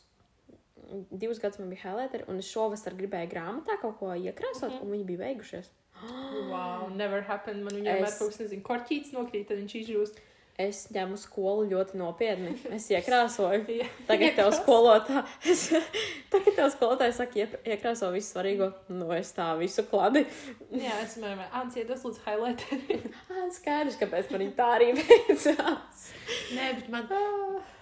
Divus 1.13 1.39
gadus 1.39 1.59
man 1.59 1.69
bija 1.71 1.83
highlighteri, 1.83 2.29
un 2.29 2.39
es 2.39 2.47
šovasar 2.55 2.95
gribēju 2.97 3.31
grāmatā 3.31 3.79
kaut 3.81 3.99
ko 3.99 4.07
iekrāsot, 4.07 4.71
Mhm. 4.73 4.83
un 4.83 4.91
viņi 4.93 5.05
bija 5.07 5.19
beigušies. 5.19 5.69
Wow, 6.51 6.89
never 6.95 7.23
happened. 7.23 7.63
Man 7.65 7.73
viņam 7.83 8.03
Es- 8.03 8.15
ir 8.15 8.19
kaut 8.27 8.31
kas, 8.33 8.39
nezinu, 8.39 8.63
korķītis 8.63 9.13
nokrīt, 9.13 9.49
tad 9.49 9.59
viņš 9.59 9.75
izžūst. 9.87 10.19
Es 10.57 10.87
ņemu 10.89 11.19
skolu 11.21 11.67
ļoti 11.69 11.99
nopietni. 12.01 12.55
Es 12.73 12.87
iekrāsoju. 12.95 13.67
Jā. 13.77 13.87
Tagad 14.09 14.39
tev 14.39 14.49
skolotā, 14.57 15.21
es, 15.45 15.67
tagad 16.33 16.57
tev 16.57 16.71
skolotāji 16.73 17.13
saka, 17.19 17.43
"Iep- 17.43 17.59
iekrāso 17.75 18.09
visu 18.15 18.33
svarīgo. 18.33 18.71
Nu, 18.89 19.11
es 19.13 19.35
tā 19.37 19.51
visu 19.61 19.85
kladi. 19.91 20.25
Jā, 20.87 20.97
es 21.05 21.19
domāju, 21.19 21.45
Ants, 21.53 21.77
iedos 21.77 22.07
lūdzu 22.09 22.25
highlighteri. 22.25 23.03
Ā, 23.29 23.45
Skaidrs, 23.53 24.01
kāpēc 24.01 24.33
man 24.33 24.47
tā 24.57 24.71
arī 24.79 24.89
beidzās. 24.97 26.09
Nē, 26.57 26.73
bet 26.81 26.89
man, 26.95 27.07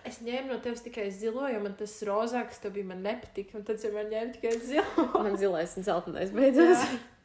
es 0.05 0.19
ņēmu 0.27 0.51
no 0.51 0.59
tevis 0.65 0.83
tikai 0.83 1.07
zilo, 1.15 1.47
jo 1.55 1.63
man 1.63 1.79
tas 1.79 1.95
rozā, 2.03 2.43
kas 2.51 2.59
tev 2.59 2.75
bija, 2.75 2.91
man 2.91 3.07
nepatika. 3.07 3.55
Un 3.61 3.63
tad 3.71 3.79
es 3.79 3.87
vienmēr 3.87 4.11
ņēmu 4.11 4.35
tikai 4.41 4.57
zilo. 4.67 5.07
Man 5.15 5.39
zilais 5.39 5.79
un 5.79 5.87
zeltainais 5.87 6.35
beidzās. 6.35 6.83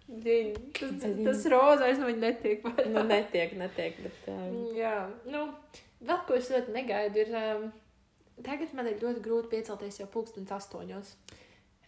Dziņ, 0.09 0.55
tas, 0.73 0.95
Dziņ. 1.03 1.19
tas 1.27 1.43
rozais 1.53 1.99
no 2.01 2.07
viņa 2.09 2.21
netiek. 2.23 2.63
Nu, 2.89 3.03
netiek, 3.05 3.53
netiek. 3.59 3.99
Bet, 4.01 4.23
um, 4.33 4.55
Jā, 4.77 4.95
nu, 5.29 5.43
vēl 6.01 6.23
ko 6.25 6.37
es 6.39 6.49
ļoti 6.49 6.73
negaidu, 6.73 7.21
ir. 7.21 7.35
Um, 7.37 7.69
tagad 8.45 8.73
man 8.73 8.87
ir 8.89 8.97
ļoti 9.03 9.21
grūti 9.21 9.51
piecelties 9.53 9.99
jau 10.01 10.07
pulkstenis 10.09 10.53
astoņos. 10.55 11.13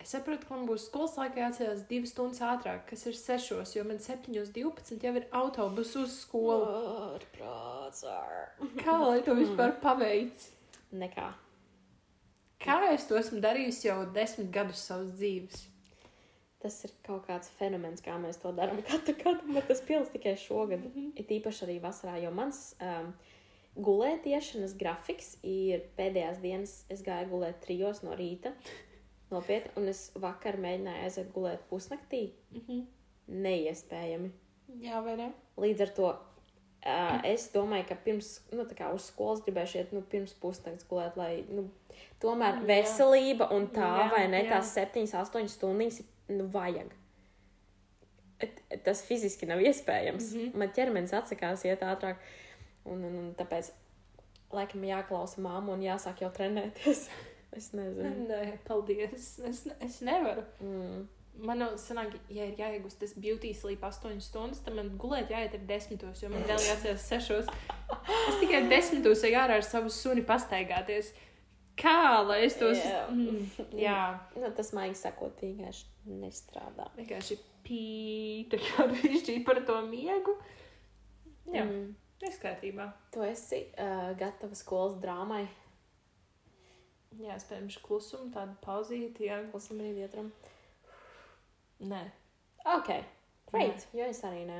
Es 0.01 0.13
saprotu, 0.15 0.47
ka 0.47 0.55
man 0.55 0.65
būs 0.65 0.87
skolas 0.89 1.13
laikā 1.19 1.43
jāatcerās 1.43 1.83
divas 1.89 2.09
stundas 2.13 2.41
ātrāk, 2.41 2.87
kas 2.89 3.05
ir 3.09 3.17
sešos, 3.17 3.75
jo 3.75 3.83
man 3.85 3.99
septiņos 4.01 4.49
divpadsmit 4.55 5.05
jau 5.05 5.13
ir 5.19 5.27
autobus 5.37 5.91
uz 6.01 6.15
skolu. 6.23 7.19
Kā 8.81 8.97
lai 9.01 9.19
to 9.25 9.35
vispār 9.37 9.75
paveic? 9.83 10.47
Nekā. 10.97 11.27
Kā 12.61 12.79
es 12.93 13.05
to 13.09 13.17
esmu 13.17 13.41
darījusi 13.41 13.87
jau 13.87 13.99
desmit 14.13 14.49
gadus 14.53 14.81
savas 14.89 15.13
dzīves? 15.17 15.67
Tas 16.61 16.77
ir 16.85 16.93
kaut 17.05 17.25
kāds 17.25 17.49
fenomens, 17.57 18.03
kā 18.05 18.15
mēs 18.21 18.37
to 18.41 18.51
darām 18.53 18.81
katru 18.89 19.15
gadu, 19.17 19.53
bet 19.55 19.67
tas 19.71 19.81
pildās 19.85 20.13
tikai 20.13 20.35
šogad. 20.37 20.79
Mm 20.85 20.91
-hmm. 20.95 21.11
Ir 21.15 21.35
īpaši 21.39 21.65
arī 21.65 21.79
vasarā, 21.81 22.17
jo 22.23 22.31
mans 22.31 22.75
um, 22.81 23.13
gulētiešanas 23.75 24.77
grafiks 24.77 25.37
ir 25.43 25.87
pēdējās 25.97 26.41
dienas. 26.41 26.85
Es 26.89 27.03
gāju 27.03 27.29
gulēt 27.29 27.61
trijos 27.65 28.03
no 28.03 28.15
rīta, 28.15 28.53
nopietni, 29.33 29.71
un 29.75 29.87
es 29.87 30.11
vakar 30.15 30.57
mēģināju 30.57 31.03
aiziet 31.03 31.33
gulēt 31.33 31.59
pusnaktī. 31.69 32.31
Mm 32.51 32.61
-hmm. 32.67 32.85
Neiespējami. 33.27 34.31
Jā, 34.81 35.03
vai 35.03 35.17
ne? 35.17 35.31
Līdz 35.57 35.81
ar 35.81 35.89
to 35.89 36.07
uh, 36.85 37.19
es 37.27 37.49
domāju, 37.53 37.85
ka 37.89 37.95
pirms, 38.05 38.31
nu, 38.51 38.65
tā 38.69 38.77
kā 38.77 38.89
uz 38.95 39.09
skolas 39.11 39.43
gribēšu 39.45 39.81
iet, 39.81 39.93
nu, 39.95 40.01
pirms 40.01 40.33
pusnakts 40.41 40.87
gulēt, 40.89 41.17
lai, 41.19 41.43
nu, 41.49 41.67
tomēr 42.21 42.61
veselība 42.67 43.49
un 43.55 43.67
tā, 43.73 43.91
Jā, 44.03 44.07
vai 44.13 44.25
ne, 44.31 44.43
jā. 44.45 44.55
tās 44.55 44.73
septiņas, 44.77 45.15
astoņas 45.23 45.57
stundas, 45.57 46.01
nu, 46.37 46.47
vajag. 46.51 46.93
Tas 48.85 49.03
fiziski 49.05 49.45
nav 49.45 49.61
iespējams. 49.61 50.31
Mm. 50.33 50.39
-hmm. 50.39 50.57
Man 50.57 50.73
ķermenis 50.75 51.13
atsakās 51.13 51.65
iet 51.65 51.83
ātrāk, 51.85 52.21
un, 52.85 53.03
un, 53.03 53.15
un 53.23 53.31
tāpēc, 53.37 53.71
laikam, 54.51 54.83
jāklausa 54.83 55.41
māmu 55.41 55.75
un 55.75 55.85
jāsāk 55.85 56.23
jau 56.25 56.31
trenēties. 56.33 57.07
es 57.57 57.71
nezinu. 57.73 58.27
Nē, 58.27 58.57
paldies. 58.67 59.39
Es, 59.47 59.67
es 59.79 60.01
nevaru. 60.01 60.45
Mm. 60.59 61.07
Man 61.41 61.63
sanāk, 61.79 62.17
ja 62.29 62.45
ir 62.49 62.57
jāiegūst 62.59 62.99
tas 63.01 63.13
beauty 63.15 63.53
sleep 63.55 63.83
8 63.87 64.19
stundas, 64.21 64.59
tad 64.61 64.75
man 64.75 64.91
gulēt 64.99 65.31
jāiet 65.31 65.55
ar 65.55 65.63
10, 65.69 66.03
jo 66.21 66.29
man 66.29 66.43
vēl 66.49 66.65
jāatcerās 66.67 67.07
6. 67.07 67.53
Es 68.27 68.39
tikai 68.41 68.65
10 68.67 69.07
eju 69.07 69.39
ārā 69.39 69.57
ar 69.61 69.65
savu 69.65 69.89
suni 69.89 70.25
pastaigāties. 70.27 71.13
Kā 71.81 72.21
lai 72.27 72.43
es 72.45 72.57
tos. 72.59 72.77
Jā. 72.77 73.05
Mm, 73.09 73.47
jā, 73.79 73.99
Nu, 74.37 74.51
tas 74.57 74.69
maigi 74.77 74.99
sakot, 74.99 75.39
vienkārši 75.41 75.87
nestrādā. 76.21 76.89
vienkārši 76.97 77.39
pīta, 77.65 78.59
kā 78.61 78.85
brīžķī 78.91 79.39
par 79.47 79.61
to 79.65 79.79
miegu. 79.87 80.35
Jā, 81.51 81.65
mm. 81.65 81.89
Kārtībā. 82.41 82.85
Tu 83.13 83.23
esi 83.25 83.63
uh, 83.81 84.11
gatava 84.19 84.53
skolas 84.55 84.99
drāmai. 85.01 85.47
Jā, 87.19 87.33
es 87.35 87.43
pēkšņi 87.49 87.81
klusumu, 87.83 88.29
tādu 88.31 88.53
pauzīti. 88.63 89.25
Jā, 89.27 89.41
Klusam 89.51 89.81
brīdi 89.81 90.05
ietram. 90.05 90.29
nē. 91.81 92.03
Ok, 92.77 92.91
great, 93.51 93.87
jo 93.97 94.05
es 94.05 94.21
arī 94.23 94.45
nē. 94.47 94.59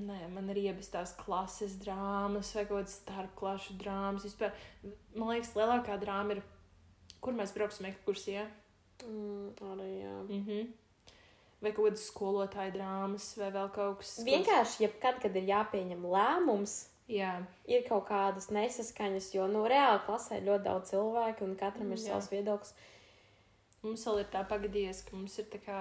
Nē, 0.00 0.18
man 0.32 0.50
ir 0.52 0.62
iebis 0.64 0.90
tās 0.92 1.12
klases 1.18 1.76
drāmas 1.82 2.54
vai 2.56 2.64
kaut 2.66 2.78
kādas 2.80 2.98
starpklašu 3.02 3.76
drāmas. 3.80 4.26
Vispār, 4.28 4.52
man 5.14 5.34
liekas, 5.34 5.54
lielākā 5.58 5.98
drāma 6.00 6.36
ir, 6.36 6.44
kur 7.20 7.36
mēs 7.36 7.54
brauksim 7.56 7.90
ekskursijā. 7.90 8.46
Mm, 9.06 9.50
arī 9.72 9.90
jā. 10.02 10.14
Mm 10.22 10.44
-hmm. 10.46 10.70
Vai 11.60 11.72
kaut 11.72 11.90
kādas 11.90 12.06
skolotāja 12.08 12.72
drāmas, 12.72 13.36
vai 13.38 13.50
vēl 13.52 13.68
kaut 13.74 13.98
kas 13.98 14.18
Vienkārši, 14.24 14.82
jebkad, 14.82 15.20
kad 15.22 15.36
ir 15.36 15.44
jāpieņem 15.44 16.06
lēmums, 16.06 16.90
Jā, 17.10 17.30
ir 17.66 17.82
kaut 17.88 18.04
kādas 18.06 18.52
nesaskaņas, 18.54 19.32
jo, 19.34 19.48
nu, 19.50 19.64
reāli 19.66 19.98
klasē 20.06 20.38
ir 20.38 20.46
ļoti 20.46 20.62
daudz 20.62 20.92
cilvēku 20.92 21.42
un 21.44 21.56
katram 21.58 21.90
ir 21.90 21.98
jā. 21.98 22.12
savs 22.12 22.30
viedoklis. 22.30 22.74
mums 23.82 24.04
vēl 24.06 24.20
ir 24.20 24.28
tā 24.30 24.44
pagadījies, 24.46 25.02
ka 25.08 25.16
mums 25.16 25.38
ir 25.38 25.48
tā 25.50 25.58
kā 25.64 25.78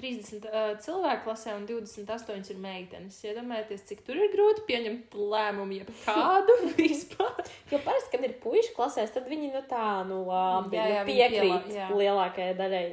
30 0.00 0.46
uh, 0.48 0.72
cilvēku 0.84 1.24
klasē 1.28 1.54
un 1.58 1.66
28 1.68 2.50
ir 2.54 2.58
meitenes. 2.64 3.18
Iedomājieties, 3.28 3.84
cik 3.90 4.02
tur 4.06 4.16
ir 4.16 4.32
grūti 4.32 4.64
pieņemt 4.68 5.14
lēmumu, 5.14 5.76
ja 5.78 5.84
kādu 6.06 6.56
vispār. 6.80 7.40
Jo 7.70 7.78
parasti, 7.84 8.10
kad 8.16 8.24
ir 8.26 8.34
puikas 8.42 8.72
klasēs, 8.76 9.12
tad 9.14 9.28
viņi 9.30 9.52
nu 9.54 9.62
tā, 9.70 9.86
nu 10.08 10.22
labi, 10.26 10.76
Jā, 10.80 10.86
jā, 10.88 10.94
jā, 10.94 11.04
viņi 11.04 11.18
piekrīt 11.20 11.50
pielā- 11.70 11.76
jā. 11.76 11.88
lielākajai 12.02 12.56
daļai. 12.62 12.84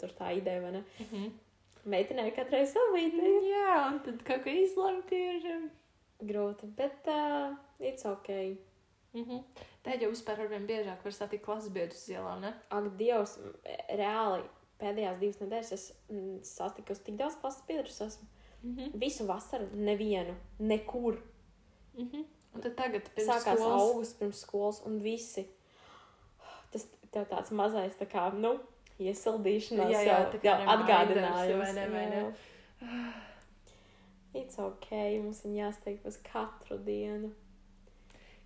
Tur 0.00 0.12
tā 0.16 0.30
ideja, 0.32 0.60
vai 0.64 0.70
ne? 0.78 0.84
Mm 0.98 1.06
-hmm. 1.10 1.32
Meitenei 1.84 2.30
katrai 2.32 2.66
savu 2.66 2.96
ideju. 2.96 3.40
Jā, 3.50 3.92
un 3.92 3.98
tad 4.00 4.22
kaut 4.24 4.44
ko 4.44 4.50
izlemt 4.50 5.12
ir. 5.12 5.42
Grūti, 6.24 6.66
bet 6.76 7.06
uh, 7.06 7.52
it's 7.80 8.04
ok. 8.08 8.28
Mm 9.12 9.24
-hmm. 9.24 9.42
Tā 9.84 10.00
jau 10.00 10.10
vispār 10.10 10.40
ar 10.40 10.48
vien 10.48 10.66
biežāk 10.66 11.04
var 11.04 11.12
satikt 11.12 11.44
klases 11.44 11.68
biedrus 11.72 12.02
uz 12.02 12.08
ielām, 12.08 12.40
ne? 12.40 12.54
Ak, 12.70 12.84
Dievs, 12.96 13.38
reāli 13.88 14.42
pēdējās 14.80 15.18
divas 15.18 15.40
nedēļas 15.40 15.72
es 15.72 15.92
mm, 16.10 16.38
satiku 16.42 16.94
tik 16.94 17.16
daudz 17.16 17.36
klases 17.40 17.62
biedrus. 17.68 18.00
Esmu 18.00 18.26
Mm 18.64 18.76
-hmm. 18.76 18.90
visu 19.00 19.26
vasaru 19.26 19.66
nevienu, 19.74 20.34
nekur. 20.58 21.18
Mm 21.98 22.08
-hmm. 22.10 22.24
Un 22.54 22.60
tad 22.60 22.74
tagad 22.76 23.02
Sākās 23.16 23.56
skolas- 23.58 23.80
augusts 23.80 24.14
pirms 24.18 24.40
skolas, 24.40 24.82
un 24.86 24.98
visi. 25.02 25.46
Tas 26.70 26.86
tev 27.10 27.26
tāds 27.28 27.50
mazais, 27.50 27.92
tā 28.00 28.06
kā, 28.06 28.32
nu, 28.34 28.58
iesildīšanās, 28.98 29.90
Jā, 29.90 30.00
jā, 30.00 30.32
jau, 30.32 30.40
jau 30.42 30.68
atgādinājums. 30.68 31.58
vai 31.58 31.72
ne, 31.72 31.88
vai 31.88 32.06
ne? 32.06 32.32
It's 34.34 34.58
ok, 34.58 34.90
mums 35.22 35.44
ir 35.44 35.50
jāsteig 35.50 35.98
uz 36.04 36.16
katru 36.32 36.78
dienu. 36.78 37.30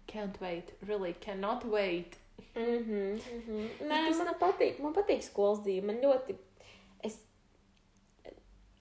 Can't 0.07 0.41
wait, 0.41 0.75
really 0.87 1.15
cannot 1.15 1.65
wait. 1.65 2.17
Mhm, 2.59 3.01
mhm. 3.39 3.65
Nē, 3.87 4.03
tas 4.09 4.21
man 4.25 4.35
patīk, 4.41 4.81
man 4.83 4.95
patīk 4.97 5.23
skolas 5.23 5.63
dzīve. 5.63 5.87
Man 5.87 6.01
ļoti. 6.03 6.37
Es. 7.07 7.21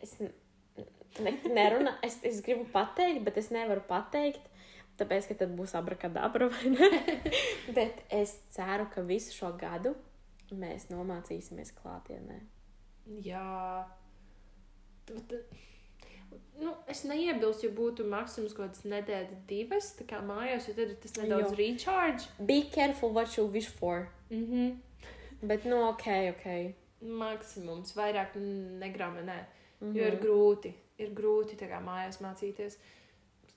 Es 0.02 0.14
ne, 0.22 1.34
nerunāju, 1.46 1.98
es, 2.06 2.20
es 2.26 2.42
gribu 2.46 2.68
pateikt, 2.74 3.24
bet 3.26 3.38
es 3.42 3.52
nevaru 3.54 3.84
pateikt. 3.88 4.44
Tāpēc, 4.98 5.28
ka 5.30 5.38
tad 5.44 5.54
būs 5.54 5.76
abrakadabra 5.78 6.48
vai 6.50 6.72
ne? 6.74 6.90
bet 7.78 8.02
es 8.14 8.34
ceru, 8.54 8.88
ka 8.94 9.04
visu 9.06 9.36
šo 9.36 9.52
gadu 9.60 9.94
mēs 10.58 10.88
nomācīsimies 10.90 11.74
klātienē. 11.78 12.40
Jā. 13.26 13.86
Tu- 15.08 15.44
Nu, 16.60 16.74
es 16.90 17.04
neiebilstu, 17.06 17.68
ja 17.68 17.74
būtu 17.78 18.06
maksimums 18.10 18.54
kaut 18.58 18.68
kādas 18.72 18.84
nedēļas, 18.90 19.36
divas, 19.50 19.92
tā 20.00 20.08
kā 20.10 20.22
mājās, 20.26 20.68
jo 20.68 20.74
tad 20.74 20.90
ir 20.90 20.96
tas 21.04 21.14
nedaudz 21.20 21.52
Jo. 21.52 21.56
recharge. 21.60 22.24
Be 22.40 22.62
careful 22.74 23.14
what 23.14 23.38
you 23.38 23.46
wish 23.46 23.70
for. 23.70 24.08
Mm 24.30 24.46
-hmm. 24.46 24.76
Bet, 25.42 25.66
nu, 25.66 25.82
ok, 25.90 26.08
ok. 26.34 26.48
Maksimums, 27.02 27.94
vairāk 27.98 28.36
negrama, 28.80 29.22
nē. 29.22 29.40
Mm 29.82 29.96
Jo 29.96 30.04
ir 30.08 30.16
grūti, 30.22 30.72
ir 30.98 31.10
grūti 31.14 31.56
tā 31.56 31.68
kā 31.70 31.78
mājās 31.86 32.18
mācīties. 32.22 32.78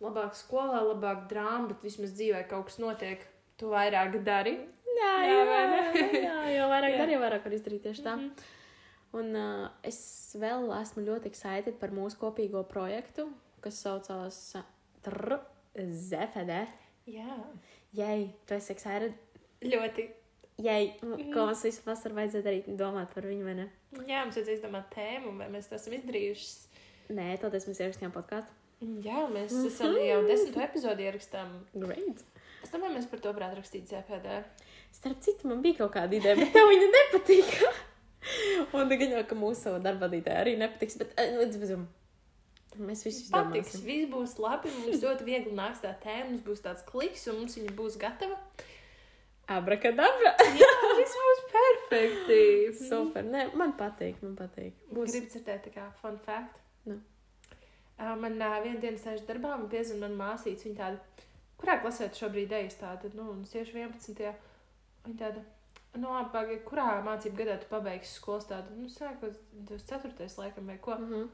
Labāk 0.01 0.35
skolā, 0.35 0.83
labāk 0.85 1.29
drāmā, 1.29 1.69
bet 1.69 1.83
vismaz 1.83 2.13
dzīvē 2.13 2.49
kaut 2.49 2.65
kas 2.67 2.79
notiek. 2.79 3.19
Tu 3.57 3.67
vairāk 3.67 4.23
dari. 4.25 4.51
Jā, 5.01 5.15
Jā, 5.25 5.45
jā, 5.45 5.45
jā, 5.45 6.23
jā, 6.23 6.57
jo 6.59 6.69
vairāk 6.69 6.91
Jā. 6.95 6.99
darīju, 6.99 7.21
vairāk 7.21 7.45
var 7.45 7.53
izdarīt 7.53 7.83
tieši 7.83 8.03
tā. 8.03 8.17
Mhm. 8.17 8.31
Un 9.13 9.35
uh, 9.35 9.69
es 9.83 9.99
vēl 10.39 10.69
esmu 10.81 11.03
ļoti 11.07 11.27
excited 11.33 11.79
par 11.81 11.91
mūsu 11.91 12.19
kopīgo 12.21 12.63
projektu, 12.71 13.27
kas 13.65 13.81
saucās 13.83 14.37
uh, 14.61 14.63
ZFD. 15.77 16.61
Jā, 17.11 17.37
Jai, 17.97 18.31
tu 18.47 18.55
esi 18.55 18.73
excited? 18.75 19.15
ļoti. 19.67 20.09
Jai, 20.61 20.95
Mhm. 21.03 21.33
ko 21.33 21.47
mums 21.49 21.63
visu 21.65 21.81
vasaru 21.87 22.15
vajadzēja 22.19 22.45
darīt, 22.45 22.67
domāt 22.77 23.15
par 23.15 23.25
viņu, 23.25 23.45
vai 23.45 23.55
ne? 23.55 23.69
Jā, 24.07 24.23
mums 24.27 24.37
vajadzēja 24.37 24.59
izdomāt 24.61 24.91
tēmu, 24.95 25.33
vai 25.39 25.49
mēs 25.49 25.69
to 25.71 25.75
esam 25.75 25.95
izdarījuši. 25.97 26.51
Nē, 27.17 27.41
toties 27.41 27.65
mēs 27.67 27.81
ierakstījām 27.81 28.13
podkāstu. 28.13 28.53
Jā, 29.03 29.25
mēs 29.33 29.53
esam 29.67 29.97
jau 29.99 30.21
desmito 30.29 30.61
epizodi 30.61 31.03
ierakstām. 31.09 31.49
Great. 31.75 32.23
Es 32.63 32.71
domāju, 32.71 32.95
mēs 32.99 33.09
par 33.11 33.21
to 33.25 33.33
varētu 33.33 33.57
rakstīt 33.59 33.89
CPD. 33.89 34.45
Starp 34.93 35.21
citu, 35.25 35.49
man 35.49 35.63
bija 35.65 35.79
kaut 35.81 35.93
kāda 35.97 36.13
ideja, 36.17 36.37
bet 36.37 36.53
tev 36.53 36.69
viņa 36.69 36.89
nepatika. 36.95 37.73
Un 38.77 38.93
jau, 38.95 39.23
ka 39.27 39.39
mūsu 39.39 39.73
darba 39.83 40.07
vadītāja 40.07 40.45
arī 40.45 40.57
nepatiks, 40.61 40.99
bet 41.01 41.17
dzim, 41.51 41.87
mēs 42.79 43.05
visi 43.07 43.27
Patiks, 43.33 43.75
izdomāsim. 43.75 43.87
viss 43.87 44.11
būs 44.13 44.37
labi. 44.43 44.73
Mums 44.85 45.03
ļoti 45.03 45.27
viegli 45.27 45.55
nāks 45.57 45.83
tā 45.83 45.95
tēma, 46.05 46.29
mums 46.31 46.45
būs 46.47 46.63
tāds 46.65 46.85
kliks, 46.87 47.27
un 47.31 47.41
mums 47.43 47.57
viņa 47.59 47.75
būs 47.79 47.99
gatava. 48.01 48.39
Abrakadabra. 49.51 50.35
Jā, 50.61 50.71
viss 51.01 51.17
būs 51.19 51.41
perfekti. 51.51 52.43
Super. 52.91 53.27
Nē, 53.27 53.49
man 53.59 53.75
patīk, 53.79 54.21
man 54.23 54.37
patīk. 54.39 54.77
Būs. 54.93 55.11
Gribu 55.11 55.33
dzirdēt, 55.33 55.67
kā 55.75 55.89
fun 56.03 56.21
fact. 56.27 56.61
Nu. 56.87 57.01
Uh, 57.99 58.15
man 58.21 58.39
uh, 58.39 58.61
vienā 58.63 58.79
dienā 58.81 59.01
sēž 59.03 59.27
darbā, 59.29 59.57
man 59.59 59.67
piezvanīja 59.73 60.07
mana 60.07 60.21
māsīca. 60.23 60.69
Viņa 60.69 60.79
tāda, 60.79 61.27
kurā 61.61 61.81
klasē 61.83 62.09
tu 62.13 62.23
šobrīd 62.23 62.55
ejies? 62.61 62.79
Tāda, 62.81 63.11
nu, 63.19 63.27
un 63.35 63.43
es 63.43 63.51
tieši 63.57 63.83
11. 63.83 64.23
Viņa 65.09 65.19
tāda, 65.19 65.43
nu, 65.99 66.09
apgāja, 66.21 66.59
kurā 66.65 67.03
mācību 67.05 67.37
gadā 67.43 67.59
tu 67.61 67.67
pabeigsi 67.71 68.15
skolas 68.21 68.47
tādu, 68.47 68.75
nu, 68.79 68.89
sākot 68.89 69.37
24. 69.71 70.29
laikam 70.39 70.67
vai 70.67 70.79
ko. 70.79 70.95
Mm 70.95 71.13
-hmm. 71.13 71.29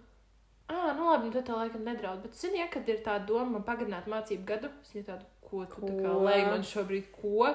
Ah, 0.69 0.97
nu 0.97 1.05
labi, 1.11 1.27
nu 1.27 1.33
tad 1.33 1.49
tā 1.49 1.57
laikam 1.57 1.85
nedraud. 1.85 2.23
Bet, 2.23 2.35
zini, 2.35 2.59
ja, 2.59 2.67
kad 2.71 2.89
ir 2.89 2.97
tā 3.05 3.27
doma 3.27 3.61
pagarināt 3.61 4.07
mācību 4.07 4.45
gadu, 4.45 4.69
es 4.83 4.93
viņai 4.95 5.05
tādu, 5.05 5.25
ko 5.51 5.65
tu 5.65 5.81
tā 5.81 5.93
kā 6.03 6.13
Ko? 6.13 6.23
lej 6.25 6.45
man 6.45 6.63
šobrīd, 6.63 7.05
ko? 7.21 7.55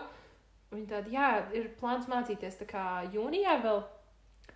Viņa 0.72 0.88
tāda, 0.88 1.10
jā, 1.10 1.54
ir 1.54 1.70
plāns 1.82 2.08
mācīties 2.08 2.60
tā 2.62 2.66
kā 2.66 3.12
jūnijā 3.14 3.62
vēl. 3.64 3.84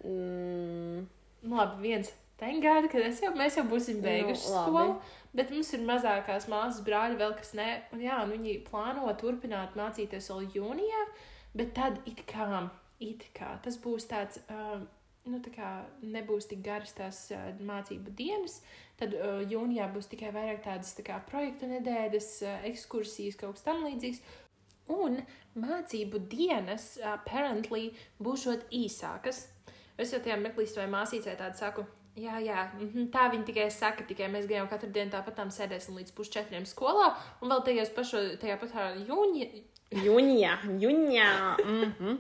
mm, 0.04 1.08
Nu, 1.41 1.56
labi, 1.56 1.82
viens 1.82 2.12
tengādi, 2.39 2.89
kad 2.91 3.02
es 3.02 3.22
jau, 3.22 3.32
mēs 3.38 3.58
jau 3.58 3.64
būsim 3.70 4.02
beiguši 4.02 4.50
Nu, 4.50 4.56
nu, 4.56 4.56
labi. 4.56 4.72
skolu. 4.72 5.02
Bet 5.34 5.52
mums 5.52 5.74
ir 5.74 5.80
mazākās 5.80 6.48
māsas 6.48 6.82
brāļi 6.86 7.18
vēl, 7.20 7.36
kas 7.38 7.54
ne. 7.54 7.84
Un 7.93 8.00
jā, 8.00 8.24
un 8.24 8.32
viņi 8.32 8.64
plāno 8.70 9.14
turpināt 9.20 9.76
mācīties 9.76 10.30
vēl 10.32 10.48
jūnijā, 10.56 11.02
bet 11.56 11.74
tad 11.78 12.01
it 12.10 12.26
kā, 12.30 12.66
it 12.99 13.26
kā 13.38 13.56
tas 13.64 13.80
būs 13.82 14.12
tāds. 14.12 14.43
Um, 14.49 14.88
Nu, 15.26 15.39
tā 15.41 15.49
kā 15.49 15.68
nebūs 16.06 16.45
tik 16.45 16.60
garas 16.62 16.91
tās 16.93 17.20
uh, 17.34 17.47
mācību 17.66 18.12
dienas, 18.14 18.60
tad 18.99 19.16
uh, 19.18 19.39
jūnijā 19.41 19.88
būs 19.89 20.12
tikai 20.12 20.30
vairāk 20.36 20.60
tādas 20.62 20.91
tā 20.93 21.01
kā 21.08 21.16
projektu 21.26 21.66
nedēļas, 21.72 22.28
uh, 22.45 22.68
ekskursijas, 22.70 23.39
kaut 23.39 23.58
kas 23.58 23.66
tamlīdzīgs. 23.66 24.22
Un 24.93 25.18
mācību 25.58 26.22
dienas, 26.30 26.91
uh, 27.01 27.16
apparently, 27.16 27.88
būšot 28.22 28.70
īsākas. 28.70 29.47
Es 29.97 30.14
jau 30.14 30.22
tajā 30.22 30.38
meklīju 30.43 30.78
vai 30.84 30.91
māsīcē 30.93 31.34
tādu 31.41 31.58
saku. 31.58 31.88
Jā, 32.16 32.39
jā, 32.39 32.61
mhm, 32.80 33.09
tā 33.11 33.28
viņi 33.32 33.43
tikai 33.49 33.70
saka, 33.72 34.05
tikai 34.07 34.30
mēs 34.32 34.47
jau 34.47 34.68
katru 34.72 34.88
dienu 34.89 35.11
tāpat 35.11 35.41
sēdēsim 35.51 35.97
līdz 35.99 36.13
pusčetriem 36.16 36.63
skolā, 36.63 37.09
un 37.41 37.51
vēl 37.51 37.63
tajos 37.66 37.91
pašos, 37.91 38.38
tajā 38.39 38.55
patā 38.61 38.93
jūnija, 39.01 39.66
Jūnijā, 39.93 40.57
jūnijā. 40.82 41.57
Mm 41.63 41.93
-hmm. 41.99 42.18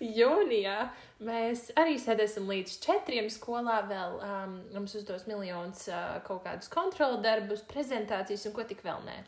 jūnijā 0.00 0.88
mēs 1.20 1.72
arī 1.74 1.98
sēdēsim 1.98 2.46
līdz 2.46 2.78
četriem 2.84 3.26
skolā. 3.30 3.82
Vēl 3.88 4.14
um, 4.22 4.60
mums 4.74 4.94
uzdos 4.94 5.26
miljonus 5.26 5.88
uh, 5.88 6.22
kaut 6.22 6.44
kādus 6.44 6.68
kontrolu 6.68 7.20
darbus, 7.22 7.62
prezentācijas 7.62 8.46
un 8.46 8.52
ko 8.52 8.62
tik 8.62 8.84
vēl 8.84 9.02
nē. 9.04 9.18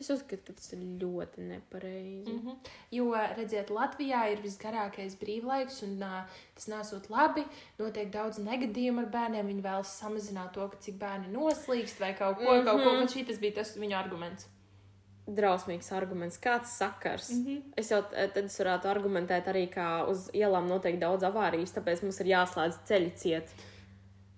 Es 0.00 0.10
uzskatu, 0.10 0.42
ka 0.46 0.52
tas 0.58 0.72
ir 0.72 0.78
ļoti 0.78 1.44
nepareizi. 1.46 2.32
Mm 2.32 2.40
-hmm. 2.46 2.70
Jo, 2.90 3.12
redziet, 3.36 3.70
Latvijā 3.70 4.22
ir 4.32 4.40
visgarākais 4.42 5.16
brīvlaiks, 5.20 5.82
un 5.84 6.02
uh, 6.02 6.24
tas 6.54 6.66
nesot 6.68 7.10
labi. 7.10 7.44
Notiek 7.78 8.10
daudz 8.12 8.38
negadījumu 8.38 9.00
ar 9.00 9.06
bērniem. 9.06 9.46
Viņi 9.46 9.62
vēlas 9.62 9.98
samazināt 10.00 10.52
to, 10.52 10.70
cik 10.80 10.94
bērni 10.94 11.28
noslīkst 11.32 12.00
vai 12.00 12.14
kaut 12.14 12.36
ko, 12.36 12.42
mm 12.42 12.60
-hmm. 12.60 12.64
kaut 12.64 12.82
ko. 12.82 12.90
Un 12.90 13.06
šī 13.06 13.26
tas 13.26 13.38
bija 13.38 13.54
tas 13.54 13.76
viņu 13.76 13.96
arguments. 13.96 14.46
Drausmīgs 15.26 15.92
arguments. 15.92 16.38
Kāds 16.38 16.76
sakars? 16.78 17.30
Mm 17.30 17.36
Mhm. 17.36 17.50
-hmm. 17.50 17.62
Es 17.76 17.90
jau 17.90 18.02
tad 18.34 18.44
es 18.44 18.60
varētu 18.60 18.88
argumentēt 18.88 19.46
arī, 19.46 19.70
ka 19.70 20.04
uz 20.08 20.30
ielām 20.34 20.66
notiek 20.68 20.98
daudz 20.98 21.22
avārijas, 21.22 21.74
tāpēc 21.74 22.02
mums 22.02 22.20
ir 22.20 22.26
jāslēdz 22.26 22.78
ceļi 22.84 23.14
ciet. 23.16 23.50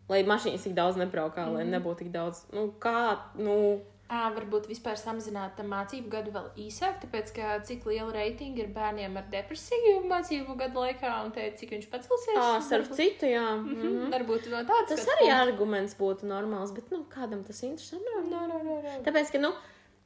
Lai 0.09 0.23
mašīnas 0.23 0.63
tik 0.63 0.75
daudz 0.75 0.97
nebraukā, 0.97 1.47
mm 1.47 1.49
-hmm. 1.49 1.55
lai 1.55 1.65
nebūtu 1.65 1.99
tik 1.99 2.11
daudz. 2.11 2.45
Nu, 2.53 2.75
kā, 2.79 3.19
nu, 3.35 3.81
varbūt 4.09 4.67
vispār 4.69 4.97
samazināt 5.01 5.59
mācību 5.65 6.09
gadu 6.13 6.31
vēl 6.35 6.51
īsāk, 6.67 7.01
tāpēc, 7.03 7.33
ka 7.35 7.59
cik 7.65 7.87
liela 7.89 8.13
reitinga 8.13 8.63
ir 8.63 8.69
bērniem 8.75 9.17
ar 9.17 9.25
depresiju 9.33 10.03
mācību 10.11 10.57
gadu 10.61 10.81
laikā, 10.85 11.25
un 11.25 11.33
te 11.33 11.47
cik 11.57 11.71
viņš 11.71 11.89
pacelsies. 11.91 12.37
tā, 12.37 12.61
starp 12.63 12.93
citu, 12.93 13.27
jā. 13.27 13.57
Mm 13.57 13.75
Mm 13.75 13.83
-hmm. 13.83 14.13
Varbūt 14.13 14.51
no 14.51 14.57
tāds 14.65 14.89
Tas 14.89 15.07
arī 15.07 15.27
punkts. 15.29 15.41
arguments 15.49 15.97
būtu 15.99 16.23
normāls, 16.27 16.75
bet, 16.75 16.91
nu, 16.91 17.05
kādam 17.09 17.45
tas 17.45 17.63
interesē? 17.63 17.97
Nu, 17.97 18.31
No, 18.31 18.47
no, 18.47 18.59
no, 18.63 18.81
no. 18.83 19.03
Tāpēc, 19.05 19.33
ka, 19.33 19.39
nu, 19.39 19.53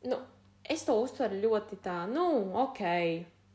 nu 0.04 0.16
es 0.64 0.84
to 0.84 0.92
uztveru 1.00 1.34
ļoti 1.34 1.76
tā, 1.82 2.06
nu, 2.08 2.52
ok, 2.54 2.80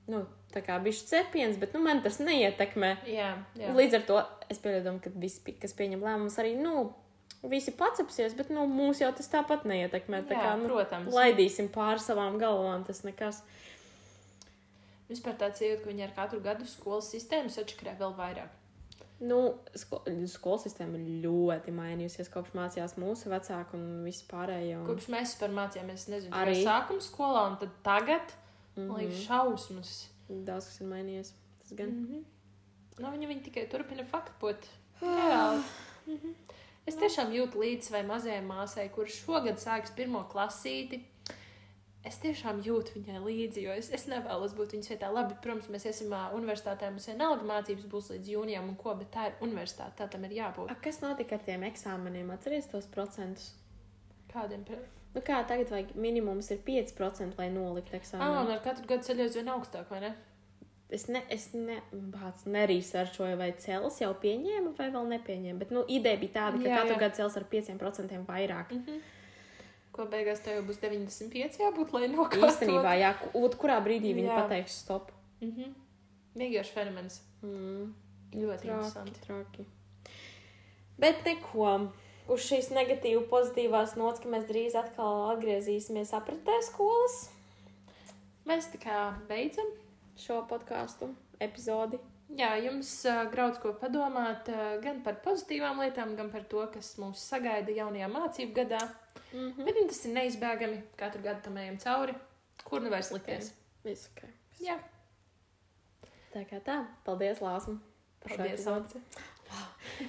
nu, 0.08 0.26
tā 0.54 0.62
kā 0.62 0.80
bišķi 0.84 1.08
cepiens, 1.08 1.58
bet, 1.58 1.74
nu, 1.74 1.80
man 1.80 2.02
tas 2.02 2.20
neietekmē. 2.20 2.98
Jā, 3.06 3.38
jā. 3.56 3.74
Līdz 3.74 3.94
ar 3.96 4.02
to 4.02 4.26
es 4.50 4.60
pieļauju, 4.60 5.00
ka 5.04 5.10
visi, 5.16 5.54
kas 5.62 5.74
pieņem 5.74 6.02
lēmumus, 6.02 6.38
arī, 6.40 6.56
nu, 6.62 6.94
visi 7.52 7.74
pacepsies, 7.76 8.36
bet, 8.38 8.50
nu, 8.54 8.66
mūs 8.72 9.02
jau 9.04 9.12
tas 9.16 9.30
tāpat 9.32 9.68
neietekmē. 9.70 10.24
Tā 10.30 10.38
Jā, 10.38 10.48
kā, 10.48 10.56
nu, 10.62 10.70
protams. 10.72 11.14
laidīsim 11.14 11.70
pāri 11.74 12.02
savām 12.04 12.40
galvām, 12.42 12.86
tas 12.88 13.04
nekas. 13.04 13.44
Vispār 15.10 15.36
tāds 15.38 15.62
jūtas, 15.62 15.84
ka 15.84 15.92
viņi 15.92 16.06
ar 16.08 16.14
katru 16.16 16.40
gadu 16.44 16.68
skolas 16.70 17.12
sistēmu 17.12 17.52
sačakarē 17.54 17.98
vēl 18.00 18.16
vairāk. 18.18 18.60
Nu, 19.24 19.40
sko 19.78 20.02
skolas 20.28 20.66
sistēma 20.66 21.00
ļoti 21.24 21.72
mainījusies 21.76 22.32
kopš 22.34 22.56
mācījās 22.58 22.96
mūsu 23.00 23.30
vecāki 23.32 23.78
un 23.78 23.86
viss 24.08 24.26
pārējie. 24.28 24.80
Un... 24.82 24.88
Kopš 24.90 25.10
mēs 25.14 25.36
par 25.40 25.54
mācījāmies, 25.56 26.08
nezinu, 26.12 26.34
Arī. 26.36 26.58
sākuma 26.66 27.04
skolā, 27.04 27.46
un 27.52 27.60
tad 27.62 27.76
tagad, 27.86 28.34
Mm 28.74 28.88
man 28.90 28.98
liekas, 28.98 29.16
-hmm. 29.16 29.28
šausmas. 29.28 29.90
Daudz 30.30 30.66
kas 30.66 30.82
ir 30.82 30.88
mainījies. 30.88 31.34
Tas 31.62 31.74
gan. 31.78 31.90
Mm 31.90 32.08
-hmm. 32.08 32.24
nu, 33.00 33.12
viņi, 33.12 33.28
viņi 33.28 33.44
tikai 33.44 33.68
turpina 33.70 34.06
faktot. 34.06 34.68
Reāli. 35.02 35.62
Mm 36.08 36.18
-hmm. 36.18 36.53
Es 36.90 36.98
tiešām 37.00 37.32
jūtu 37.32 37.62
līdzi 37.62 37.90
savai 37.90 38.04
mazajai 38.08 38.44
māsai, 38.44 38.90
kurš 38.92 39.22
šogad 39.24 39.62
sāks 39.62 39.94
pirmo 39.96 40.26
klasīti. 40.32 41.00
Es 42.04 42.18
tiešām 42.20 42.58
jūtu 42.66 42.98
viņai 42.98 43.22
līdzi, 43.24 43.62
jo 43.64 43.76
es, 43.80 43.88
es 43.96 44.04
nevēlos 44.12 44.52
būt 44.58 44.74
viņas 44.76 44.90
vietā. 44.92 45.08
Labi, 45.16 45.38
protams, 45.40 45.70
mēs 45.72 46.02
ā, 46.04 46.24
universitātē, 46.36 46.90
mums 46.92 47.08
vienalga 47.08 47.48
mācības 47.48 47.86
būs 47.94 48.10
līdz 48.12 48.34
jūnijam, 48.34 48.68
un 48.68 48.76
ko, 48.76 48.98
bet 49.00 49.14
tā 49.14 49.30
ir 49.30 49.38
universitāte, 49.46 49.96
tā 50.02 50.10
tam 50.12 50.28
ir 50.28 50.36
jābūt. 50.42 50.74
A, 50.74 50.76
kas 50.84 51.00
notika 51.00 51.40
ar 51.40 51.46
tiem 51.48 51.64
eksāmeniem? 51.70 52.34
Atcerieties 52.36 52.68
tos 52.74 52.90
procentus. 52.92 53.54
Kādiem? 54.34 54.68
Nu, 55.14 55.24
kā 55.24 55.40
tagad 55.48 55.72
vajag 55.72 55.96
minimums 55.96 56.52
ir 56.52 56.60
5%, 56.68 57.40
lai 57.40 57.48
noliktu 57.54 57.96
Ā, 57.96 57.96
un 57.96 58.02
eksāmenu. 58.02 58.52
ar 58.52 58.64
katru 58.68 58.92
gadu 58.92 59.08
ceļot 59.08 59.40
vien 59.40 59.56
augstāk, 59.56 59.88
vai 59.94 60.04
ne? 60.04 60.14
Es, 60.90 61.08
ne, 61.10 61.24
es 61.34 61.48
ne, 61.58 61.80
bāc, 61.92 62.44
nerīsarčoju, 62.46 63.38
vai 63.40 63.50
cels 63.58 63.98
jau 64.02 64.12
pieņēma, 64.22 64.76
vai 64.78 64.90
vēl 64.94 65.08
nepieņēma. 65.16 65.58
Bet 65.60 65.72
nu, 65.74 65.82
ideja 65.90 66.20
bija 66.22 66.34
tāda, 66.36 66.60
ka 66.62 66.70
Jā, 66.70 66.82
katru 66.82 66.94
jā. 66.94 67.00
gadu 67.02 67.18
cels 67.18 67.38
ar 67.40 67.46
5% 67.50 68.20
vairāk. 68.28 68.72
Mm 68.72 68.84
-hmm. 68.86 69.02
Ko 69.94 70.06
beigās 70.10 70.40
tev 70.42 70.64
būs 70.68 70.80
95 70.82 71.60
jābūt, 71.62 71.94
lai 71.94 72.08
nokļūtu? 72.08 72.48
Īstenībā, 72.48 72.94
jā, 73.00 73.14
kurā 73.58 73.80
brīdī 73.86 74.14
viņi 74.14 74.30
Jā. 74.30 74.42
pateiks 74.42 74.80
stop. 74.80 75.12
Mm 75.42 75.52
-hmm. 75.52 75.74
Vienkārši 76.36 76.74
fenomens. 76.74 77.22
Mm. 77.42 77.94
Ļoti 78.34 78.62
Traki, 78.62 78.68
interesanti. 78.68 79.20
traki. 79.26 79.66
Bet 80.98 81.26
neko. 81.26 81.92
Uz 82.28 82.40
šīs 82.40 82.72
negatīvas, 82.72 83.28
pozitīvās 83.30 83.96
nots, 83.98 84.20
ka 84.20 84.30
mēs 84.30 84.46
drīz 84.48 84.76
atkal 84.76 85.36
atgriezīsimies 85.36 86.14
apritē 86.14 86.62
skolas 86.62 87.30
Mēs 88.50 88.68
tā 88.74 88.80
kā 88.84 88.98
beidzam. 89.30 89.70
Šo 90.18 90.42
podkāstu 90.50 91.14
epizodi. 91.40 92.00
Jā, 92.34 92.56
jums 92.64 92.90
uh, 93.06 93.26
grauds 93.32 93.60
ko 93.62 93.74
padomāt 93.78 94.50
uh, 94.50 94.80
gan 94.82 95.04
par 95.04 95.20
pozitīvām 95.26 95.82
lietām, 95.84 96.16
gan 96.16 96.32
par 96.34 96.48
to, 96.50 96.64
kas 96.74 96.96
mūs 96.98 97.22
sagaida 97.30 97.72
jaunajā 97.72 98.08
mācību 98.10 98.54
gadā. 98.54 98.82
Mm 99.34 99.52
-hmm. 99.52 99.66
Bet 99.66 99.76
nu, 99.82 99.88
tas 99.88 100.06
ir 100.06 100.14
neizbēgami. 100.14 100.82
Katru 100.96 101.22
gadu 101.22 101.42
tam 101.42 101.58
ejam 101.58 101.78
cauri. 101.78 102.16
Kur 102.64 102.82
nu 102.82 102.90
vairs 102.90 103.12
likties? 103.12 103.54
Viss 103.84 104.10
ok. 104.10 104.24
Jā, 104.62 104.80
Tā 106.34 106.42
kā 106.50 106.58
tā. 106.66 106.80
Paldies, 107.06 107.42
Lāsma. 107.46 107.78
paldies. 108.24 108.66
Ance. 108.68 109.00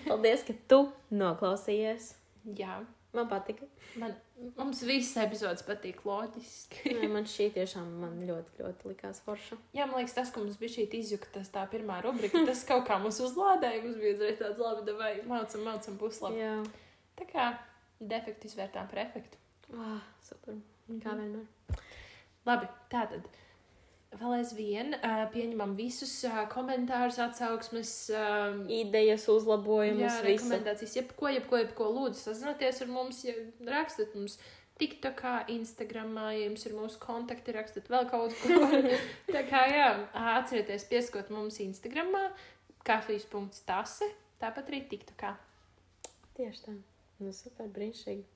Paldies, 0.06 0.44
ka 0.48 0.54
tu 0.68 0.78
noklausījies. 1.12 2.14
Jā, 2.56 2.78
Man 3.14 3.28
patika. 3.30 3.66
man, 4.00 4.14
mums 4.58 4.80
visas 4.82 5.16
epizodes 5.22 5.62
patīk 5.62 6.00
loģiski. 6.04 6.94
Nē, 6.98 7.08
man 7.12 7.24
šī 7.30 7.46
tiešām 7.54 7.92
man 8.02 8.16
ļoti, 8.26 8.56
ļoti 8.64 8.88
likās 8.90 9.20
forša. 9.22 9.58
Jā, 9.76 9.86
man 9.86 10.00
liekas, 10.00 10.16
tas, 10.16 10.32
ka 10.34 10.40
mums 10.42 10.56
bija 10.58 10.72
šī 10.76 10.88
izjūta, 10.98 11.30
tas 11.36 11.48
tā 11.54 11.62
pirmā 11.70 12.00
rubrika, 12.02 12.42
tas 12.48 12.64
kaut 12.66 12.82
kā 12.88 12.98
mums 12.98 13.20
uzlādēja. 13.22 13.84
Mums 13.86 14.00
bija 14.02 14.16
uzreiz 14.16 14.40
tāds 14.42 14.58
labi, 14.64 14.96
vai 14.98 15.12
mācam, 15.30 15.62
mācam, 15.68 15.98
būs 16.02 16.20
labi. 16.26 16.42
Jā, 16.42 16.56
Tā 17.14 17.28
kā 17.30 17.46
defektu 18.02 18.48
izvērtām 18.50 18.88
par 18.90 19.04
efektu. 19.06 19.38
ah, 19.78 20.02
super. 20.26 20.54
Kā 21.00 21.14
Mhm. 21.14 21.20
vienmēr. 21.20 21.78
Labi, 22.46 22.66
tātad. 22.90 23.24
Vēl 24.14 24.34
aizvien 24.36 24.94
uh, 24.94 25.24
pieņemam 25.32 25.72
visus 25.78 26.12
uh, 26.28 26.44
komentārus, 26.52 27.16
atsauksmes, 27.22 27.92
uh, 28.14 28.60
Idejas, 28.70 29.24
jā, 29.26 29.34
uzlabojumus, 29.34 30.20
visu. 30.20 30.26
rekomendācijas, 30.28 30.94
jebko, 31.00 31.30
jebko, 31.34 31.58
jebko 31.64 31.88
lūdzu 31.90 32.20
sazināties 32.28 32.82
ar 32.84 32.92
mums, 32.94 33.24
ja 33.26 33.34
rakstat 33.66 34.14
mums 34.14 34.38
TikTokā, 34.78 35.34
Instagramā, 35.54 36.28
ja 36.34 36.46
jums 36.46 36.66
ir 36.66 36.76
mūsu 36.78 37.00
kontakti, 37.02 37.54
rakstat 37.54 37.90
vēl 37.90 38.06
kaut 38.10 38.34
ko. 38.42 38.60
Tā 39.34 39.44
kā 39.50 39.64
jā, 39.70 39.90
atcerieties 40.34 40.86
pieskot 40.90 41.34
mums 41.34 41.58
Instagramā, 41.62 42.28
kafijas.tase, 42.86 44.10
tāpat 44.42 44.70
arī 44.70 44.84
TikTokā. 44.94 45.34
Tieši 46.38 46.66
tā. 46.66 46.78
Nu, 47.22 47.30
super, 47.34 47.70
brīnišķīgi. 47.70 48.26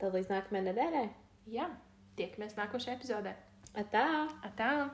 Tad 0.00 0.14
līdz 0.14 0.30
nākamajai 0.30 0.68
nedēļai. 0.70 1.08
Jā, 1.54 1.70
tiekamies 2.18 2.58
nākošajā 2.58 2.98
epizodē. 2.98 3.34
אתה. 3.80 4.06
אתה. 4.46 4.86